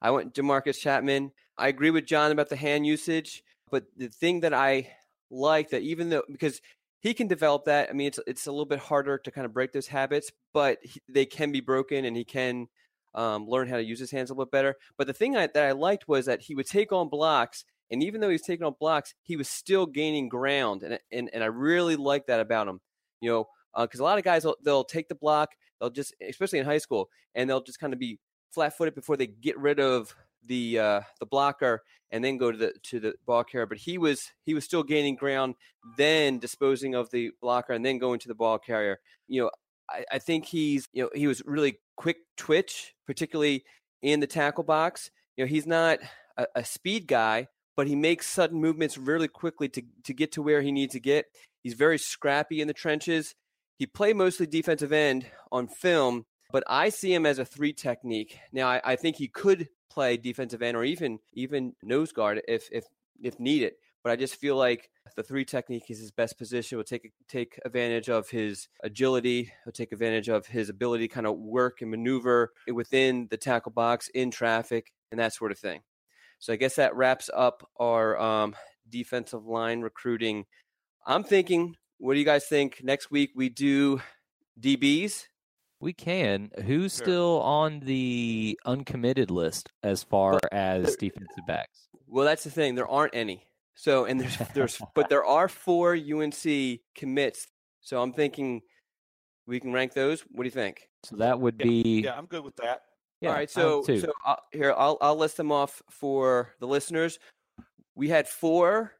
I 0.00 0.10
went 0.10 0.34
Jamarcus 0.34 0.80
Chapman. 0.80 1.30
I 1.56 1.68
agree 1.68 1.90
with 1.90 2.06
John 2.06 2.32
about 2.32 2.48
the 2.48 2.56
hand 2.56 2.84
usage. 2.84 3.44
But 3.72 3.86
the 3.96 4.08
thing 4.08 4.40
that 4.40 4.54
I 4.54 4.92
like 5.30 5.70
that 5.70 5.82
even 5.82 6.10
though 6.10 6.22
because 6.30 6.60
he 7.02 7.14
can 7.14 7.26
develop 7.26 7.64
that. 7.64 7.90
I 7.90 7.92
mean, 7.92 8.06
it's 8.06 8.20
it's 8.26 8.46
a 8.46 8.52
little 8.52 8.64
bit 8.64 8.78
harder 8.78 9.18
to 9.18 9.30
kind 9.30 9.44
of 9.44 9.52
break 9.52 9.72
those 9.72 9.88
habits, 9.88 10.30
but 10.54 10.78
he, 10.82 11.00
they 11.08 11.26
can 11.26 11.50
be 11.50 11.60
broken, 11.60 12.04
and 12.04 12.16
he 12.16 12.24
can 12.24 12.68
um, 13.14 13.46
learn 13.48 13.68
how 13.68 13.76
to 13.76 13.84
use 13.84 13.98
his 13.98 14.12
hands 14.12 14.30
a 14.30 14.34
little 14.34 14.46
bit 14.46 14.52
better. 14.52 14.76
But 14.96 15.08
the 15.08 15.12
thing 15.12 15.36
I, 15.36 15.48
that 15.48 15.64
I 15.64 15.72
liked 15.72 16.06
was 16.06 16.26
that 16.26 16.42
he 16.42 16.54
would 16.54 16.66
take 16.66 16.92
on 16.92 17.08
blocks, 17.08 17.64
and 17.90 18.02
even 18.04 18.20
though 18.20 18.28
he 18.28 18.34
was 18.34 18.42
taking 18.42 18.64
on 18.64 18.76
blocks, 18.78 19.14
he 19.22 19.36
was 19.36 19.48
still 19.48 19.84
gaining 19.84 20.28
ground, 20.28 20.84
and 20.84 21.00
and 21.10 21.28
and 21.34 21.42
I 21.42 21.46
really 21.46 21.96
like 21.96 22.26
that 22.26 22.40
about 22.40 22.68
him. 22.68 22.80
You 23.20 23.30
know, 23.30 23.48
because 23.76 24.00
uh, 24.00 24.04
a 24.04 24.06
lot 24.06 24.18
of 24.18 24.24
guys 24.24 24.44
they'll, 24.44 24.56
they'll 24.64 24.84
take 24.84 25.08
the 25.08 25.16
block, 25.16 25.50
they'll 25.80 25.90
just 25.90 26.14
especially 26.26 26.60
in 26.60 26.66
high 26.66 26.78
school, 26.78 27.08
and 27.34 27.50
they'll 27.50 27.62
just 27.62 27.80
kind 27.80 27.92
of 27.92 27.98
be 27.98 28.20
flat 28.52 28.76
footed 28.76 28.94
before 28.94 29.16
they 29.16 29.26
get 29.26 29.58
rid 29.58 29.80
of 29.80 30.14
the 30.46 30.78
uh, 30.78 31.00
the 31.20 31.26
blocker 31.26 31.82
and 32.12 32.22
then 32.22 32.36
go 32.36 32.52
to 32.52 32.58
the 32.58 32.72
to 32.84 33.00
the 33.00 33.14
ball 33.26 33.42
carrier. 33.42 33.66
But 33.66 33.78
he 33.78 33.98
was 33.98 34.20
he 34.44 34.54
was 34.54 34.64
still 34.64 34.82
gaining 34.82 35.16
ground, 35.16 35.54
then 35.96 36.38
disposing 36.38 36.94
of 36.94 37.10
the 37.10 37.30
blocker, 37.40 37.72
and 37.72 37.84
then 37.84 37.98
going 37.98 38.20
to 38.20 38.28
the 38.28 38.34
ball 38.34 38.58
carrier. 38.58 39.00
You 39.26 39.42
know, 39.42 39.50
I, 39.90 40.04
I 40.12 40.18
think 40.18 40.44
he's 40.44 40.86
you 40.92 41.04
know 41.04 41.10
he 41.14 41.26
was 41.26 41.42
really 41.44 41.78
quick 41.96 42.18
twitch, 42.36 42.94
particularly 43.06 43.64
in 44.02 44.20
the 44.20 44.26
tackle 44.26 44.64
box. 44.64 45.10
You 45.36 45.44
know, 45.44 45.48
he's 45.48 45.66
not 45.66 45.98
a, 46.36 46.46
a 46.54 46.64
speed 46.64 47.06
guy, 47.06 47.48
but 47.76 47.86
he 47.86 47.96
makes 47.96 48.26
sudden 48.26 48.60
movements 48.60 48.98
really 48.98 49.28
quickly 49.28 49.68
to 49.70 49.82
to 50.04 50.12
get 50.12 50.32
to 50.32 50.42
where 50.42 50.62
he 50.62 50.70
needs 50.70 50.92
to 50.92 51.00
get. 51.00 51.26
He's 51.62 51.74
very 51.74 51.98
scrappy 51.98 52.60
in 52.60 52.68
the 52.68 52.74
trenches. 52.74 53.34
He 53.78 53.86
played 53.86 54.16
mostly 54.16 54.46
defensive 54.46 54.92
end 54.92 55.26
on 55.50 55.66
film, 55.66 56.26
but 56.52 56.62
I 56.68 56.90
see 56.90 57.12
him 57.12 57.24
as 57.24 57.38
a 57.38 57.44
three 57.44 57.72
technique. 57.72 58.38
Now, 58.52 58.68
I, 58.68 58.80
I 58.84 58.96
think 58.96 59.16
he 59.16 59.28
could 59.28 59.68
play 59.92 60.16
defensive 60.16 60.62
end 60.62 60.76
or 60.76 60.84
even 60.84 61.18
even 61.34 61.74
nose 61.82 62.12
guard 62.12 62.42
if 62.48 62.68
if 62.72 62.84
if 63.22 63.38
needed. 63.38 63.74
but 64.02 64.10
I 64.10 64.16
just 64.16 64.34
feel 64.34 64.56
like 64.56 64.90
the 65.14 65.22
three 65.22 65.44
technique 65.44 65.90
is 65.90 66.00
his 66.00 66.10
best 66.10 66.38
position. 66.38 66.78
Will 66.78 66.84
take 66.84 67.12
take 67.28 67.58
advantage 67.64 68.08
of 68.08 68.30
his 68.30 68.68
agility. 68.82 69.52
Will 69.64 69.72
take 69.72 69.92
advantage 69.92 70.28
of 70.28 70.46
his 70.46 70.68
ability 70.68 71.08
to 71.08 71.14
kind 71.14 71.26
of 71.26 71.38
work 71.38 71.82
and 71.82 71.90
maneuver 71.90 72.52
within 72.72 73.28
the 73.30 73.36
tackle 73.36 73.72
box 73.72 74.08
in 74.14 74.30
traffic 74.30 74.92
and 75.10 75.20
that 75.20 75.34
sort 75.34 75.52
of 75.52 75.58
thing. 75.58 75.82
So 76.38 76.52
I 76.52 76.56
guess 76.56 76.74
that 76.76 76.96
wraps 76.96 77.30
up 77.32 77.68
our 77.78 78.18
um, 78.20 78.56
defensive 78.88 79.46
line 79.46 79.80
recruiting. 79.80 80.46
I'm 81.06 81.22
thinking, 81.22 81.76
what 81.98 82.14
do 82.14 82.18
you 82.18 82.24
guys 82.24 82.46
think? 82.46 82.80
Next 82.82 83.10
week 83.10 83.30
we 83.36 83.48
do 83.48 84.00
DBs. 84.60 85.26
We 85.82 85.92
can. 85.92 86.50
Who's 86.64 86.94
Sure. 86.96 87.04
still 87.04 87.40
on 87.42 87.80
the 87.80 88.58
uncommitted 88.64 89.30
list 89.32 89.68
as 89.82 90.02
far 90.04 90.38
But 90.40 90.52
as 90.52 90.84
there- 90.84 90.96
defensive 90.96 91.44
backs? 91.46 91.88
Well, 92.06 92.24
that's 92.24 92.44
the 92.44 92.50
thing. 92.50 92.74
There 92.76 92.88
aren't 92.88 93.14
any. 93.14 93.46
So, 93.74 94.04
and 94.04 94.20
there's 94.20 94.36
there's 94.54 94.80
but 94.94 95.08
there 95.08 95.24
are 95.24 95.48
four 95.48 95.94
UNC 95.94 96.80
commits. 96.94 97.48
So 97.80 98.00
I'm 98.00 98.12
thinking 98.12 98.62
we 99.46 99.58
can 99.58 99.72
rank 99.72 99.92
those. 99.92 100.20
What 100.30 100.44
do 100.44 100.46
you 100.46 100.50
think? 100.52 100.88
So 101.04 101.16
that 101.16 101.40
would 101.40 101.56
Yeah, 101.58 101.66
be 101.66 102.00
Yeah, 102.04 102.16
I'm 102.16 102.26
good 102.26 102.44
with 102.44 102.54
that. 102.56 102.82
yeah, 103.20 103.30
All 103.30 103.34
right. 103.34 103.40
I 103.56 103.60
am 103.60 103.66
So 103.66 103.82
too. 103.82 103.98
so 104.00 104.12
uh, 104.24 104.36
here 104.52 104.72
I'll 104.76 104.98
I'll 105.00 105.16
list 105.16 105.36
them 105.36 105.50
off 105.50 105.82
for 105.90 106.54
the 106.60 106.66
listeners. 106.68 107.18
We 107.96 108.08
had 108.08 108.28
four 108.28 108.92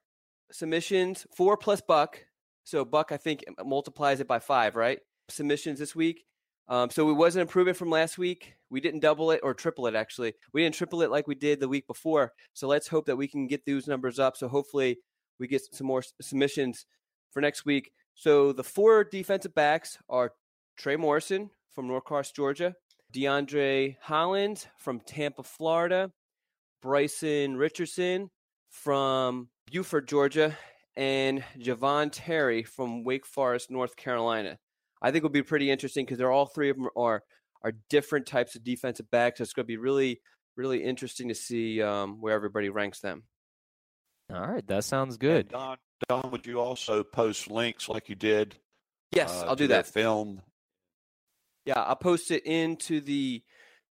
submissions, 0.50 1.26
four 1.36 1.56
plus 1.56 1.80
Buck. 1.80 2.24
So 2.64 2.84
Buck 2.84 3.12
I 3.12 3.18
think 3.18 3.44
multiplies 3.64 4.18
it 4.18 4.26
by 4.26 4.40
five, 4.40 4.74
right? 4.74 4.98
Submissions 5.28 5.78
this 5.78 5.94
week. 5.94 6.24
Um, 6.68 6.90
so 6.90 7.10
it 7.10 7.14
was 7.14 7.36
an 7.36 7.42
improvement 7.42 7.76
from 7.76 7.90
last 7.90 8.18
week. 8.18 8.54
We 8.70 8.80
didn't 8.80 9.00
double 9.00 9.30
it 9.30 9.40
or 9.42 9.52
triple 9.52 9.86
it 9.86 9.94
actually. 9.94 10.34
We 10.52 10.62
didn't 10.62 10.76
triple 10.76 11.02
it 11.02 11.10
like 11.10 11.26
we 11.26 11.34
did 11.34 11.60
the 11.60 11.68
week 11.68 11.86
before. 11.86 12.32
So 12.54 12.68
let's 12.68 12.88
hope 12.88 13.06
that 13.06 13.16
we 13.16 13.28
can 13.28 13.46
get 13.46 13.66
those 13.66 13.86
numbers 13.86 14.18
up. 14.18 14.36
So 14.36 14.48
hopefully 14.48 14.98
we 15.38 15.48
get 15.48 15.62
some 15.74 15.86
more 15.86 16.02
submissions 16.20 16.86
for 17.30 17.40
next 17.40 17.64
week. 17.64 17.92
So 18.14 18.52
the 18.52 18.64
four 18.64 19.04
defensive 19.04 19.54
backs 19.54 19.98
are 20.08 20.32
Trey 20.76 20.96
Morrison 20.96 21.50
from 21.74 21.88
Norcross, 21.88 22.32
Georgia, 22.32 22.74
DeAndre 23.12 23.96
Holland 24.00 24.66
from 24.78 25.00
Tampa, 25.00 25.42
Florida, 25.42 26.10
Bryson 26.82 27.56
Richardson 27.56 28.30
from 28.68 29.48
Buford, 29.70 30.08
Georgia, 30.08 30.56
and 30.96 31.44
Javon 31.58 32.10
Terry 32.12 32.62
from 32.62 33.04
Wake 33.04 33.24
Forest, 33.24 33.70
North 33.70 33.96
Carolina. 33.96 34.58
I 35.02 35.10
think 35.10 35.22
it 35.22 35.24
will 35.24 35.30
be 35.30 35.42
pretty 35.42 35.70
interesting 35.70 36.04
because 36.06 36.18
they're 36.18 36.30
all 36.30 36.46
three 36.46 36.70
of 36.70 36.76
them 36.76 36.88
are 36.96 37.22
are 37.62 37.72
different 37.90 38.26
types 38.26 38.54
of 38.56 38.64
defensive 38.64 39.10
backs. 39.10 39.38
So 39.38 39.42
it's 39.42 39.52
going 39.52 39.64
to 39.64 39.68
be 39.68 39.76
really 39.76 40.20
really 40.56 40.82
interesting 40.84 41.28
to 41.28 41.34
see 41.34 41.82
um, 41.82 42.20
where 42.20 42.34
everybody 42.34 42.68
ranks 42.68 43.00
them. 43.00 43.24
All 44.32 44.46
right, 44.46 44.66
that 44.68 44.84
sounds 44.84 45.14
And 45.14 45.20
good. 45.20 45.48
Don, 45.48 45.76
Don, 46.08 46.30
would 46.30 46.46
you 46.46 46.60
also 46.60 47.02
post 47.02 47.50
links 47.50 47.88
like 47.88 48.08
you 48.08 48.14
did? 48.14 48.56
Yes, 49.12 49.42
uh, 49.42 49.46
I'll 49.48 49.56
do 49.56 49.66
their 49.66 49.78
that. 49.82 49.86
Film. 49.86 50.40
Yeah, 51.66 51.80
I'll 51.80 51.96
post 51.96 52.30
it 52.30 52.46
into 52.46 53.00
the 53.00 53.42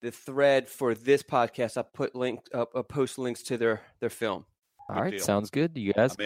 the 0.03 0.11
thread 0.11 0.69
for 0.69 0.95
this 0.95 1.23
podcast. 1.23 1.77
I'll 1.77 1.85
put 1.85 2.15
link 2.15 2.41
up, 2.55 2.71
I'll 2.75 2.83
post 2.83 3.19
links 3.19 3.43
to 3.45 3.59
their 3.59 3.83
their 4.01 4.11
film. 4.11 4.47
All 4.89 4.97
Good 4.97 5.03
right, 5.03 5.11
deal. 5.13 5.21
sounds 5.21 5.51
good. 5.51 5.77
You 5.77 5.93
guys. 5.93 6.17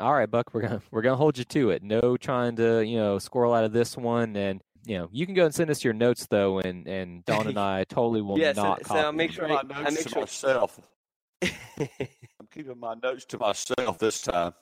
I'm 0.00 0.04
in. 0.04 0.06
All 0.08 0.14
right, 0.14 0.30
Buck, 0.30 0.52
we're 0.52 0.62
gonna 0.62 0.82
we're 0.90 1.02
gonna 1.02 1.16
hold 1.16 1.38
you 1.38 1.44
to 1.44 1.70
it. 1.70 1.82
No 1.82 2.16
trying 2.16 2.56
to 2.56 2.84
you 2.84 2.96
know 2.98 3.18
squirrel 3.18 3.52
out 3.54 3.64
of 3.64 3.72
this 3.72 3.96
one, 3.96 4.36
and 4.36 4.60
you 4.84 4.98
know 4.98 5.08
you 5.12 5.26
can 5.26 5.34
go 5.34 5.44
and 5.44 5.54
send 5.54 5.70
us 5.70 5.82
your 5.84 5.94
notes 5.94 6.26
though, 6.26 6.58
and 6.60 6.86
and 6.86 7.24
Don 7.24 7.46
and 7.48 7.58
I 7.58 7.84
totally 7.84 8.22
will 8.22 8.38
Yes, 8.38 8.56
not 8.56 8.78
and 8.78 8.86
so 8.86 8.94
I'll 8.96 9.12
make 9.12 9.32
sure 9.32 9.48
my 9.48 9.56
I- 9.56 9.62
I 9.70 9.90
make 9.90 10.02
to 10.04 10.08
sure- 10.08 10.20
myself. 10.22 10.80
I'm 11.42 12.48
keeping 12.50 12.78
my 12.80 12.94
notes 13.02 13.24
to 13.26 13.38
myself 13.38 13.98
this 13.98 14.22
time. 14.22 14.54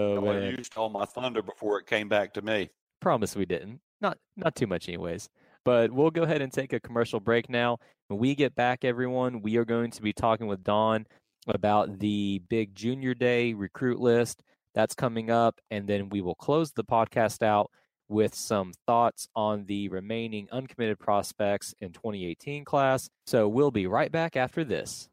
Oh 0.00 0.16
I 0.18 0.20
man, 0.40 0.56
used 0.58 0.76
all 0.76 0.88
my 0.88 1.04
thunder 1.04 1.42
before 1.42 1.78
it 1.78 1.86
came 1.86 2.08
back 2.08 2.34
to 2.34 2.42
me. 2.42 2.70
promise 3.00 3.36
we 3.36 3.46
didn't. 3.46 3.80
Not 4.00 4.18
not 4.36 4.54
too 4.56 4.66
much, 4.66 4.88
anyways. 4.88 5.28
But 5.64 5.90
we'll 5.90 6.10
go 6.10 6.22
ahead 6.22 6.42
and 6.42 6.52
take 6.52 6.72
a 6.72 6.78
commercial 6.80 7.18
break 7.18 7.48
now. 7.48 7.78
When 8.08 8.20
we 8.20 8.34
get 8.36 8.54
back, 8.54 8.84
everyone, 8.84 9.42
we 9.42 9.56
are 9.56 9.64
going 9.64 9.90
to 9.92 10.02
be 10.02 10.12
talking 10.12 10.46
with 10.46 10.62
Don 10.62 11.06
about 11.54 11.98
the 11.98 12.42
big 12.48 12.74
Junior 12.74 13.14
Day 13.14 13.52
recruit 13.52 14.00
list 14.00 14.42
that's 14.74 14.94
coming 14.94 15.30
up, 15.30 15.60
and 15.70 15.88
then 15.88 16.08
we 16.10 16.20
will 16.20 16.34
close 16.34 16.72
the 16.72 16.84
podcast 16.84 17.42
out 17.42 17.70
with 18.08 18.34
some 18.34 18.72
thoughts 18.86 19.28
on 19.34 19.64
the 19.66 19.88
remaining 19.88 20.48
uncommitted 20.52 20.98
prospects 20.98 21.74
in 21.80 21.92
2018 21.92 22.64
class. 22.64 23.08
So 23.26 23.48
we'll 23.48 23.70
be 23.70 23.86
right 23.86 24.12
back 24.12 24.36
after 24.36 24.64
this. 24.64 25.08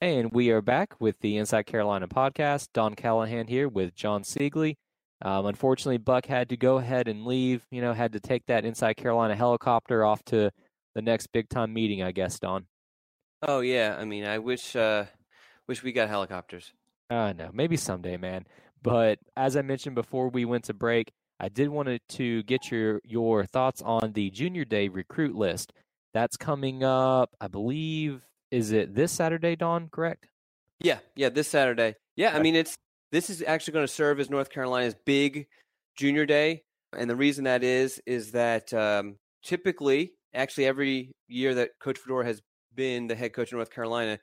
And 0.00 0.32
we 0.32 0.50
are 0.50 0.60
back 0.60 1.00
with 1.00 1.18
the 1.20 1.36
Inside 1.36 1.66
Carolina 1.66 2.08
podcast. 2.08 2.68
Don 2.74 2.94
Callahan 2.94 3.46
here 3.46 3.68
with 3.68 3.94
Jon 3.94 4.22
Siegley. 4.24 4.76
Um, 5.24 5.46
unfortunately, 5.46 5.98
Buck 5.98 6.26
had 6.26 6.48
to 6.48 6.56
go 6.56 6.78
ahead 6.78 7.06
and 7.06 7.24
leave. 7.24 7.64
You 7.70 7.80
know, 7.80 7.92
had 7.92 8.12
to 8.12 8.20
take 8.20 8.44
that 8.46 8.64
Inside 8.64 8.96
Carolina 8.96 9.36
helicopter 9.36 10.04
off 10.04 10.24
to 10.24 10.50
the 10.94 11.02
next 11.02 11.28
big 11.28 11.48
time 11.48 11.72
meeting, 11.72 12.02
I 12.02 12.10
guess. 12.10 12.40
Don. 12.40 12.66
Oh 13.42 13.60
yeah, 13.60 13.96
I 13.98 14.04
mean, 14.04 14.24
I 14.24 14.38
wish 14.38 14.74
uh, 14.76 15.06
wish 15.68 15.82
we 15.82 15.92
got 15.92 16.08
helicopters. 16.08 16.72
I 17.10 17.32
know, 17.32 17.50
maybe 17.52 17.76
someday, 17.76 18.16
man. 18.16 18.44
But 18.82 19.18
as 19.36 19.56
I 19.56 19.62
mentioned 19.62 19.94
before 19.94 20.28
we 20.28 20.44
went 20.44 20.64
to 20.64 20.74
break, 20.74 21.12
I 21.38 21.48
did 21.48 21.68
want 21.68 22.00
to 22.10 22.42
get 22.44 22.70
your 22.70 23.00
your 23.04 23.44
thoughts 23.44 23.82
on 23.82 24.12
the 24.12 24.30
Junior 24.30 24.64
Day 24.64 24.88
recruit 24.88 25.34
list. 25.34 25.72
That's 26.14 26.36
coming 26.36 26.84
up, 26.84 27.30
I 27.40 27.48
believe. 27.48 28.22
Is 28.50 28.70
it 28.72 28.94
this 28.94 29.12
Saturday, 29.12 29.56
Don? 29.56 29.88
Correct? 29.88 30.28
Yeah, 30.80 30.98
yeah, 31.16 31.30
this 31.30 31.48
Saturday. 31.48 31.94
Yeah, 32.16 32.36
I 32.36 32.40
mean, 32.40 32.54
it's 32.54 32.76
this 33.12 33.30
is 33.30 33.42
actually 33.46 33.74
going 33.74 33.86
to 33.86 33.92
serve 33.92 34.20
as 34.20 34.30
North 34.30 34.50
Carolina's 34.50 34.96
big 35.06 35.46
Junior 35.96 36.26
Day, 36.26 36.62
and 36.96 37.08
the 37.08 37.16
reason 37.16 37.44
that 37.44 37.62
is 37.62 38.00
is 38.06 38.32
that 38.32 38.72
um, 38.74 39.16
typically, 39.42 40.12
actually, 40.34 40.66
every 40.66 41.12
year 41.28 41.54
that 41.54 41.70
Coach 41.80 41.98
Fedora 41.98 42.24
has 42.26 42.40
been 42.74 43.06
the 43.06 43.14
head 43.14 43.32
coach 43.32 43.52
of 43.52 43.56
North 43.56 43.70
Carolina, 43.70 44.18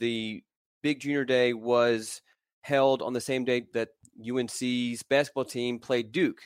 the 0.00 0.42
big 0.82 1.00
Junior 1.00 1.24
Day 1.24 1.52
was 1.52 2.22
held 2.62 3.02
on 3.02 3.12
the 3.12 3.20
same 3.20 3.44
day 3.44 3.66
that 3.72 3.90
UNC's 4.20 5.02
basketball 5.02 5.44
team 5.44 5.78
played 5.78 6.12
Duke. 6.12 6.40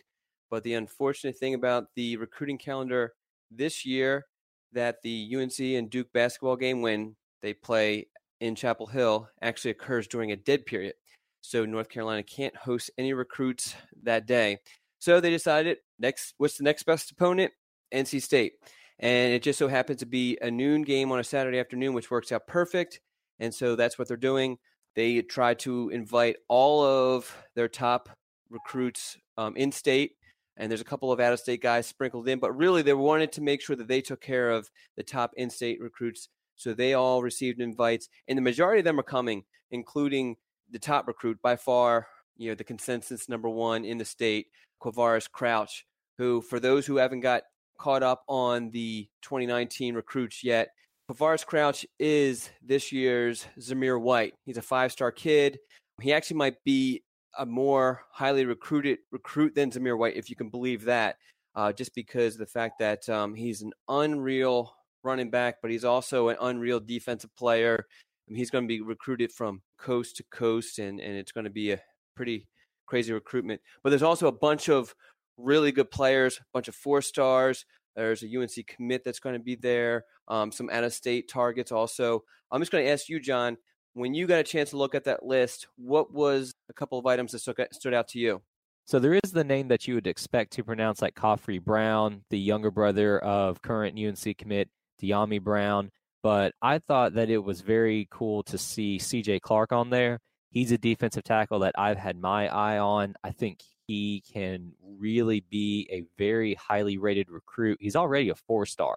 But 0.50 0.62
the 0.62 0.74
unfortunate 0.74 1.37
thing 1.37 1.54
about 1.54 1.87
the 1.96 2.16
recruiting 2.16 2.59
calendar 2.59 3.14
this 3.50 3.85
year 3.85 4.26
that 4.72 5.02
the 5.02 5.35
UNC 5.37 5.59
and 5.59 5.90
Duke 5.90 6.12
basketball 6.12 6.56
game 6.56 6.82
when 6.82 7.16
they 7.42 7.54
play 7.54 8.06
in 8.40 8.54
Chapel 8.54 8.87
Hill 8.87 9.28
actually 9.42 9.70
occurs 9.70 10.06
during 10.06 10.32
a 10.32 10.37
dead 10.37 10.66
period. 10.66 10.94
So 11.40 11.64
North 11.64 11.88
Carolina 11.88 12.22
can't 12.22 12.54
host 12.56 12.90
any 12.98 13.12
recruits 13.12 13.74
that 14.02 14.26
day. 14.26 14.59
So 14.98 15.20
they 15.20 15.30
decided 15.30 15.78
next 15.98 16.35
what's 16.38 16.59
the 16.59 16.64
next 16.64 16.85
best 16.85 17.11
opponent? 17.11 17.52
NC 17.94 18.22
State. 18.22 18.54
And 18.98 19.32
it 19.32 19.42
just 19.42 19.59
so 19.59 19.68
happens 19.68 20.00
to 20.00 20.06
be 20.06 20.38
a 20.40 20.50
noon 20.50 20.82
game 20.82 21.12
on 21.12 21.18
a 21.18 21.24
Saturday 21.24 21.59
afternoon, 21.59 21.92
which 21.92 22.11
works 22.11 22.32
out 22.32 22.46
perfect. 22.46 23.00
And 23.38 23.54
so 23.54 23.76
that's 23.76 23.98
what 23.98 24.09
they're 24.09 24.16
doing. 24.16 24.59
They 24.94 25.20
try 25.20 25.54
to 25.54 25.90
invite 25.90 26.37
all 26.48 26.82
of 26.82 27.37
their 27.54 27.68
top 27.68 28.09
recruits 28.48 29.18
um, 29.37 29.56
in 29.56 29.70
state 29.70 30.12
and 30.56 30.70
there's 30.70 30.80
a 30.80 30.85
couple 30.85 31.12
of 31.12 31.20
out 31.20 31.32
of 31.32 31.40
state 31.40 31.61
guys 31.61 31.87
sprinkled 31.87 32.28
in, 32.28 32.38
but 32.38 32.56
really 32.56 32.82
they 32.82 32.94
wanted 32.94 33.32
to 33.32 33.40
make 33.40 33.61
sure 33.61 33.76
that 33.76 33.88
they 33.88 34.00
took 34.00 34.20
care 34.20 34.50
of 34.50 34.70
the 34.96 35.02
top 35.02 35.32
in 35.37 35.50
state 35.50 35.80
recruits. 35.80 36.28
So 36.56 36.72
they 36.72 36.94
all 36.94 37.22
received 37.22 37.61
invites, 37.61 38.09
and 38.28 38.38
the 38.38 38.42
majority 38.42 38.78
of 38.78 38.85
them 38.85 38.98
are 38.98 39.04
coming, 39.04 39.44
including 39.70 40.37
the 40.70 40.78
top 40.78 41.06
recruit 41.06 41.38
by 41.42 41.56
far, 41.56 42.06
you 42.38 42.50
know, 42.50 42.54
the 42.54 42.64
consensus 42.64 43.28
number 43.28 43.48
one 43.48 43.85
in 43.85 43.98
the 43.98 44.04
state, 44.04 44.46
Quavaris 44.82 45.30
Crouch, 45.30 45.85
who, 46.16 46.40
for 46.40 46.59
those 46.59 46.87
who 46.87 46.96
haven't 46.96 47.20
got 47.20 47.42
caught 47.79 48.03
up 48.03 48.22
on 48.29 48.70
the 48.70 49.09
2019 49.22 49.95
recruits 49.95 50.43
yet, 50.43 50.70
Quavaris 51.11 51.47
Crouch 51.47 51.87
is 52.01 52.51
this 52.62 52.91
year's 52.91 53.47
Zamir 53.61 54.01
White. 54.01 54.35
He's 54.45 54.57
a 54.57 54.62
five 54.62 54.91
star 54.91 55.12
kid. 55.12 55.59
He 56.03 56.12
actually 56.12 56.37
might 56.37 56.62
be 56.64 57.03
a 57.39 57.47
more 57.47 58.03
highly 58.11 58.45
recruited 58.45 58.99
recruit 59.12 59.55
than 59.55 59.70
Zamir 59.70 59.97
White, 59.97 60.16
if 60.16 60.29
you 60.29 60.37
can 60.37 60.49
believe 60.49 60.85
that, 60.85 61.16
uh, 61.55 61.72
just 61.72 61.95
because 61.95 62.35
of 62.35 62.41
the 62.41 62.47
fact 62.47 62.79
that 62.81 63.09
um, 63.09 63.35
he's 63.35 63.62
an 63.62 63.72
unreal 63.89 64.74
running 65.05 65.31
back, 65.31 65.57
but 65.62 65.70
he's 65.70 65.85
also 65.85 66.29
an 66.29 66.37
unreal 66.41 66.81
defensive 66.81 67.35
player. 67.37 67.87
He's 68.29 68.51
going 68.51 68.64
to 68.64 68.68
be 68.68 68.81
recruited 68.81 69.31
from 69.31 69.62
coast 69.79 70.16
to 70.16 70.24
coast, 70.24 70.81
and, 70.81 70.99
and 70.99 71.16
it's 71.16 71.31
going 71.31 71.45
to 71.45 71.51
be 71.51 71.70
a 71.70 71.81
pretty 72.16 72.49
crazy 72.87 73.12
recruitment. 73.12 73.61
But 73.85 73.91
there's 73.91 74.03
also 74.03 74.27
a 74.27 74.33
bunch 74.33 74.68
of 74.68 74.95
really 75.37 75.72
good 75.72 75.91
players, 75.91 76.39
a 76.39 76.45
bunch 76.53 76.68
of 76.68 76.74
four 76.74 77.03
stars. 77.03 77.64
There's 77.95 78.22
a 78.22 78.26
UNC 78.26 78.66
commit 78.66 79.05
that's 79.05 79.20
going 79.20 79.34
to 79.34 79.43
be 79.43 79.55
there, 79.55 80.05
um, 80.28 80.53
some 80.53 80.68
out 80.70 80.84
of 80.84 80.93
state 80.93 81.28
targets 81.28 81.72
also. 81.72 82.24
I'm 82.51 82.61
just 82.61 82.70
going 82.70 82.84
to 82.84 82.91
ask 82.91 83.09
you, 83.09 83.18
Jon, 83.20 83.57
when 83.95 84.12
you 84.12 84.26
got 84.26 84.41
a 84.41 84.45
chance 84.45 84.70
to 84.70 84.76
look 84.76 84.95
at 84.95 85.05
that 85.05 85.24
list, 85.24 85.68
what 85.76 86.12
was 86.12 86.53
a 86.68 86.74
couple 86.74 86.99
of 86.99 87.07
items 87.07 87.32
that 87.32 87.39
stood 87.39 87.95
out- 87.95 88.09
to 88.09 88.18
you? 88.18 88.43
So 88.84 88.99
there 88.99 89.18
is 89.24 89.32
the 89.32 89.43
name 89.43 89.68
that 89.68 89.89
you 89.89 89.95
would 89.95 90.07
expect 90.07 90.53
to 90.53 90.62
pronounce 90.62 91.03
like 91.03 91.14
Khafre 91.16 91.61
Brown, 91.61 92.22
the 92.30 92.39
younger 92.39 92.70
brother 92.70 93.18
of 93.18 93.61
current 93.62 93.99
UNC 93.99 94.37
commit 94.39 94.68
Dyami 95.03 95.43
Brown. 95.43 95.91
but 96.22 96.55
I 96.61 96.78
thought 96.80 97.14
that 97.14 97.30
it 97.30 97.39
was 97.39 97.61
very 97.61 98.09
cool 98.11 98.43
to 98.45 98.59
see 98.59 98.99
CJ 98.99 99.41
Clark 99.41 99.72
on 99.72 99.91
there. 99.91 100.18
He's 100.51 100.72
a 100.72 100.78
defensive 100.78 101.22
tackle 101.22 101.61
that 101.61 101.74
I've 101.78 101.99
had 101.99 102.16
my 102.20 102.49
eye 102.49 102.78
on. 102.78 103.14
I 103.22 103.30
think 103.30 103.61
he 103.87 104.22
can 104.32 104.72
really 104.99 105.45
be 105.51 105.89
a 105.91 106.05
very 106.18 106.55
highly 106.55 106.99
rated 106.99 107.30
recruit. 107.30 107.78
He's 107.80 107.97
already 107.97 108.30
a 108.30 108.34
four 108.34 108.66
star, 108.66 108.97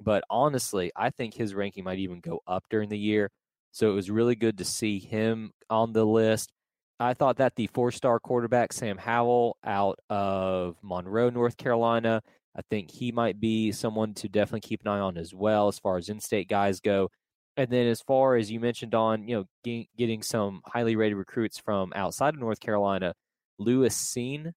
but 0.00 0.24
honestly, 0.30 0.92
I 0.96 1.10
think 1.10 1.34
his 1.34 1.54
ranking 1.54 1.84
might 1.84 1.98
even 1.98 2.20
go 2.20 2.40
up 2.46 2.64
during 2.70 2.88
the 2.88 2.98
year. 2.98 3.30
So 3.72 3.90
it 3.90 3.94
was 3.94 4.10
really 4.10 4.34
good 4.34 4.58
to 4.58 4.64
see 4.64 4.98
him 4.98 5.52
on 5.68 5.92
the 5.92 6.04
list. 6.04 6.52
I 7.00 7.14
thought 7.14 7.36
that 7.36 7.54
the 7.54 7.68
four 7.68 7.92
star 7.92 8.18
quarterback, 8.18 8.72
Sam 8.72 8.98
Howell, 8.98 9.56
out 9.64 9.98
of 10.10 10.76
Monroe, 10.82 11.30
North 11.30 11.56
Carolina, 11.56 12.22
I 12.56 12.62
think 12.70 12.90
he 12.90 13.12
might 13.12 13.38
be 13.38 13.70
someone 13.70 14.14
to 14.14 14.28
definitely 14.28 14.68
keep 14.68 14.80
an 14.82 14.88
eye 14.88 14.98
on 14.98 15.16
as 15.16 15.32
well 15.32 15.68
as 15.68 15.78
far 15.78 15.96
as 15.96 16.08
in 16.08 16.18
state 16.18 16.48
guys 16.48 16.80
go. 16.80 17.08
And 17.56 17.70
then 17.70 17.86
as 17.86 18.00
far 18.00 18.36
as 18.36 18.50
you 18.50 18.58
mentioned 18.60 18.94
on, 18.94 19.28
you 19.28 19.36
know, 19.64 19.84
getting 19.96 20.22
some 20.22 20.60
highly 20.66 20.96
rated 20.96 21.18
recruits 21.18 21.58
from 21.58 21.92
outside 21.94 22.34
of 22.34 22.40
North 22.40 22.60
Carolina, 22.60 23.14
Lewis 23.58 23.96
Cine, 23.96 24.52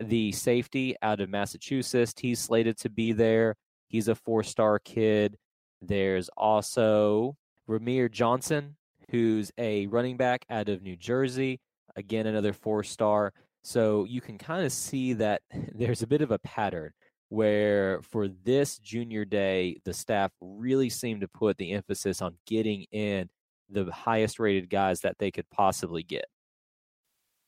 the 0.00 0.32
safety 0.32 0.96
out 1.02 1.20
of 1.20 1.30
Massachusetts, 1.30 2.14
he's 2.18 2.38
slated 2.40 2.76
to 2.78 2.90
be 2.90 3.12
there. 3.12 3.56
He's 3.88 4.08
a 4.08 4.14
four 4.14 4.42
star 4.42 4.78
kid. 4.78 5.36
There's 5.80 6.28
also 6.36 7.36
Ramir 7.68 8.10
Johnson, 8.10 8.76
who's 9.10 9.50
a 9.58 9.86
running 9.86 10.16
back 10.16 10.44
out 10.50 10.68
of 10.68 10.82
New 10.82 10.96
Jersey. 10.96 11.60
Again, 11.96 12.26
another 12.26 12.52
four 12.52 12.82
star. 12.82 13.32
So 13.62 14.04
you 14.04 14.20
can 14.20 14.38
kind 14.38 14.64
of 14.64 14.72
see 14.72 15.14
that 15.14 15.42
there's 15.74 16.02
a 16.02 16.06
bit 16.06 16.22
of 16.22 16.30
a 16.30 16.38
pattern 16.38 16.92
where 17.28 18.00
for 18.02 18.28
this 18.28 18.78
junior 18.78 19.24
day, 19.24 19.80
the 19.84 19.92
staff 19.92 20.30
really 20.40 20.88
seemed 20.88 21.22
to 21.22 21.28
put 21.28 21.56
the 21.56 21.72
emphasis 21.72 22.22
on 22.22 22.36
getting 22.46 22.86
in 22.92 23.28
the 23.68 23.90
highest 23.90 24.38
rated 24.38 24.70
guys 24.70 25.00
that 25.00 25.16
they 25.18 25.30
could 25.30 25.48
possibly 25.50 26.02
get. 26.02 26.26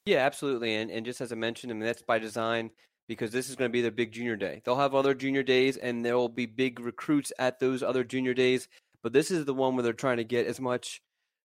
Yeah, 0.09 0.25
absolutely. 0.25 0.75
And 0.77 0.91
and 0.91 1.05
just 1.05 1.21
as 1.21 1.33
I 1.33 1.35
mentioned, 1.35 1.71
I 1.71 1.75
mean 1.75 1.85
that's 1.85 2.01
by 2.01 2.19
design 2.19 2.71
because 3.09 3.31
this 3.31 3.51
is 3.51 3.57
going 3.57 3.69
to 3.69 3.73
be 3.73 3.83
their 3.83 3.91
big 3.91 4.11
junior 4.11 4.37
day. 4.37 4.63
They'll 4.65 4.77
have 4.77 4.95
other 4.95 5.13
junior 5.15 5.43
days 5.43 5.77
and 5.77 6.03
there 6.03 6.17
will 6.17 6.31
be 6.31 6.47
big 6.47 6.81
recruits 6.81 7.31
at 7.39 7.61
those 7.61 7.83
other 7.83 8.05
junior 8.05 8.33
days, 8.33 8.69
but 9.03 9.13
this 9.13 9.31
is 9.31 9.45
the 9.45 9.53
one 9.53 9.75
where 9.75 9.83
they're 9.83 9.93
trying 9.93 10.17
to 10.17 10.25
get 10.25 10.47
as 10.47 10.61
much 10.61 11.03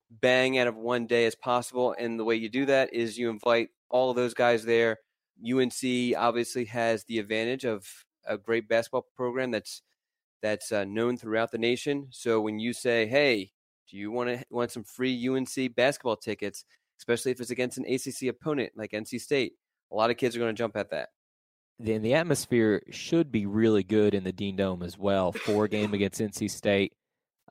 bang 0.09 0.57
out 0.57 0.67
of 0.67 0.77
one 0.77 1.07
day 1.07 1.25
as 1.25 1.35
possible. 1.35 1.93
And 1.99 2.17
the 2.17 2.23
way 2.23 2.35
you 2.35 2.47
do 2.47 2.65
that 2.67 2.93
is 2.93 3.17
you 3.17 3.29
invite 3.29 3.69
all 3.89 4.09
of 4.09 4.15
those 4.15 4.33
guys 4.33 4.63
there. 4.63 4.99
UNC 5.45 6.15
obviously 6.17 6.63
has 6.65 7.03
the 7.03 7.19
advantage 7.19 7.65
of 7.65 7.85
a 8.25 8.37
great 8.37 8.69
basketball 8.69 9.07
program 9.17 9.51
that's 9.51 9.81
that's 10.41 10.71
uh, 10.71 10.85
known 10.85 11.17
throughout 11.17 11.51
the 11.51 11.57
nation. 11.57 12.07
So 12.11 12.39
when 12.39 12.59
you 12.59 12.71
say, 12.73 13.07
"Hey, 13.07 13.51
do 13.89 13.97
you 13.97 14.09
want 14.11 14.29
to 14.29 14.45
want 14.49 14.71
some 14.71 14.83
free 14.85 15.27
UNC 15.27 15.75
basketball 15.75 16.17
tickets?" 16.17 16.63
Especially 16.99 17.31
if 17.31 17.39
it's 17.39 17.51
against 17.51 17.77
an 17.77 17.85
ACC 17.85 18.29
opponent 18.29 18.73
like 18.75 18.91
NC 18.91 19.19
State, 19.19 19.53
a 19.91 19.95
lot 19.95 20.09
of 20.09 20.17
kids 20.17 20.35
are 20.35 20.39
going 20.39 20.53
to 20.53 20.57
jump 20.57 20.75
at 20.75 20.91
that. 20.91 21.09
Then 21.79 22.01
the 22.01 22.13
atmosphere 22.13 22.81
should 22.91 23.31
be 23.31 23.45
really 23.45 23.83
good 23.83 24.13
in 24.13 24.23
the 24.23 24.31
Dean 24.31 24.55
Dome 24.55 24.83
as 24.83 24.97
well. 24.97 25.31
Four 25.31 25.67
game 25.67 25.93
against 25.93 26.21
NC 26.21 26.49
State. 26.49 26.93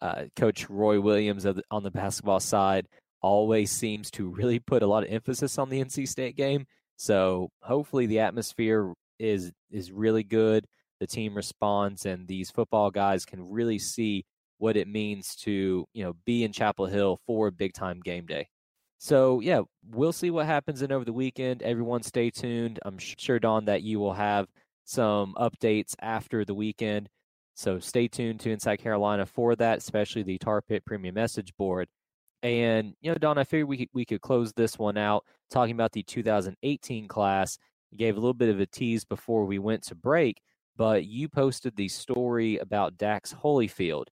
Uh, 0.01 0.25
Coach 0.37 0.69
Roy 0.69 1.01
Williams 1.01 1.45
the, 1.45 1.63
on 1.71 1.83
the 1.83 1.91
basketball 1.91 2.41
side 2.41 2.87
always 3.21 3.71
seems 3.71 4.11
to 4.11 4.29
really 4.29 4.59
put 4.59 4.83
a 4.83 4.87
lot 4.87 5.05
of 5.05 5.13
emphasis 5.13 5.59
on 5.59 5.69
the 5.69 5.83
NC 5.83 6.09
State 6.09 6.37
game. 6.37 6.67
So 6.97 7.51
hopefully 7.63 8.07
the 8.07 8.21
atmosphere 8.21 8.93
is 9.19 9.53
is 9.71 9.93
really 9.93 10.25
good. 10.25 10.67
The 11.01 11.07
team 11.07 11.35
responds, 11.35 12.07
and 12.07 12.29
these 12.29 12.51
football 12.51 12.91
guys 12.91 13.25
can 13.25 13.51
really 13.51 13.79
see 13.79 14.25
what 14.59 14.77
it 14.77 14.87
means 14.87 15.35
to 15.43 15.85
you 15.93 16.05
know 16.05 16.15
be 16.25 16.45
in 16.45 16.53
Chapel 16.53 16.87
Hill 16.87 17.19
for 17.27 17.49
a 17.49 17.53
big 17.53 17.73
time 17.73 18.01
game 18.01 18.27
day. 18.27 18.49
So 19.03 19.41
yeah, 19.41 19.63
we'll 19.91 20.13
see 20.13 20.31
what 20.31 20.47
happens 20.47 20.81
in 20.81 20.93
over 20.93 21.05
the 21.05 21.13
weekend. 21.13 21.61
Everyone, 21.65 22.05
stay 22.05 22.31
tuned. 22.31 22.79
I'm 22.85 22.99
sure 22.99 23.41
Don 23.41 23.65
that 23.65 23.83
you 23.83 23.99
will 23.99 24.13
have 24.13 24.47
some 24.85 25.35
updates 25.35 25.97
after 26.01 26.45
the 26.45 26.55
weekend. 26.55 27.09
So 27.57 27.81
stay 27.81 28.07
tuned 28.07 28.39
to 28.41 28.53
Inside 28.53 28.77
Carolina 28.77 29.27
for 29.27 29.57
that, 29.57 29.79
especially 29.79 30.23
the 30.23 30.39
Tar 30.39 30.63
Pit 30.63 30.85
Premium 30.87 31.17
Message 31.17 31.53
Board. 31.59 31.89
And 32.45 32.95
you 33.01 33.11
know, 33.11 33.19
Don, 33.19 33.39
I 33.39 33.43
figured 33.43 33.69
we 33.69 33.79
could, 33.79 33.89
we 33.93 34.05
could 34.05 34.21
close 34.21 34.53
this 34.53 34.79
one 34.79 34.97
out 34.97 35.25
talking 35.51 35.75
about 35.75 35.91
the 35.91 36.05
2018 36.05 37.09
class 37.09 37.59
you 37.91 37.99
gave 37.99 38.17
a 38.17 38.21
little 38.21 38.35
bit 38.35 38.51
of 38.51 38.61
a 38.61 38.67
tease 38.67 39.05
before 39.05 39.47
we 39.47 39.59
went 39.59 39.83
to 39.83 39.97
break, 39.97 40.41
but 40.77 41.07
you 41.07 41.29
posted 41.29 41.75
the 41.75 41.89
story 41.89 42.57
about 42.59 42.99
Dax 42.99 43.35
Hollifield. 43.35 44.05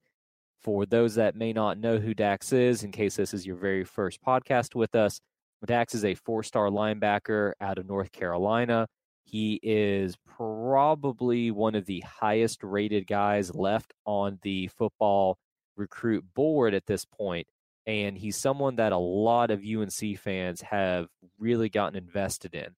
For 0.63 0.85
those 0.85 1.15
that 1.15 1.35
may 1.35 1.53
not 1.53 1.79
know 1.79 1.99
who 1.99 2.13
Dax 2.13 2.53
is, 2.53 2.83
in 2.83 2.93
case 2.93 3.17
this 3.17 3.33
is 3.33 3.47
your 3.47 3.57
very 3.57 3.85
first 3.85 4.23
podcast 4.23 4.75
with 4.75 4.95
us, 4.95 5.21
Dax 5.65 5.95
is 5.95 6.05
a 6.05 6.15
four 6.15 6.43
star 6.43 6.69
linebacker 6.69 7.53
out 7.61 7.79
of 7.79 7.87
North 7.87 8.13
Carolina. 8.13 8.87
He 9.25 9.61
is 9.63 10.17
probably 10.27 11.51
one 11.51 11.75
of 11.75 11.87
the 11.87 12.01
highest 12.01 12.63
rated 12.63 13.07
guys 13.07 13.55
left 13.55 13.93
on 14.05 14.39
the 14.43 14.69
football 14.69 15.39
recruit 15.77 16.25
board 16.35 16.75
at 16.75 16.87
this 16.87 17.05
point, 17.05 17.47
And 17.87 18.19
he's 18.19 18.37
someone 18.37 18.77
that 18.77 18.93
a 18.93 18.99
lot 18.99 19.51
of 19.51 19.63
UNC 19.65 20.19
fans 20.19 20.61
have 20.63 21.07
really 21.39 21.69
gotten 21.69 21.97
invested 21.97 22.55
in. 22.55 22.75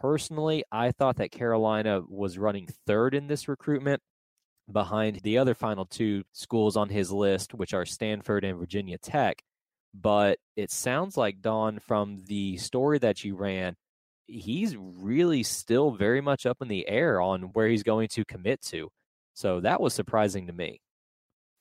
Personally, 0.00 0.64
I 0.70 0.92
thought 0.92 1.16
that 1.16 1.32
Carolina 1.32 2.02
was 2.06 2.38
running 2.38 2.68
third 2.86 3.14
in 3.14 3.26
this 3.26 3.48
recruitment 3.48 4.02
behind 4.72 5.20
the 5.22 5.38
other 5.38 5.54
final 5.54 5.84
two 5.84 6.24
schools 6.32 6.76
on 6.76 6.88
his 6.88 7.10
list, 7.10 7.54
which 7.54 7.74
are 7.74 7.84
Stanford 7.84 8.44
and 8.44 8.58
Virginia 8.58 8.98
Tech. 8.98 9.42
But 9.92 10.38
it 10.56 10.70
sounds 10.70 11.16
like, 11.16 11.42
Don, 11.42 11.80
from 11.80 12.22
the 12.26 12.56
story 12.58 12.98
that 12.98 13.24
you 13.24 13.34
ran, 13.34 13.76
he's 14.26 14.76
really 14.76 15.42
still 15.42 15.90
very 15.90 16.20
much 16.20 16.46
up 16.46 16.58
in 16.60 16.68
the 16.68 16.88
air 16.88 17.20
on 17.20 17.42
where 17.54 17.68
he's 17.68 17.82
going 17.82 18.08
to 18.08 18.24
commit 18.24 18.62
to. 18.62 18.88
So 19.34 19.60
that 19.60 19.80
was 19.80 19.94
surprising 19.94 20.46
to 20.46 20.52
me. 20.52 20.80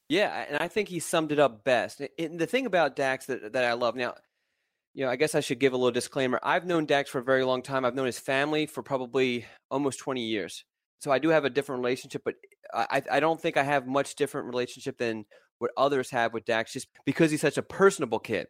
Yeah, 0.10 0.46
and 0.48 0.58
I 0.58 0.68
think 0.68 0.90
he 0.90 1.00
summed 1.00 1.32
it 1.32 1.40
up 1.40 1.64
best. 1.64 2.02
And 2.18 2.40
the 2.40 2.48
thing 2.48 2.66
about 2.66 2.96
Dax 2.96 3.28
that, 3.28 3.54
that 3.54 3.64
I 3.64 3.74
love 3.74 3.96
now, 3.96 4.16
you 4.96 5.06
know, 5.06 5.12
I 5.12 5.16
guess 5.16 5.36
I 5.36 5.40
should 5.40 5.60
give 5.60 5.74
a 5.74 5.78
little 5.78 5.92
disclaimer. 5.92 6.40
I've 6.42 6.66
known 6.66 6.86
Dax 6.86 7.10
for 7.10 7.20
a 7.20 7.24
very 7.24 7.44
long 7.44 7.62
time. 7.62 7.86
I've 7.86 7.94
known 7.96 8.08
his 8.08 8.20
family 8.20 8.66
for 8.66 8.82
probably 8.82 9.46
almost 9.70 10.00
20 10.00 10.22
years. 10.22 10.66
So 11.00 11.12
I 11.12 11.20
do 11.20 11.30
have 11.30 11.46
a 11.46 11.50
different 11.50 11.82
relationship, 11.82 12.24
but 12.26 12.36
uh, 12.74 12.86
I, 12.90 13.02
I 13.12 13.20
don't 13.20 13.40
think 13.40 13.58
I 13.58 13.64
have 13.64 13.88
much 13.88 14.16
different 14.16 14.48
relationship 14.48 14.98
than 14.98 15.26
what 15.60 15.72
others 15.78 16.10
have 16.12 16.34
with 16.34 16.46
Dax 16.46 16.74
just 16.74 16.88
because 17.06 17.32
he's 17.32 17.42
such 17.42 17.58
a 17.58 17.64
personable 17.64 18.20
kid. 18.20 18.48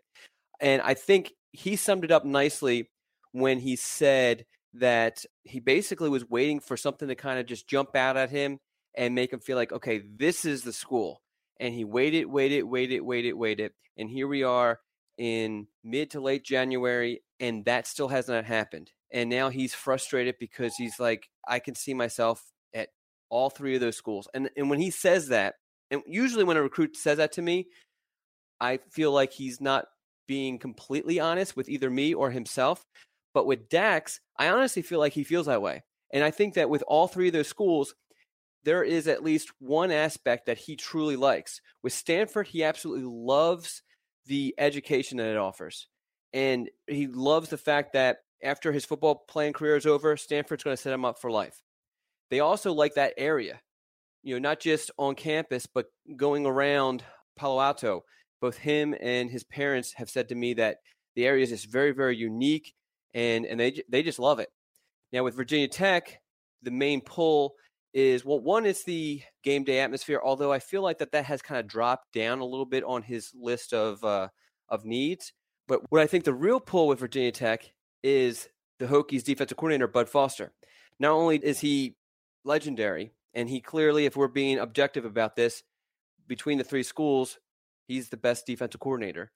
And 0.60 0.82
I 0.82 0.94
think 0.94 1.34
he 1.52 1.76
summed 1.76 2.04
it 2.04 2.12
up 2.12 2.26
nicely 2.26 2.90
when 3.32 3.60
he 3.60 3.76
said 3.76 4.46
that 4.74 5.26
he 5.44 5.60
basically 5.60 6.10
was 6.10 6.30
waiting 6.30 6.60
for 6.60 6.78
something 6.78 7.08
to 7.08 7.16
kind 7.16 7.40
of 7.40 7.46
just 7.46 7.68
jump 7.68 7.96
out 7.96 8.18
at 8.18 8.30
him 8.30 8.60
and 8.96 9.16
make 9.16 9.32
him 9.34 9.40
feel 9.40 9.58
like, 9.58 9.72
okay, 9.72 10.02
this 10.18 10.46
is 10.46 10.64
the 10.64 10.74
school. 10.74 11.22
And 11.60 11.74
he 11.74 11.86
waited, 11.86 12.26
waited, 12.26 12.64
waited, 12.64 13.02
waited, 13.02 13.34
waited. 13.34 13.72
And 13.98 14.10
here 14.10 14.28
we 14.28 14.44
are 14.44 14.80
in 15.18 15.68
mid 15.84 16.12
to 16.12 16.22
late 16.22 16.44
January, 16.44 17.22
and 17.40 17.66
that 17.66 17.86
still 17.86 18.08
has 18.08 18.28
not 18.28 18.46
happened. 18.46 18.92
And 19.12 19.30
now 19.30 19.50
he's 19.50 19.74
frustrated 19.74 20.36
because 20.40 20.76
he's 20.76 21.00
like, 21.00 21.28
I 21.48 21.60
can 21.60 21.76
see 21.76 21.94
myself 21.94 22.44
at 22.74 22.90
all 23.30 23.50
three 23.50 23.76
of 23.76 23.82
those 23.82 23.98
schools. 23.98 24.28
And 24.34 24.50
and 24.56 24.70
when 24.70 24.80
he 24.80 24.92
says 24.92 25.30
that, 25.30 25.56
and 25.92 26.02
usually 26.06 26.44
when 26.44 26.58
a 26.58 26.62
recruit 26.62 26.96
says 26.96 27.18
that 27.18 27.34
to 27.34 27.42
me, 27.42 27.68
I 28.60 28.80
feel 28.92 29.12
like 29.12 29.34
he's 29.34 29.60
not 29.60 29.86
being 30.28 30.60
completely 30.60 31.20
honest 31.20 31.56
with 31.56 31.70
either 31.70 31.90
me 31.90 32.14
or 32.14 32.30
himself. 32.30 32.86
But 33.34 33.48
with 33.48 33.70
Dax, 33.70 34.20
I 34.38 34.50
honestly 34.50 34.82
feel 34.82 35.00
like 35.00 35.14
he 35.14 35.24
feels 35.24 35.48
that 35.48 35.62
way. 35.62 35.84
And 36.12 36.24
I 36.24 36.32
think 36.32 36.56
that 36.56 36.70
with 36.70 36.84
all 36.88 37.08
three 37.08 37.28
of 37.28 37.34
those 37.34 37.48
schools, 37.48 37.94
there 38.64 38.84
is 38.84 39.08
at 39.08 39.24
least 39.24 39.52
one 39.60 39.92
aspect 39.92 40.48
that 40.48 40.58
he 40.58 40.76
truly 40.76 41.16
likes. 41.16 41.62
With 41.82 41.94
Stanford, 41.94 42.48
he 42.48 42.64
absolutely 42.64 43.06
loves 43.06 43.82
the 44.26 44.54
education 44.58 45.18
that 45.18 45.32
it 45.32 45.38
offers. 45.38 45.88
And 46.34 46.70
he 46.88 47.08
loves 47.08 47.50
the 47.50 47.58
fact 47.58 47.94
that 47.94 48.18
after 48.44 48.72
his 48.72 48.86
football 48.86 49.24
playing 49.28 49.54
career 49.54 49.76
is 49.76 49.86
over, 49.86 50.16
Stanford's 50.18 50.64
going 50.64 50.76
to 50.76 50.82
set 50.82 50.94
him 50.94 51.06
up 51.06 51.20
for 51.20 51.32
life. 51.32 51.62
They 52.30 52.40
also 52.40 52.74
like 52.74 52.96
that 52.96 53.14
area, 53.18 53.60
you 54.24 54.36
know, 54.36 54.40
not 54.40 54.60
just 54.60 54.92
on 54.98 55.16
campus, 55.16 55.66
but 55.66 55.88
going 56.16 56.46
around 56.46 57.04
Palo 57.36 57.60
Alto. 57.60 58.04
Both 58.42 58.58
him 58.58 58.96
and 59.02 59.30
his 59.30 59.44
parents 59.44 59.94
have 59.94 60.10
said 60.10 60.30
to 60.30 60.36
me 60.36 60.54
that 60.56 60.78
the 61.16 61.26
area 61.26 61.44
is 61.44 61.50
just 61.50 61.70
very, 61.70 61.92
very 61.92 62.16
unique, 62.16 62.74
and 63.14 63.46
and 63.46 63.60
they 63.60 63.82
they 63.90 64.04
just 64.04 64.20
love 64.20 64.40
it. 64.40 64.50
Now 65.12 65.24
with 65.24 65.36
Virginia 65.36 65.68
Tech, 65.68 66.22
the 66.62 66.72
main 66.72 67.02
pull 67.02 67.56
is 67.94 68.24
well, 68.24 68.40
one 68.40 68.66
is 68.66 68.84
the 68.84 69.22
game 69.44 69.64
day 69.64 69.80
atmosphere. 69.80 70.22
Although 70.24 70.54
I 70.54 70.60
feel 70.60 70.82
like 70.82 71.00
that 71.00 71.12
that 71.12 71.26
has 71.26 71.42
kind 71.42 71.60
of 71.60 71.68
dropped 71.68 72.14
down 72.14 72.40
a 72.40 72.46
little 72.46 72.66
bit 72.66 72.84
on 72.84 73.02
his 73.02 73.32
list 73.36 73.74
of 73.74 74.04
uh, 74.04 74.30
of 74.70 74.86
needs. 74.86 75.34
But 75.68 75.82
what 75.92 76.02
I 76.02 76.08
think 76.08 76.24
the 76.24 76.34
real 76.34 76.60
pull 76.60 76.88
with 76.88 77.00
Virginia 77.00 77.32
Tech 77.32 77.72
is 78.04 78.50
the 78.80 78.86
Hokies 78.86 79.24
defensive 79.24 79.58
coordinator 79.58 79.88
Bud 79.88 80.10
Foster. 80.10 80.52
Not 81.00 81.12
only 81.12 81.38
is 81.38 81.60
he 81.60 81.96
legendary, 82.44 83.12
and 83.34 83.50
he 83.50 83.62
clearly, 83.62 84.06
if 84.06 84.16
we're 84.16 84.28
being 84.28 84.60
objective 84.60 85.06
about 85.06 85.36
this, 85.36 85.64
between 86.28 86.58
the 86.58 86.64
three 86.64 86.84
schools, 86.84 87.40
he's 87.88 88.10
the 88.10 88.18
best 88.18 88.46
defensive 88.46 88.80
coordinator. 88.80 89.32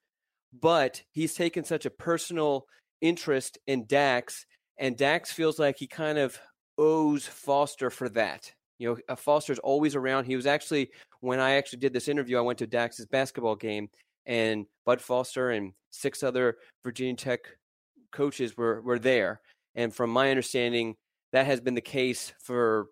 But 0.58 1.02
he's 1.10 1.34
taken 1.34 1.64
such 1.64 1.86
a 1.86 1.90
personal 1.90 2.66
interest 3.00 3.58
in 3.66 3.86
Dax, 3.86 4.46
and 4.78 4.96
Dax 4.96 5.32
feels 5.32 5.58
like 5.58 5.76
he 5.78 5.86
kind 5.86 6.18
of 6.18 6.38
owes 6.78 7.26
Foster 7.26 7.90
for 7.90 8.08
that. 8.10 8.52
You 8.78 8.88
know, 8.88 8.98
uh, 9.08 9.16
Foster's 9.16 9.58
always 9.60 9.94
around. 9.94 10.24
He 10.24 10.36
was 10.36 10.46
actually 10.46 10.90
when 11.20 11.40
I 11.40 11.52
actually 11.52 11.78
did 11.78 11.92
this 11.92 12.08
interview, 12.08 12.36
I 12.36 12.42
went 12.42 12.58
to 12.58 12.66
Dax's 12.66 13.06
basketball 13.06 13.56
game, 13.56 13.88
and 14.26 14.66
Bud 14.84 15.00
Foster 15.00 15.50
and 15.50 15.72
six 15.90 16.22
other 16.22 16.56
Virginia 16.82 17.16
Tech 17.16 17.40
coaches 18.14 18.56
were 18.56 18.80
were 18.80 18.98
there. 18.98 19.40
And 19.74 19.94
from 19.94 20.10
my 20.10 20.30
understanding, 20.30 20.96
that 21.32 21.46
has 21.46 21.60
been 21.60 21.74
the 21.74 21.80
case 21.80 22.32
for 22.40 22.86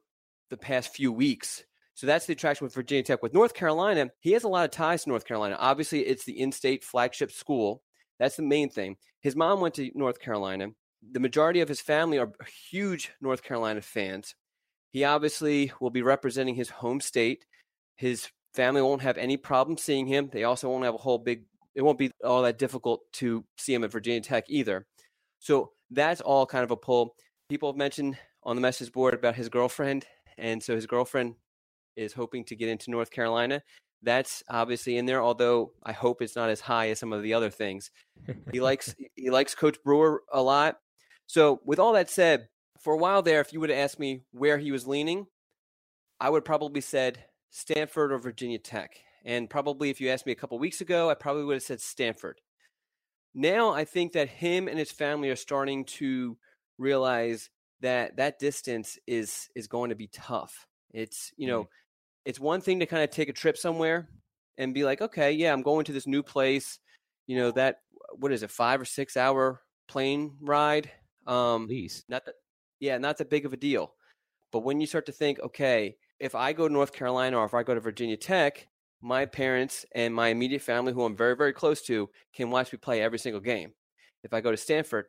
the 0.50 0.56
past 0.58 0.94
few 0.94 1.12
weeks. 1.12 1.64
So 1.94 2.06
that's 2.06 2.26
the 2.26 2.32
attraction 2.32 2.64
with 2.64 2.74
Virginia 2.74 3.04
Tech. 3.04 3.22
With 3.22 3.34
North 3.34 3.54
Carolina, 3.54 4.10
he 4.20 4.32
has 4.32 4.44
a 4.44 4.48
lot 4.48 4.64
of 4.64 4.70
ties 4.70 5.04
to 5.04 5.10
North 5.10 5.24
Carolina. 5.24 5.56
Obviously, 5.58 6.00
it's 6.00 6.24
the 6.24 6.40
in-state 6.40 6.82
flagship 6.82 7.30
school. 7.30 7.82
That's 8.18 8.36
the 8.36 8.42
main 8.42 8.68
thing. 8.68 8.96
His 9.20 9.36
mom 9.36 9.60
went 9.60 9.74
to 9.74 9.90
North 9.94 10.18
Carolina. 10.18 10.68
The 11.12 11.20
majority 11.20 11.60
of 11.60 11.68
his 11.68 11.80
family 11.80 12.18
are 12.18 12.32
huge 12.70 13.12
North 13.20 13.42
Carolina 13.42 13.80
fans. 13.80 14.34
He 14.90 15.04
obviously 15.04 15.72
will 15.80 15.90
be 15.90 16.02
representing 16.02 16.54
his 16.54 16.70
home 16.70 17.00
state. 17.00 17.44
His 17.96 18.28
family 18.54 18.82
won't 18.82 19.02
have 19.02 19.18
any 19.18 19.36
problem 19.36 19.76
seeing 19.78 20.06
him. 20.06 20.30
They 20.32 20.44
also 20.44 20.68
won't 20.68 20.84
have 20.84 20.94
a 20.94 20.98
whole 20.98 21.18
big, 21.18 21.44
it 21.74 21.82
won't 21.82 21.98
be 21.98 22.10
all 22.24 22.42
that 22.42 22.58
difficult 22.58 23.00
to 23.14 23.44
see 23.56 23.74
him 23.74 23.84
at 23.84 23.92
Virginia 23.92 24.20
Tech 24.20 24.44
either. 24.48 24.86
So 25.42 25.72
that's 25.90 26.20
all 26.20 26.46
kind 26.46 26.62
of 26.62 26.70
a 26.70 26.76
pull. 26.76 27.16
People 27.48 27.70
have 27.70 27.76
mentioned 27.76 28.16
on 28.44 28.54
the 28.54 28.62
message 28.62 28.92
board 28.92 29.12
about 29.12 29.34
his 29.34 29.48
girlfriend. 29.48 30.06
And 30.38 30.62
so 30.62 30.76
his 30.76 30.86
girlfriend 30.86 31.34
is 31.96 32.12
hoping 32.12 32.44
to 32.44 32.56
get 32.56 32.68
into 32.68 32.92
North 32.92 33.10
Carolina. 33.10 33.62
That's 34.02 34.44
obviously 34.48 34.96
in 34.96 35.06
there, 35.06 35.20
although 35.20 35.72
I 35.82 35.92
hope 35.92 36.22
it's 36.22 36.36
not 36.36 36.48
as 36.48 36.60
high 36.60 36.90
as 36.90 37.00
some 37.00 37.12
of 37.12 37.22
the 37.22 37.34
other 37.34 37.50
things. 37.50 37.90
he 38.52 38.60
likes 38.60 38.94
he 39.16 39.30
likes 39.30 39.54
Coach 39.54 39.78
Brewer 39.84 40.22
a 40.32 40.40
lot. 40.40 40.76
So 41.26 41.60
with 41.64 41.80
all 41.80 41.92
that 41.94 42.08
said, 42.08 42.48
for 42.80 42.94
a 42.94 42.98
while 42.98 43.22
there, 43.22 43.40
if 43.40 43.52
you 43.52 43.58
would 43.60 43.70
have 43.70 43.78
asked 43.78 43.98
me 43.98 44.22
where 44.30 44.58
he 44.58 44.70
was 44.70 44.86
leaning, 44.86 45.26
I 46.20 46.30
would 46.30 46.44
probably 46.44 46.80
said 46.80 47.24
Stanford 47.50 48.12
or 48.12 48.18
Virginia 48.18 48.58
Tech. 48.58 49.00
And 49.24 49.50
probably 49.50 49.90
if 49.90 50.00
you 50.00 50.08
asked 50.08 50.26
me 50.26 50.32
a 50.32 50.36
couple 50.36 50.58
weeks 50.58 50.80
ago, 50.80 51.10
I 51.10 51.14
probably 51.14 51.44
would 51.44 51.54
have 51.54 51.62
said 51.62 51.80
Stanford. 51.80 52.40
Now 53.34 53.70
I 53.72 53.84
think 53.84 54.12
that 54.12 54.28
him 54.28 54.68
and 54.68 54.78
his 54.78 54.90
family 54.90 55.30
are 55.30 55.36
starting 55.36 55.84
to 55.84 56.36
realize 56.78 57.50
that 57.80 58.16
that 58.16 58.38
distance 58.38 58.98
is 59.06 59.48
is 59.54 59.66
going 59.66 59.90
to 59.90 59.96
be 59.96 60.08
tough. 60.08 60.66
It's 60.92 61.32
you 61.36 61.46
know, 61.46 61.62
mm-hmm. 61.62 61.72
it's 62.26 62.40
one 62.40 62.60
thing 62.60 62.80
to 62.80 62.86
kind 62.86 63.02
of 63.02 63.10
take 63.10 63.28
a 63.28 63.32
trip 63.32 63.56
somewhere 63.56 64.08
and 64.58 64.74
be 64.74 64.84
like, 64.84 65.00
okay, 65.00 65.32
yeah, 65.32 65.52
I'm 65.52 65.62
going 65.62 65.84
to 65.86 65.92
this 65.92 66.06
new 66.06 66.22
place. 66.22 66.78
You 67.26 67.36
know 67.36 67.50
that 67.52 67.78
what 68.16 68.32
is 68.32 68.42
it, 68.42 68.50
five 68.50 68.80
or 68.80 68.84
six 68.84 69.16
hour 69.16 69.62
plane 69.88 70.36
ride? 70.40 70.90
Um, 71.26 71.64
At 71.64 71.68
least 71.68 72.04
not 72.08 72.24
that 72.26 72.34
yeah, 72.80 72.98
not 72.98 73.18
that 73.18 73.30
big 73.30 73.46
of 73.46 73.52
a 73.52 73.56
deal. 73.56 73.94
But 74.50 74.64
when 74.64 74.80
you 74.80 74.86
start 74.86 75.06
to 75.06 75.12
think, 75.12 75.40
okay, 75.40 75.96
if 76.20 76.34
I 76.34 76.52
go 76.52 76.68
to 76.68 76.72
North 76.72 76.92
Carolina 76.92 77.38
or 77.38 77.46
if 77.46 77.54
I 77.54 77.62
go 77.62 77.74
to 77.74 77.80
Virginia 77.80 78.16
Tech, 78.16 78.68
my 79.02 79.26
parents 79.26 79.84
and 79.94 80.14
my 80.14 80.28
immediate 80.28 80.62
family, 80.62 80.92
who 80.92 81.04
I'm 81.04 81.16
very, 81.16 81.36
very 81.36 81.52
close 81.52 81.82
to, 81.82 82.08
can 82.34 82.50
watch 82.50 82.72
me 82.72 82.78
play 82.78 83.02
every 83.02 83.18
single 83.18 83.40
game. 83.40 83.72
If 84.22 84.32
I 84.32 84.40
go 84.40 84.52
to 84.52 84.56
Stanford, 84.56 85.06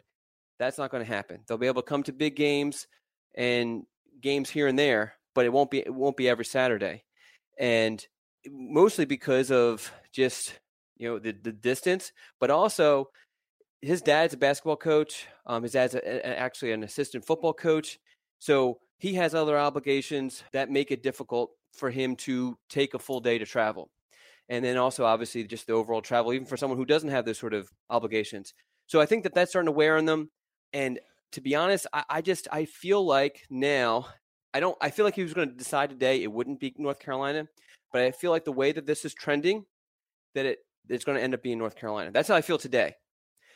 that's 0.59 0.77
not 0.77 0.91
going 0.91 1.05
to 1.05 1.11
happen. 1.11 1.41
They'll 1.47 1.57
be 1.57 1.67
able 1.67 1.83
to 1.83 1.87
come 1.87 2.03
to 2.03 2.11
big 2.11 2.35
games 2.35 2.87
and 3.35 3.83
games 4.19 4.49
here 4.49 4.67
and 4.67 4.77
there, 4.77 5.13
but 5.35 5.45
it 5.45 5.53
won't 5.53 5.71
be 5.71 5.79
it 5.79 5.93
won't 5.93 6.17
be 6.17 6.29
every 6.29 6.45
Saturday. 6.45 7.03
And 7.59 8.05
mostly 8.49 9.05
because 9.05 9.51
of 9.51 9.91
just 10.11 10.59
you 10.97 11.09
know 11.09 11.19
the, 11.19 11.31
the 11.31 11.51
distance, 11.51 12.11
but 12.39 12.49
also 12.49 13.09
his 13.81 14.01
dad's 14.01 14.33
a 14.33 14.37
basketball 14.37 14.77
coach. 14.77 15.27
Um, 15.45 15.63
his 15.63 15.73
dad's 15.73 15.93
a, 15.93 15.99
a, 15.99 16.39
actually 16.39 16.71
an 16.71 16.83
assistant 16.83 17.25
football 17.25 17.53
coach. 17.53 17.99
So 18.39 18.79
he 18.97 19.13
has 19.15 19.35
other 19.35 19.57
obligations 19.57 20.43
that 20.53 20.71
make 20.71 20.91
it 20.91 21.03
difficult 21.03 21.51
for 21.73 21.89
him 21.89 22.15
to 22.15 22.57
take 22.69 22.93
a 22.93 22.99
full 22.99 23.19
day 23.19 23.37
to 23.37 23.45
travel. 23.45 23.89
And 24.49 24.63
then 24.63 24.77
also, 24.77 25.05
obviously, 25.05 25.43
just 25.45 25.67
the 25.67 25.73
overall 25.73 26.01
travel, 26.01 26.33
even 26.33 26.45
for 26.45 26.57
someone 26.57 26.77
who 26.77 26.85
doesn't 26.85 27.09
have 27.09 27.25
those 27.25 27.39
sort 27.39 27.53
of 27.53 27.69
obligations. 27.89 28.53
So 28.87 28.99
I 28.99 29.05
think 29.05 29.23
that 29.23 29.33
that's 29.33 29.51
starting 29.51 29.67
to 29.67 29.71
wear 29.71 29.97
on 29.97 30.05
them. 30.05 30.29
And 30.73 30.99
to 31.31 31.41
be 31.41 31.55
honest, 31.55 31.87
I, 31.93 32.03
I 32.09 32.21
just 32.21 32.47
I 32.51 32.65
feel 32.65 33.05
like 33.05 33.43
now 33.49 34.07
I 34.53 34.59
don't 34.59 34.77
I 34.81 34.89
feel 34.89 35.05
like 35.05 35.15
he 35.15 35.23
was 35.23 35.33
going 35.33 35.49
to 35.49 35.55
decide 35.55 35.89
today 35.89 36.21
it 36.21 36.31
wouldn't 36.31 36.59
be 36.59 36.73
North 36.77 36.99
Carolina, 36.99 37.47
but 37.91 38.01
I 38.01 38.11
feel 38.11 38.31
like 38.31 38.45
the 38.45 38.51
way 38.51 38.71
that 38.71 38.85
this 38.85 39.05
is 39.05 39.13
trending, 39.13 39.65
that 40.35 40.45
it 40.45 40.59
it's 40.89 41.05
going 41.05 41.17
to 41.17 41.23
end 41.23 41.33
up 41.33 41.41
being 41.41 41.57
North 41.57 41.75
Carolina. 41.75 42.11
That's 42.11 42.27
how 42.27 42.35
I 42.35 42.41
feel 42.41 42.57
today. 42.57 42.93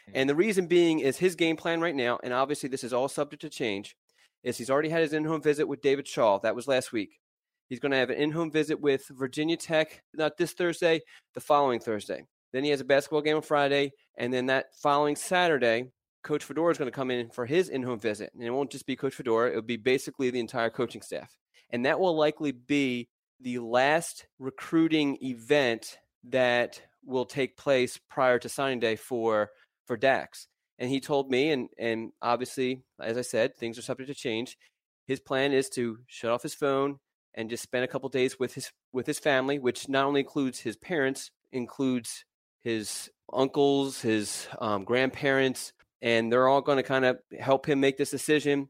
Mm. 0.10 0.14
And 0.16 0.30
the 0.30 0.36
reason 0.36 0.68
being 0.68 1.00
is 1.00 1.18
his 1.18 1.36
game 1.36 1.58
plan 1.58 1.82
right 1.82 1.96
now, 1.96 2.20
and 2.24 2.34
obviously 2.34 2.70
this 2.70 2.84
is 2.84 2.94
all 2.94 3.10
subject 3.10 3.42
to 3.42 3.50
change, 3.50 3.96
is 4.44 4.58
he's 4.58 4.70
already 4.70 4.90
had 4.90 5.02
his 5.02 5.14
in-home 5.14 5.42
visit 5.42 5.68
with 5.68 5.82
David 5.82 6.08
Shaw. 6.08 6.40
That 6.40 6.56
was 6.56 6.68
last 6.68 6.94
week. 6.94 7.20
He's 7.70 7.80
going 7.80 7.92
to 7.92 7.98
have 7.98 8.10
an 8.10 8.18
in-home 8.18 8.52
visit 8.52 8.80
with 8.80 9.08
Virginia 9.10 9.58
Tech, 9.58 10.02
not 10.14 10.38
this 10.38 10.54
Thursday, 10.54 11.02
the 11.34 11.42
following 11.42 11.80
Thursday. 11.80 12.24
Then 12.54 12.64
he 12.64 12.70
has 12.70 12.80
a 12.80 12.86
basketball 12.86 13.22
game 13.22 13.36
on 13.36 13.42
Friday, 13.42 13.92
and 14.18 14.34
then 14.34 14.46
that 14.46 14.68
following 14.82 15.16
Saturday, 15.16 15.92
Coach 16.24 16.46
Fedora 16.46 16.72
is 16.72 16.78
going 16.78 16.90
to 16.90 16.96
come 16.96 17.12
in 17.12 17.30
for 17.30 17.46
his 17.46 17.70
in-home 17.70 18.00
visit, 18.00 18.32
and 18.34 18.44
it 18.44 18.50
won't 18.52 18.72
just 18.72 18.86
be 18.86 18.96
Coach 18.96 19.16
Fedora; 19.16 19.50
it'll 19.50 19.62
be 19.62 19.78
basically 19.78 20.30
the 20.30 20.40
entire 20.40 20.70
coaching 20.70 21.02
staff, 21.02 21.38
and 21.70 21.86
that 21.86 22.00
will 22.00 22.16
likely 22.16 22.54
be 22.54 23.10
the 23.42 23.60
last 23.60 24.28
recruiting 24.40 25.18
event 25.22 25.98
that 26.24 26.82
will 27.06 27.26
take 27.26 27.58
place 27.58 28.00
prior 28.10 28.40
to 28.40 28.50
signing 28.50 28.80
day 28.80 28.96
for 28.96 29.50
for 29.86 29.98
Dax. 29.98 30.48
And 30.80 30.90
he 30.90 31.02
told 31.02 31.30
me, 31.30 31.52
and 31.52 31.70
and 31.78 32.12
obviously, 32.22 32.84
as 33.02 33.18
I 33.18 33.22
said, 33.22 33.56
things 33.56 33.78
are 33.78 33.84
subject 33.84 34.08
to 34.08 34.16
change. 34.16 34.58
His 35.06 35.20
plan 35.20 35.52
is 35.52 35.70
to 35.70 36.00
shut 36.08 36.32
off 36.32 36.44
his 36.44 36.56
phone 36.56 37.00
and 37.38 37.50
just 37.50 37.64
spend 37.64 37.86
a 37.86 37.88
couple 37.88 38.10
days 38.10 38.38
with 38.40 38.56
his 38.56 38.72
with 38.92 39.06
his 39.06 39.20
family, 39.20 39.60
which 39.60 39.88
not 39.88 40.06
only 40.06 40.22
includes 40.22 40.60
his 40.60 40.76
parents, 40.76 41.32
includes 41.54 42.26
his 42.62 43.10
uncles, 43.32 44.02
his 44.02 44.48
um, 44.60 44.84
grandparents, 44.84 45.72
and 46.02 46.32
they're 46.32 46.48
all 46.48 46.62
going 46.62 46.78
to 46.78 46.84
kind 46.84 47.06
of 47.06 47.20
help 47.40 47.70
him 47.70 47.80
make 47.80 47.98
this 47.98 48.12
decision. 48.12 48.68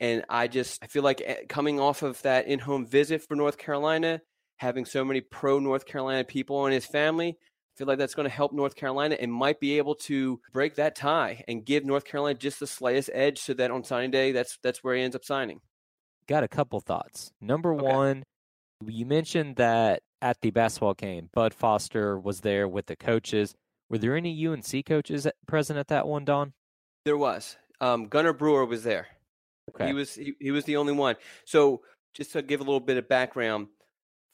And 0.00 0.24
I 0.28 0.46
just 0.46 0.82
I 0.82 0.86
feel 0.86 1.02
like 1.02 1.22
eh, 1.24 1.42
coming 1.48 1.80
off 1.80 2.02
of 2.02 2.22
that 2.22 2.46
in-home 2.46 2.86
visit 2.86 3.22
for 3.22 3.34
North 3.34 3.58
Carolina, 3.58 4.20
having 4.56 4.84
so 4.84 5.04
many 5.04 5.20
pro 5.20 5.58
North 5.58 5.84
Carolina 5.84 6.24
people 6.24 6.66
in 6.66 6.72
his 6.72 6.86
family, 6.86 7.36
I 7.74 7.78
feel 7.78 7.88
like 7.88 7.98
that's 7.98 8.14
going 8.14 8.28
to 8.28 8.34
help 8.34 8.52
North 8.52 8.76
Carolina 8.76 9.16
and 9.20 9.32
might 9.32 9.58
be 9.58 9.78
able 9.78 9.96
to 9.96 10.40
break 10.52 10.76
that 10.76 10.94
tie 10.94 11.42
and 11.48 11.64
give 11.64 11.84
North 11.84 12.04
Carolina 12.04 12.38
just 12.38 12.60
the 12.60 12.66
slightest 12.68 13.10
edge 13.12 13.40
so 13.40 13.54
that 13.54 13.72
on 13.72 13.82
signing 13.82 14.12
day, 14.12 14.30
that's 14.30 14.58
that's 14.62 14.84
where 14.84 14.94
he 14.94 15.02
ends 15.02 15.16
up 15.16 15.24
signing. 15.24 15.60
Got 16.28 16.44
a 16.44 16.48
couple 16.48 16.80
thoughts. 16.80 17.32
Number 17.40 17.74
okay. 17.74 17.84
one, 17.84 18.24
you 18.86 19.04
mentioned 19.04 19.56
that 19.56 20.02
at 20.22 20.40
the 20.40 20.50
basketball 20.50 20.94
game, 20.94 21.28
Bud 21.32 21.52
Foster 21.52 22.18
was 22.18 22.40
there 22.40 22.66
with 22.66 22.86
the 22.86 22.96
coaches. 22.96 23.54
Were 23.90 23.98
there 23.98 24.16
any 24.16 24.46
UNC 24.46 24.86
coaches 24.86 25.26
present 25.46 25.78
at 25.78 25.88
that 25.88 26.08
one, 26.08 26.24
Don? 26.24 26.54
There 27.04 27.18
was. 27.18 27.56
Um, 27.80 28.06
Gunter 28.06 28.32
Brewer 28.32 28.64
was 28.64 28.82
there. 28.84 29.08
Okay. 29.74 29.88
He 29.88 29.92
was 29.92 30.14
he, 30.14 30.34
he 30.40 30.50
was 30.50 30.64
the 30.64 30.76
only 30.76 30.92
one. 30.92 31.16
So 31.44 31.82
just 32.14 32.32
to 32.32 32.42
give 32.42 32.60
a 32.60 32.64
little 32.64 32.80
bit 32.80 32.96
of 32.96 33.08
background, 33.08 33.68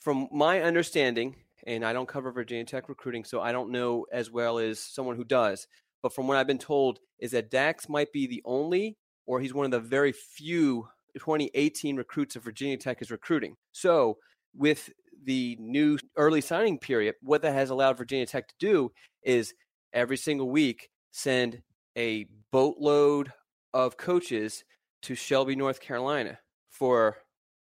from 0.01 0.29
my 0.33 0.63
understanding, 0.63 1.37
and 1.67 1.85
I 1.85 1.93
don't 1.93 2.09
cover 2.09 2.33
Virginia 2.33 2.65
Tech 2.65 2.89
recruiting, 2.89 3.25
so 3.25 3.41
I 3.41 3.53
don't 3.53 3.71
know 3.71 4.07
as 4.13 4.31
well 4.31 4.59
as 4.59 4.81
someone 4.81 5.17
who 5.17 5.25
does. 5.25 5.67
But 6.03 6.15
from 6.15 6.27
what 6.27 6.37
I've 6.37 6.47
been 6.47 6.59
told, 6.59 7.01
is 7.19 7.33
that 7.33 7.51
Dax 7.51 7.89
might 7.89 8.13
be 8.13 8.27
the 8.27 8.43
only, 8.45 8.97
or 9.27 9.41
he's 9.41 9.53
one 9.53 9.67
of 9.67 9.71
the 9.71 9.81
very 9.81 10.13
few 10.13 10.89
2018 11.15 11.97
recruits 11.97 12.37
of 12.37 12.45
Virginia 12.45 12.77
Tech 12.77 13.03
is 13.03 13.11
recruiting. 13.11 13.57
So 13.73 14.19
with 14.57 14.91
the 15.25 15.57
new 15.61 15.99
early 16.17 16.41
signing 16.41 16.79
period, 16.79 17.15
what 17.23 17.43
that 17.43 17.55
has 17.55 17.71
allowed 17.71 17.99
Virginia 17.99 18.27
Tech 18.27 18.49
to 18.49 18.55
do 18.59 18.93
is 19.23 19.55
every 19.93 20.17
single 20.17 20.51
week 20.51 20.89
send 21.11 21.63
a 21.97 22.27
boatload 22.53 23.33
of 23.75 23.97
coaches 23.97 24.65
to 25.03 25.15
Shelby, 25.15 25.57
North 25.57 25.81
Carolina 25.81 26.39
for 26.71 27.17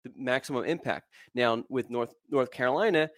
the 0.05 0.13
maximum 0.17 0.65
impact. 0.65 1.09
Now, 1.35 1.65
with 1.69 1.91
North 1.91 2.13
North 2.31 2.51
Carolina, 2.51 3.09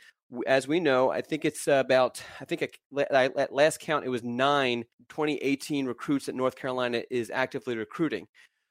as 0.47 0.69
we 0.69 0.81
know, 0.81 1.11
I 1.11 1.21
think 1.21 1.45
it's 1.45 1.67
about, 1.67 2.23
I 2.41 2.45
think 2.45 2.63
at 2.63 3.53
last 3.53 3.81
count, 3.81 4.05
it 4.05 4.11
was 4.11 4.23
nine 4.23 4.85
2018 5.09 5.87
recruits 5.87 6.27
that 6.27 6.35
North 6.35 6.57
Carolina 6.57 7.03
is 7.11 7.31
actively 7.31 7.77
recruiting. 7.77 8.27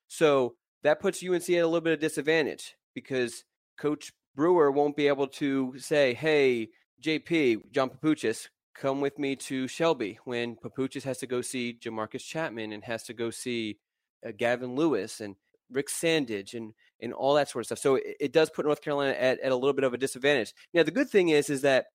So 0.07 0.55
that 0.83 0.99
puts 0.99 1.23
UNC 1.23 1.49
at 1.49 1.63
a 1.63 1.67
little 1.67 1.81
bit 1.81 1.93
of 1.93 1.99
disadvantage 1.99 2.75
because 2.93 3.43
Coach 3.77 4.11
Brewer 4.35 4.71
won't 4.71 4.95
be 4.95 5.07
able 5.07 5.27
to 5.27 5.77
say, 5.77 6.13
hey, 6.13 6.69
JP, 7.03 7.71
John 7.71 7.89
Papuchis, 7.89 8.47
come 8.75 9.01
with 9.01 9.17
me 9.17 9.35
to 9.35 9.67
Shelby 9.67 10.19
when 10.25 10.55
Papuchis 10.55 11.03
has 11.03 11.17
to 11.19 11.27
go 11.27 11.41
see 11.41 11.77
Jamarcus 11.79 12.23
Chapman 12.23 12.71
and 12.71 12.83
has 12.83 13.03
to 13.03 13.13
go 13.13 13.29
see 13.29 13.79
uh, 14.25 14.31
Gavin 14.37 14.75
Lewis 14.75 15.19
and 15.19 15.35
Rick 15.71 15.89
Sandidge 15.89 16.53
and 16.53 16.73
and 16.99 17.13
all 17.13 17.35
that 17.35 17.49
sort 17.49 17.63
of 17.63 17.65
stuff. 17.67 17.79
So 17.79 17.95
it, 17.95 18.15
it 18.19 18.33
does 18.33 18.49
put 18.49 18.65
North 18.65 18.81
Carolina 18.81 19.11
at, 19.11 19.39
at 19.39 19.51
a 19.51 19.55
little 19.55 19.73
bit 19.73 19.83
of 19.83 19.93
a 19.93 19.97
disadvantage. 19.97 20.53
Now 20.73 20.83
the 20.83 20.91
good 20.91 21.09
thing 21.09 21.29
is 21.29 21.49
is 21.49 21.61
that 21.61 21.87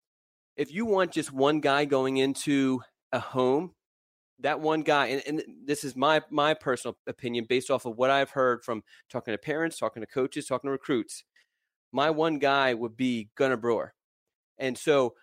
if 0.57 0.73
you 0.73 0.85
want 0.85 1.13
just 1.13 1.33
one 1.33 1.61
guy 1.61 1.85
going 1.85 2.19
into 2.19 2.83
a 3.13 3.19
home, 3.19 3.73
that 4.43 4.61
one 4.61 4.83
guy, 4.83 5.07
and, 5.07 5.23
and 5.27 5.43
this 5.65 5.85
is 5.85 5.97
my 5.97 6.21
my 6.31 6.55
personal 6.55 6.97
opinion 7.07 7.47
based 7.49 7.71
off 7.71 7.87
of 7.87 7.97
what 7.97 8.11
I've 8.11 8.31
heard 8.31 8.63
from 8.65 8.83
talking 9.11 9.33
to 9.33 9.39
parents, 9.39 9.79
talking 9.79 10.03
to 10.03 10.07
coaches, 10.07 10.47
talking 10.47 10.69
to 10.69 10.73
recruits. 10.73 11.25
My 11.93 12.11
one 12.11 12.39
guy 12.39 12.75
would 12.75 12.97
be 12.97 13.31
Gunter 13.37 13.57
Brewer, 13.57 13.95
and 14.59 14.77
so 14.77 15.15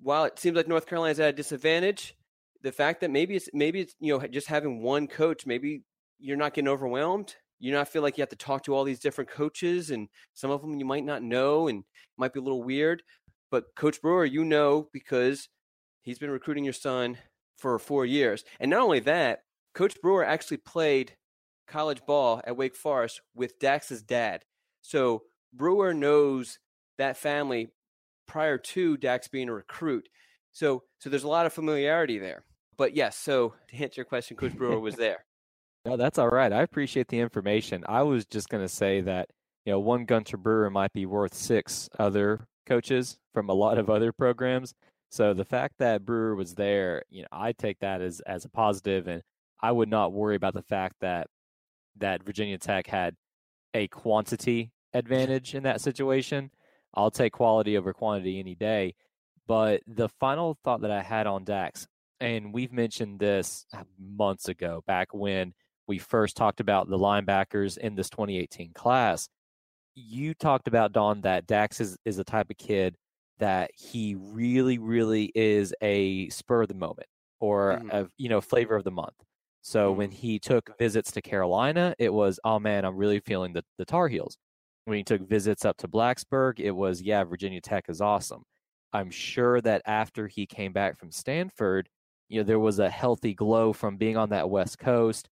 while 0.00 0.24
it 0.24 0.38
seems 0.38 0.56
like 0.56 0.68
North 0.68 0.86
Carolina's 0.86 1.20
at 1.20 1.30
a 1.30 1.32
disadvantage, 1.32 2.14
the 2.62 2.72
fact 2.72 3.00
that 3.00 3.10
maybe 3.10 3.36
it's 3.36 3.48
maybe 3.52 3.80
it's 3.80 3.94
you 4.00 4.16
know 4.16 4.26
just 4.26 4.48
having 4.48 4.82
one 4.82 5.06
coach, 5.06 5.46
maybe 5.46 5.82
you're 6.18 6.36
not 6.36 6.54
getting 6.54 6.68
overwhelmed. 6.68 7.34
You 7.58 7.72
not 7.72 7.88
feel 7.88 8.02
like 8.02 8.18
you 8.18 8.22
have 8.22 8.28
to 8.30 8.36
talk 8.36 8.64
to 8.64 8.74
all 8.74 8.84
these 8.84 8.98
different 9.00 9.30
coaches, 9.30 9.90
and 9.90 10.08
some 10.34 10.50
of 10.50 10.62
them 10.62 10.78
you 10.78 10.84
might 10.84 11.04
not 11.04 11.22
know, 11.22 11.68
and 11.68 11.84
might 12.16 12.32
be 12.32 12.40
a 12.40 12.42
little 12.42 12.62
weird. 12.62 13.02
But 13.50 13.66
Coach 13.76 14.00
Brewer, 14.00 14.24
you 14.24 14.44
know 14.44 14.88
because 14.92 15.48
he's 16.02 16.18
been 16.18 16.30
recruiting 16.30 16.64
your 16.64 16.72
son 16.72 17.18
for 17.56 17.78
four 17.78 18.04
years, 18.04 18.44
and 18.58 18.70
not 18.70 18.80
only 18.80 19.00
that, 19.00 19.42
Coach 19.74 19.94
Brewer 20.02 20.24
actually 20.24 20.58
played 20.58 21.16
college 21.66 22.04
ball 22.06 22.40
at 22.44 22.56
Wake 22.56 22.76
Forest 22.76 23.20
with 23.34 23.58
Dax's 23.58 24.02
dad. 24.02 24.44
So 24.82 25.22
Brewer 25.52 25.94
knows 25.94 26.58
that 26.98 27.16
family 27.16 27.68
prior 28.26 28.58
to 28.58 28.96
Dax 28.96 29.28
being 29.28 29.48
a 29.48 29.54
recruit. 29.54 30.08
So 30.52 30.82
so 30.98 31.10
there's 31.10 31.24
a 31.24 31.28
lot 31.28 31.46
of 31.46 31.52
familiarity 31.52 32.18
there. 32.18 32.44
But 32.76 32.94
yes, 32.94 33.16
so 33.16 33.54
to 33.68 33.76
answer 33.76 34.00
your 34.00 34.04
question, 34.04 34.36
Coach 34.36 34.56
Brewer 34.56 34.78
was 34.78 34.96
there. 34.96 35.24
No, 35.84 35.96
that's 35.96 36.16
all 36.16 36.28
right. 36.28 36.52
I 36.52 36.62
appreciate 36.62 37.08
the 37.08 37.18
information. 37.18 37.82
I 37.88 38.02
was 38.02 38.24
just 38.24 38.48
going 38.48 38.62
to 38.62 38.68
say 38.68 39.00
that 39.00 39.30
you 39.66 39.72
know 39.72 39.80
one 39.80 40.04
Gunter 40.04 40.36
Brewer 40.36 40.70
might 40.70 40.92
be 40.92 41.06
worth 41.06 41.34
six 41.34 41.88
other 41.98 42.46
coaches 42.66 43.18
from 43.34 43.48
a 43.48 43.52
lot 43.52 43.78
of 43.78 43.90
other 43.90 44.12
programs. 44.12 44.74
So 45.12 45.34
the 45.34 45.44
fact 45.44 45.74
that 45.78 46.06
Brewer 46.06 46.34
was 46.34 46.54
there, 46.54 47.02
you 47.10 47.20
know, 47.20 47.28
I 47.30 47.52
take 47.52 47.78
that 47.80 48.00
as 48.00 48.20
as 48.20 48.46
a 48.46 48.48
positive, 48.48 49.06
and 49.08 49.22
I 49.60 49.70
would 49.70 49.90
not 49.90 50.14
worry 50.14 50.36
about 50.36 50.54
the 50.54 50.62
fact 50.62 50.96
that 51.02 51.26
that 51.98 52.24
Virginia 52.24 52.56
Tech 52.56 52.86
had 52.86 53.14
a 53.74 53.88
quantity 53.88 54.72
advantage 54.94 55.54
in 55.54 55.64
that 55.64 55.82
situation. 55.82 56.50
I'll 56.94 57.10
take 57.10 57.34
quality 57.34 57.76
over 57.76 57.92
quantity 57.92 58.38
any 58.40 58.54
day. 58.54 58.94
But 59.46 59.82
the 59.86 60.08
final 60.08 60.56
thought 60.64 60.80
that 60.80 60.90
I 60.90 61.02
had 61.02 61.26
on 61.26 61.44
Dax, 61.44 61.86
and 62.18 62.54
we've 62.54 62.72
mentioned 62.72 63.20
this 63.20 63.66
uh, 63.76 63.82
months 63.98 64.48
ago, 64.48 64.82
back 64.86 65.08
when 65.12 65.52
we 65.86 65.98
first 65.98 66.38
talked 66.38 66.60
about 66.60 66.88
the 66.88 66.98
linebackers 66.98 67.76
in 67.76 67.96
this 67.96 68.08
2018 68.08 68.72
class. 68.72 69.28
You 69.94 70.32
talked 70.32 70.68
about 70.68 70.92
Don 70.92 71.20
that 71.22 71.46
Dax 71.46 71.82
is, 71.82 71.98
is 72.06 72.16
the 72.16 72.24
type 72.24 72.48
of 72.48 72.56
kid 72.56 72.96
that 73.38 73.70
he 73.74 74.14
really, 74.14 74.78
really 74.78 75.32
is 75.34 75.74
a 75.82 76.28
spur 76.28 76.62
of 76.62 76.68
the 76.68 76.74
moment 76.74 77.08
or 77.40 77.78
mm-hmm. 77.78 77.90
a 77.90 78.06
you 78.16 78.28
know 78.28 78.40
flavor 78.40 78.76
of 78.76 78.84
the 78.84 78.90
month. 78.90 79.14
So 79.62 79.90
mm-hmm. 79.90 79.98
when 79.98 80.10
he 80.10 80.38
took 80.38 80.76
visits 80.78 81.12
to 81.12 81.22
Carolina, 81.22 81.94
it 81.98 82.12
was 82.12 82.40
oh 82.44 82.58
man, 82.58 82.84
I'm 82.84 82.96
really 82.96 83.20
feeling 83.20 83.52
the 83.52 83.64
the 83.78 83.84
Tar 83.84 84.08
Heels. 84.08 84.38
When 84.84 84.96
he 84.96 85.04
took 85.04 85.28
visits 85.28 85.64
up 85.64 85.76
to 85.78 85.88
Blacksburg, 85.88 86.58
it 86.58 86.72
was 86.72 87.02
yeah, 87.02 87.24
Virginia 87.24 87.60
Tech 87.60 87.86
is 87.88 88.00
awesome. 88.00 88.44
I'm 88.92 89.10
sure 89.10 89.60
that 89.62 89.82
after 89.86 90.26
he 90.26 90.46
came 90.46 90.72
back 90.72 90.98
from 90.98 91.10
Stanford, 91.10 91.88
you 92.28 92.40
know, 92.40 92.44
there 92.44 92.58
was 92.58 92.78
a 92.78 92.90
healthy 92.90 93.34
glow 93.34 93.72
from 93.72 93.96
being 93.96 94.16
on 94.16 94.30
that 94.30 94.50
West 94.50 94.78
Coast. 94.78 95.28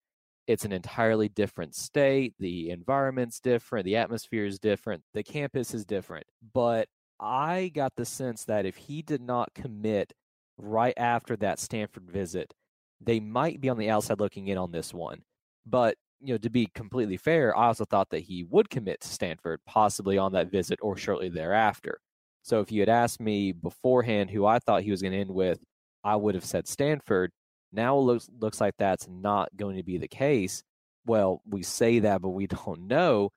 It's 0.46 0.64
an 0.64 0.72
entirely 0.72 1.28
different 1.28 1.74
state. 1.74 2.34
The 2.38 2.70
environment's 2.70 3.40
different. 3.40 3.84
The 3.84 3.96
atmosphere 3.96 4.46
is 4.46 4.59
different. 4.59 5.03
The 5.14 5.22
campus 5.22 5.74
is 5.74 5.84
different. 5.84 6.26
But 6.55 6.88
I 7.20 7.70
got 7.74 7.96
the 7.96 8.04
sense 8.06 8.44
that 8.46 8.66
if 8.66 8.76
he 8.76 9.02
did 9.02 9.20
not 9.20 9.54
commit 9.54 10.12
right 10.56 10.94
after 10.96 11.36
that 11.36 11.58
Stanford 11.58 12.10
visit, 12.10 12.54
they 13.00 13.20
might 13.20 13.60
be 13.60 13.68
on 13.68 13.78
the 13.78 13.90
outside 13.90 14.20
looking 14.20 14.48
in 14.48 14.58
on 14.58 14.72
this 14.72 14.94
one. 14.94 15.22
But, 15.66 15.96
you 16.20 16.34
know, 16.34 16.38
to 16.38 16.50
be 16.50 16.66
completely 16.74 17.16
fair, 17.18 17.56
I 17.56 17.66
also 17.66 17.84
thought 17.84 18.10
that 18.10 18.20
he 18.20 18.44
would 18.44 18.70
commit 18.70 19.00
to 19.02 19.08
Stanford, 19.08 19.60
possibly 19.66 20.18
on 20.18 20.32
that 20.32 20.50
visit 20.50 20.78
or 20.82 20.96
shortly 20.96 21.28
thereafter. 21.28 22.00
So 22.42 22.60
if 22.60 22.72
you 22.72 22.80
had 22.80 22.88
asked 22.88 23.20
me 23.20 23.52
beforehand 23.52 24.30
who 24.30 24.46
I 24.46 24.58
thought 24.58 24.82
he 24.82 24.90
was 24.90 25.02
going 25.02 25.12
to 25.12 25.18
end 25.20 25.30
with, 25.30 25.60
I 26.02 26.16
would 26.16 26.34
have 26.34 26.44
said 26.44 26.66
Stanford. 26.66 27.32
Now 27.72 27.98
it 27.98 28.02
looks 28.02 28.28
looks 28.40 28.60
like 28.60 28.74
that's 28.78 29.06
not 29.08 29.54
going 29.56 29.76
to 29.76 29.82
be 29.82 29.98
the 29.98 30.08
case. 30.08 30.62
Well, 31.06 31.42
we 31.48 31.62
say 31.62 32.00
that, 32.00 32.22
but 32.22 32.30
we 32.30 32.46
don't 32.48 32.86
know. 32.88 33.30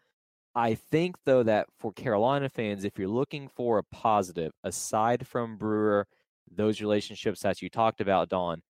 I 0.55 0.75
think 0.75 1.15
though 1.25 1.43
that 1.43 1.67
for 1.79 1.91
Carolina 1.93 2.49
fans, 2.49 2.83
if 2.83 2.97
you're 2.97 3.07
looking 3.07 3.47
for 3.47 3.79
a 3.79 3.83
positive, 3.83 4.51
aside 4.63 5.27
from 5.27 5.57
Brewer, 5.57 6.07
those 6.51 6.81
relationships 6.81 7.41
that 7.41 7.61
you 7.61 7.69
talked 7.69 8.01
about, 8.01 8.29
Don, 8.29 8.61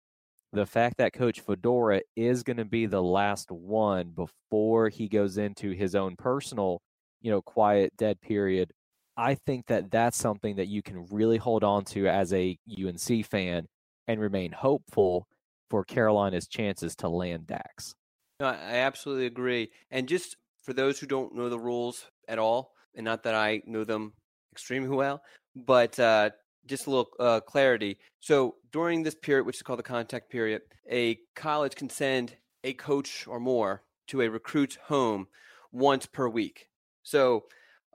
the 0.53 0.65
fact 0.65 0.97
that 0.97 1.13
Coach 1.13 1.41
Fedora 1.41 2.01
is 2.15 2.43
going 2.43 2.57
to 2.57 2.65
be 2.65 2.85
the 2.85 3.03
last 3.03 3.51
one 3.51 4.11
before 4.11 4.89
he 4.89 5.09
goes 5.09 5.37
into 5.37 5.71
his 5.71 5.95
own 5.95 6.15
personal, 6.15 6.81
you 7.21 7.31
know, 7.31 7.41
quiet 7.41 7.91
dead 7.97 8.21
period 8.21 8.71
I 9.15 9.35
think 9.35 9.67
that 9.67 9.91
that's 9.91 10.17
something 10.17 10.55
that 10.55 10.67
you 10.67 10.81
can 10.81 11.05
really 11.11 11.37
hold 11.37 11.63
on 11.63 11.85
to 11.85 12.07
as 12.07 12.33
a 12.33 12.57
UNC 12.67 13.25
fan 13.25 13.67
and 14.07 14.19
remain 14.19 14.51
hopeful 14.51 15.27
for 15.69 15.83
Carolina's 15.83 16.47
chances 16.47 16.95
to 16.97 17.09
land 17.09 17.47
Dax. 17.47 17.93
No, 18.39 18.47
I 18.47 18.77
absolutely 18.77 19.27
agree. 19.27 19.71
And 19.91 20.07
just 20.07 20.35
for 20.63 20.73
those 20.73 20.99
who 20.99 21.05
don't 21.05 21.35
know 21.35 21.49
the 21.49 21.59
rules 21.59 22.05
at 22.27 22.39
all, 22.39 22.73
and 22.95 23.05
not 23.05 23.23
that 23.23 23.35
I 23.35 23.61
know 23.65 23.83
them 23.83 24.13
extremely 24.51 24.89
well, 24.89 25.21
but 25.55 25.99
uh, 25.99 26.31
just 26.65 26.87
a 26.87 26.89
little 26.89 27.09
uh, 27.19 27.39
clarity. 27.41 27.97
So 28.19 28.55
during 28.71 29.03
this 29.03 29.15
period, 29.15 29.45
which 29.45 29.57
is 29.57 29.61
called 29.61 29.79
the 29.79 29.83
contact 29.83 30.29
period, 30.29 30.61
a 30.89 31.19
college 31.35 31.75
can 31.75 31.89
send 31.89 32.35
a 32.63 32.73
coach 32.73 33.27
or 33.27 33.39
more 33.39 33.83
to 34.07 34.21
a 34.21 34.29
recruit's 34.29 34.77
home 34.87 35.27
once 35.71 36.05
per 36.05 36.27
week. 36.27 36.69
So 37.03 37.45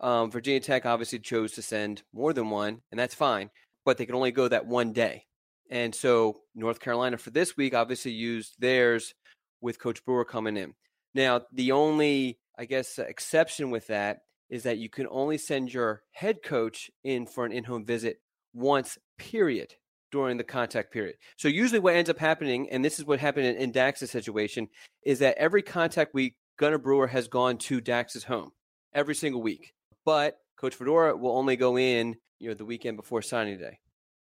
um, 0.01 0.31
Virginia 0.31 0.61
Tech 0.61 0.87
obviously 0.87 1.19
chose 1.19 1.53
to 1.53 1.63
send 1.63 2.03
more 2.13 2.33
than 2.33 2.51
one, 2.51 2.83
and 2.91 2.99
that's 2.99 3.15
fine, 3.15 3.51
but 3.85 3.97
they 3.97 4.07
can 4.07 4.15
only 4.15 4.31
go 4.31 4.49
that 4.49 4.67
one 4.67 4.93
day. 4.93 5.25
And 5.71 5.95
so 5.95 6.41
North 6.55 6.81
Carolina 6.81 7.19
for 7.19 7.31
this 7.31 7.57
week 7.57 7.75
obviously 7.75 8.13
used 8.13 8.55
theirs 8.59 9.15
with 9.61 9.79
Coach 9.79 10.05
Brewer 10.05 10.25
coming 10.25 10.57
in. 10.57 10.75
Now, 11.15 11.43
the 11.53 11.73
only, 11.73 12.39
I 12.59 12.65
guess, 12.65 12.99
uh, 12.99 13.03
exception 13.03 13.71
with 13.71 13.87
that 13.87 14.21
is 14.51 14.65
that 14.65 14.79
you 14.79 14.89
can 14.89 15.07
only 15.11 15.39
send 15.39 15.73
your 15.73 16.03
head 16.11 16.43
coach 16.43 16.91
in 17.05 17.27
for 17.27 17.45
an 17.45 17.53
in 17.53 17.65
home 17.65 17.85
visit 17.85 18.21
once, 18.53 18.99
period, 19.19 19.75
during 20.11 20.39
the 20.39 20.45
contact 20.45 20.93
period. 20.93 21.17
So 21.37 21.49
usually 21.49 21.81
what 21.81 21.95
ends 21.95 22.11
up 22.11 22.19
happening, 22.19 22.69
and 22.71 22.85
this 22.85 22.99
is 22.99 23.05
what 23.05 23.21
happened 23.21 23.47
in, 23.47 23.57
in 23.57 23.73
Dax's 23.73 24.11
situation, 24.11 24.69
is 25.05 25.19
that 25.21 25.37
every 25.39 25.63
contact 25.63 26.15
week, 26.15 26.35
Gunter 26.59 26.79
Brewer 26.79 27.07
has 27.07 27.29
gone 27.29 27.59
to 27.59 27.81
Dax's 27.81 28.25
home 28.25 28.51
every 28.93 29.15
single 29.15 29.43
week 29.43 29.75
but 30.09 30.39
Coach 30.57 30.75
Fedora 30.75 31.15
will 31.19 31.37
only 31.37 31.57
go 31.57 31.77
in, 31.77 32.17
you 32.39 32.49
know, 32.49 32.55
the 32.55 32.65
weekend 32.65 32.97
before 32.97 33.21
signing 33.21 33.59
day. 33.59 33.79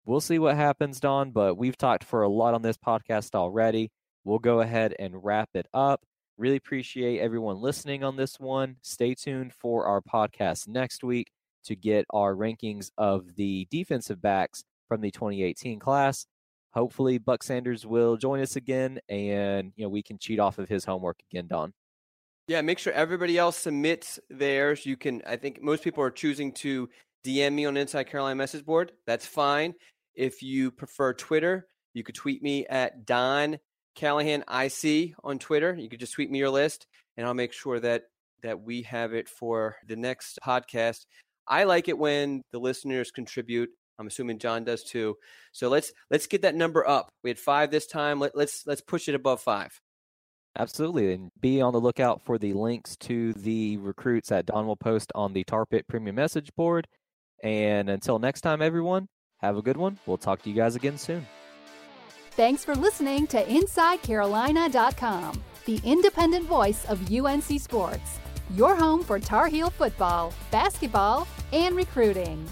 We'll 0.07 0.20
see 0.20 0.39
what 0.39 0.55
happens, 0.55 1.01
Don, 1.01 1.33
but 1.33 1.57
we've 1.57 1.77
talked 1.77 2.05
for 2.05 2.22
a 2.22 2.29
lot 2.29 2.55
on 2.55 2.62
this 2.62 2.77
podcast 2.77 3.35
already. 3.35 3.91
We'll 4.22 4.39
go 4.39 4.61
ahead 4.61 4.95
and 5.01 5.25
wrap 5.25 5.49
it 5.55 5.66
up. 5.75 6.03
Really 6.37 6.57
appreciate 6.57 7.20
everyone 7.20 7.61
listening 7.61 8.03
on 8.03 8.16
this 8.16 8.41
one. 8.41 8.76
Stay 8.82 9.14
tuned 9.14 9.53
for 9.53 9.87
our 9.87 10.01
podcast 10.01 10.66
next 10.66 11.05
week 11.05 11.30
to 11.64 11.76
get 11.76 12.07
our 12.11 12.35
rankings 12.35 12.91
of 12.99 13.37
the 13.37 13.68
defensive 13.70 14.20
backs 14.20 14.64
from 14.89 15.01
the 15.01 15.12
2018 15.12 15.78
class. 15.78 16.26
Hopefully, 16.72 17.18
Buck 17.18 17.45
Sanders 17.45 17.87
will 17.87 18.16
join 18.16 18.41
us 18.41 18.57
again, 18.57 18.99
and 19.09 19.72
you 19.76 19.85
know 19.85 19.89
we 19.89 20.03
can 20.03 20.18
cheat 20.18 20.41
off 20.41 20.59
of 20.59 20.68
his 20.68 20.85
homework 20.85 21.20
again, 21.30 21.47
Don. 21.47 21.72
Yeah, 22.49 22.62
make 22.62 22.80
sure 22.80 22.93
everybody 22.93 23.39
else 23.39 23.57
submits 23.57 24.18
theirs. 24.28 24.85
You 24.85 24.97
can, 24.97 25.22
I 25.26 25.37
think 25.37 25.62
most 25.62 25.85
people 25.85 26.03
are 26.03 26.11
choosing 26.11 26.51
to 26.55 26.89
DM 27.24 27.53
me 27.53 27.64
on 27.64 27.76
Inside 27.76 28.05
Carolina 28.05 28.35
message 28.35 28.66
board. 28.66 28.91
That's 29.07 29.24
fine. 29.24 29.74
If 30.16 30.43
you 30.43 30.72
prefer 30.72 31.14
Twitter, 31.14 31.68
you 31.95 32.03
could 32.03 32.16
tweet 32.16 32.43
me 32.43 32.66
at 32.66 33.07
Don 33.07 33.57
Callahan 33.95 34.45
IC 34.53 35.14
on 35.22 35.38
Twitter. 35.38 35.74
You 35.74 35.88
could 35.88 36.01
just 36.01 36.14
tweet 36.14 36.30
me 36.30 36.38
your 36.38 36.51
list, 36.51 36.86
and 37.16 37.26
I'll 37.26 37.34
make 37.34 37.53
sure 37.53 37.80
that 37.80 38.05
that 38.42 38.61
we 38.61 38.82
have 38.82 39.14
it 39.14 39.28
for 39.28 39.76
the 39.86 39.97
next 39.97 40.38
podcast. 40.45 41.07
I 41.47 41.64
like 41.64 41.88
it 41.88 41.99
when 41.99 42.42
the 42.53 42.59
listeners 42.59 43.11
contribute. 43.11 43.70
I'm 43.99 44.07
assuming 44.07 44.38
Jon 44.38 44.64
does 44.64 44.82
too. 44.82 45.16
So 45.53 45.68
let's 45.68 45.92
let's 46.11 46.26
get 46.26 46.42
that 46.42 46.55
number 46.55 46.86
up. 46.86 47.09
We 47.22 47.30
had 47.30 47.38
five 47.38 47.70
this 47.70 47.86
time. 47.86 48.20
Let, 48.20 48.36
let's 48.36 48.66
let's 48.66 48.80
push 48.80 49.09
it 49.09 49.14
above 49.14 49.40
five. 49.40 49.80
Absolutely. 50.57 51.12
And 51.12 51.30
be 51.40 51.61
on 51.61 51.72
the 51.72 51.80
lookout 51.80 52.22
for 52.24 52.38
the 52.38 52.53
links 52.53 52.97
to 52.99 53.32
the 53.32 53.76
recruits 53.78 54.28
that 54.28 54.47
Don 54.47 54.66
will 54.66 54.76
post 54.76 55.11
on 55.14 55.32
the 55.32 55.42
Tar 55.45 55.66
Pit 55.66 55.86
Premium 55.88 56.14
Message 56.14 56.51
Board. 56.57 56.86
And 57.42 57.88
until 57.88 58.18
next 58.18 58.42
time, 58.42 58.62
everyone, 58.62 59.09
have 59.38 59.57
a 59.57 59.62
good 59.62 59.76
one. 59.76 59.99
We'll 60.07 60.16
talk 60.16 60.42
to 60.42 60.51
you 60.51 60.55
guys 60.55 60.76
again 60.76 60.97
soon. 60.97 61.26
Thanks 62.37 62.64
for 62.64 62.74
listening 62.74 63.28
to 63.28 63.45
InsideCarolina.com, 63.45 65.41
the 65.66 65.80
independent 65.85 66.47
voice 66.47 66.85
of 66.87 67.09
UNC 67.09 67.61
Sports, 67.61 68.18
your 68.57 68.74
home 68.74 69.05
for 69.05 69.20
Tar 69.20 69.47
Heel 69.47 69.70
football, 69.70 70.32
basketball, 70.51 71.28
and 71.53 71.76
recruiting. 71.76 72.45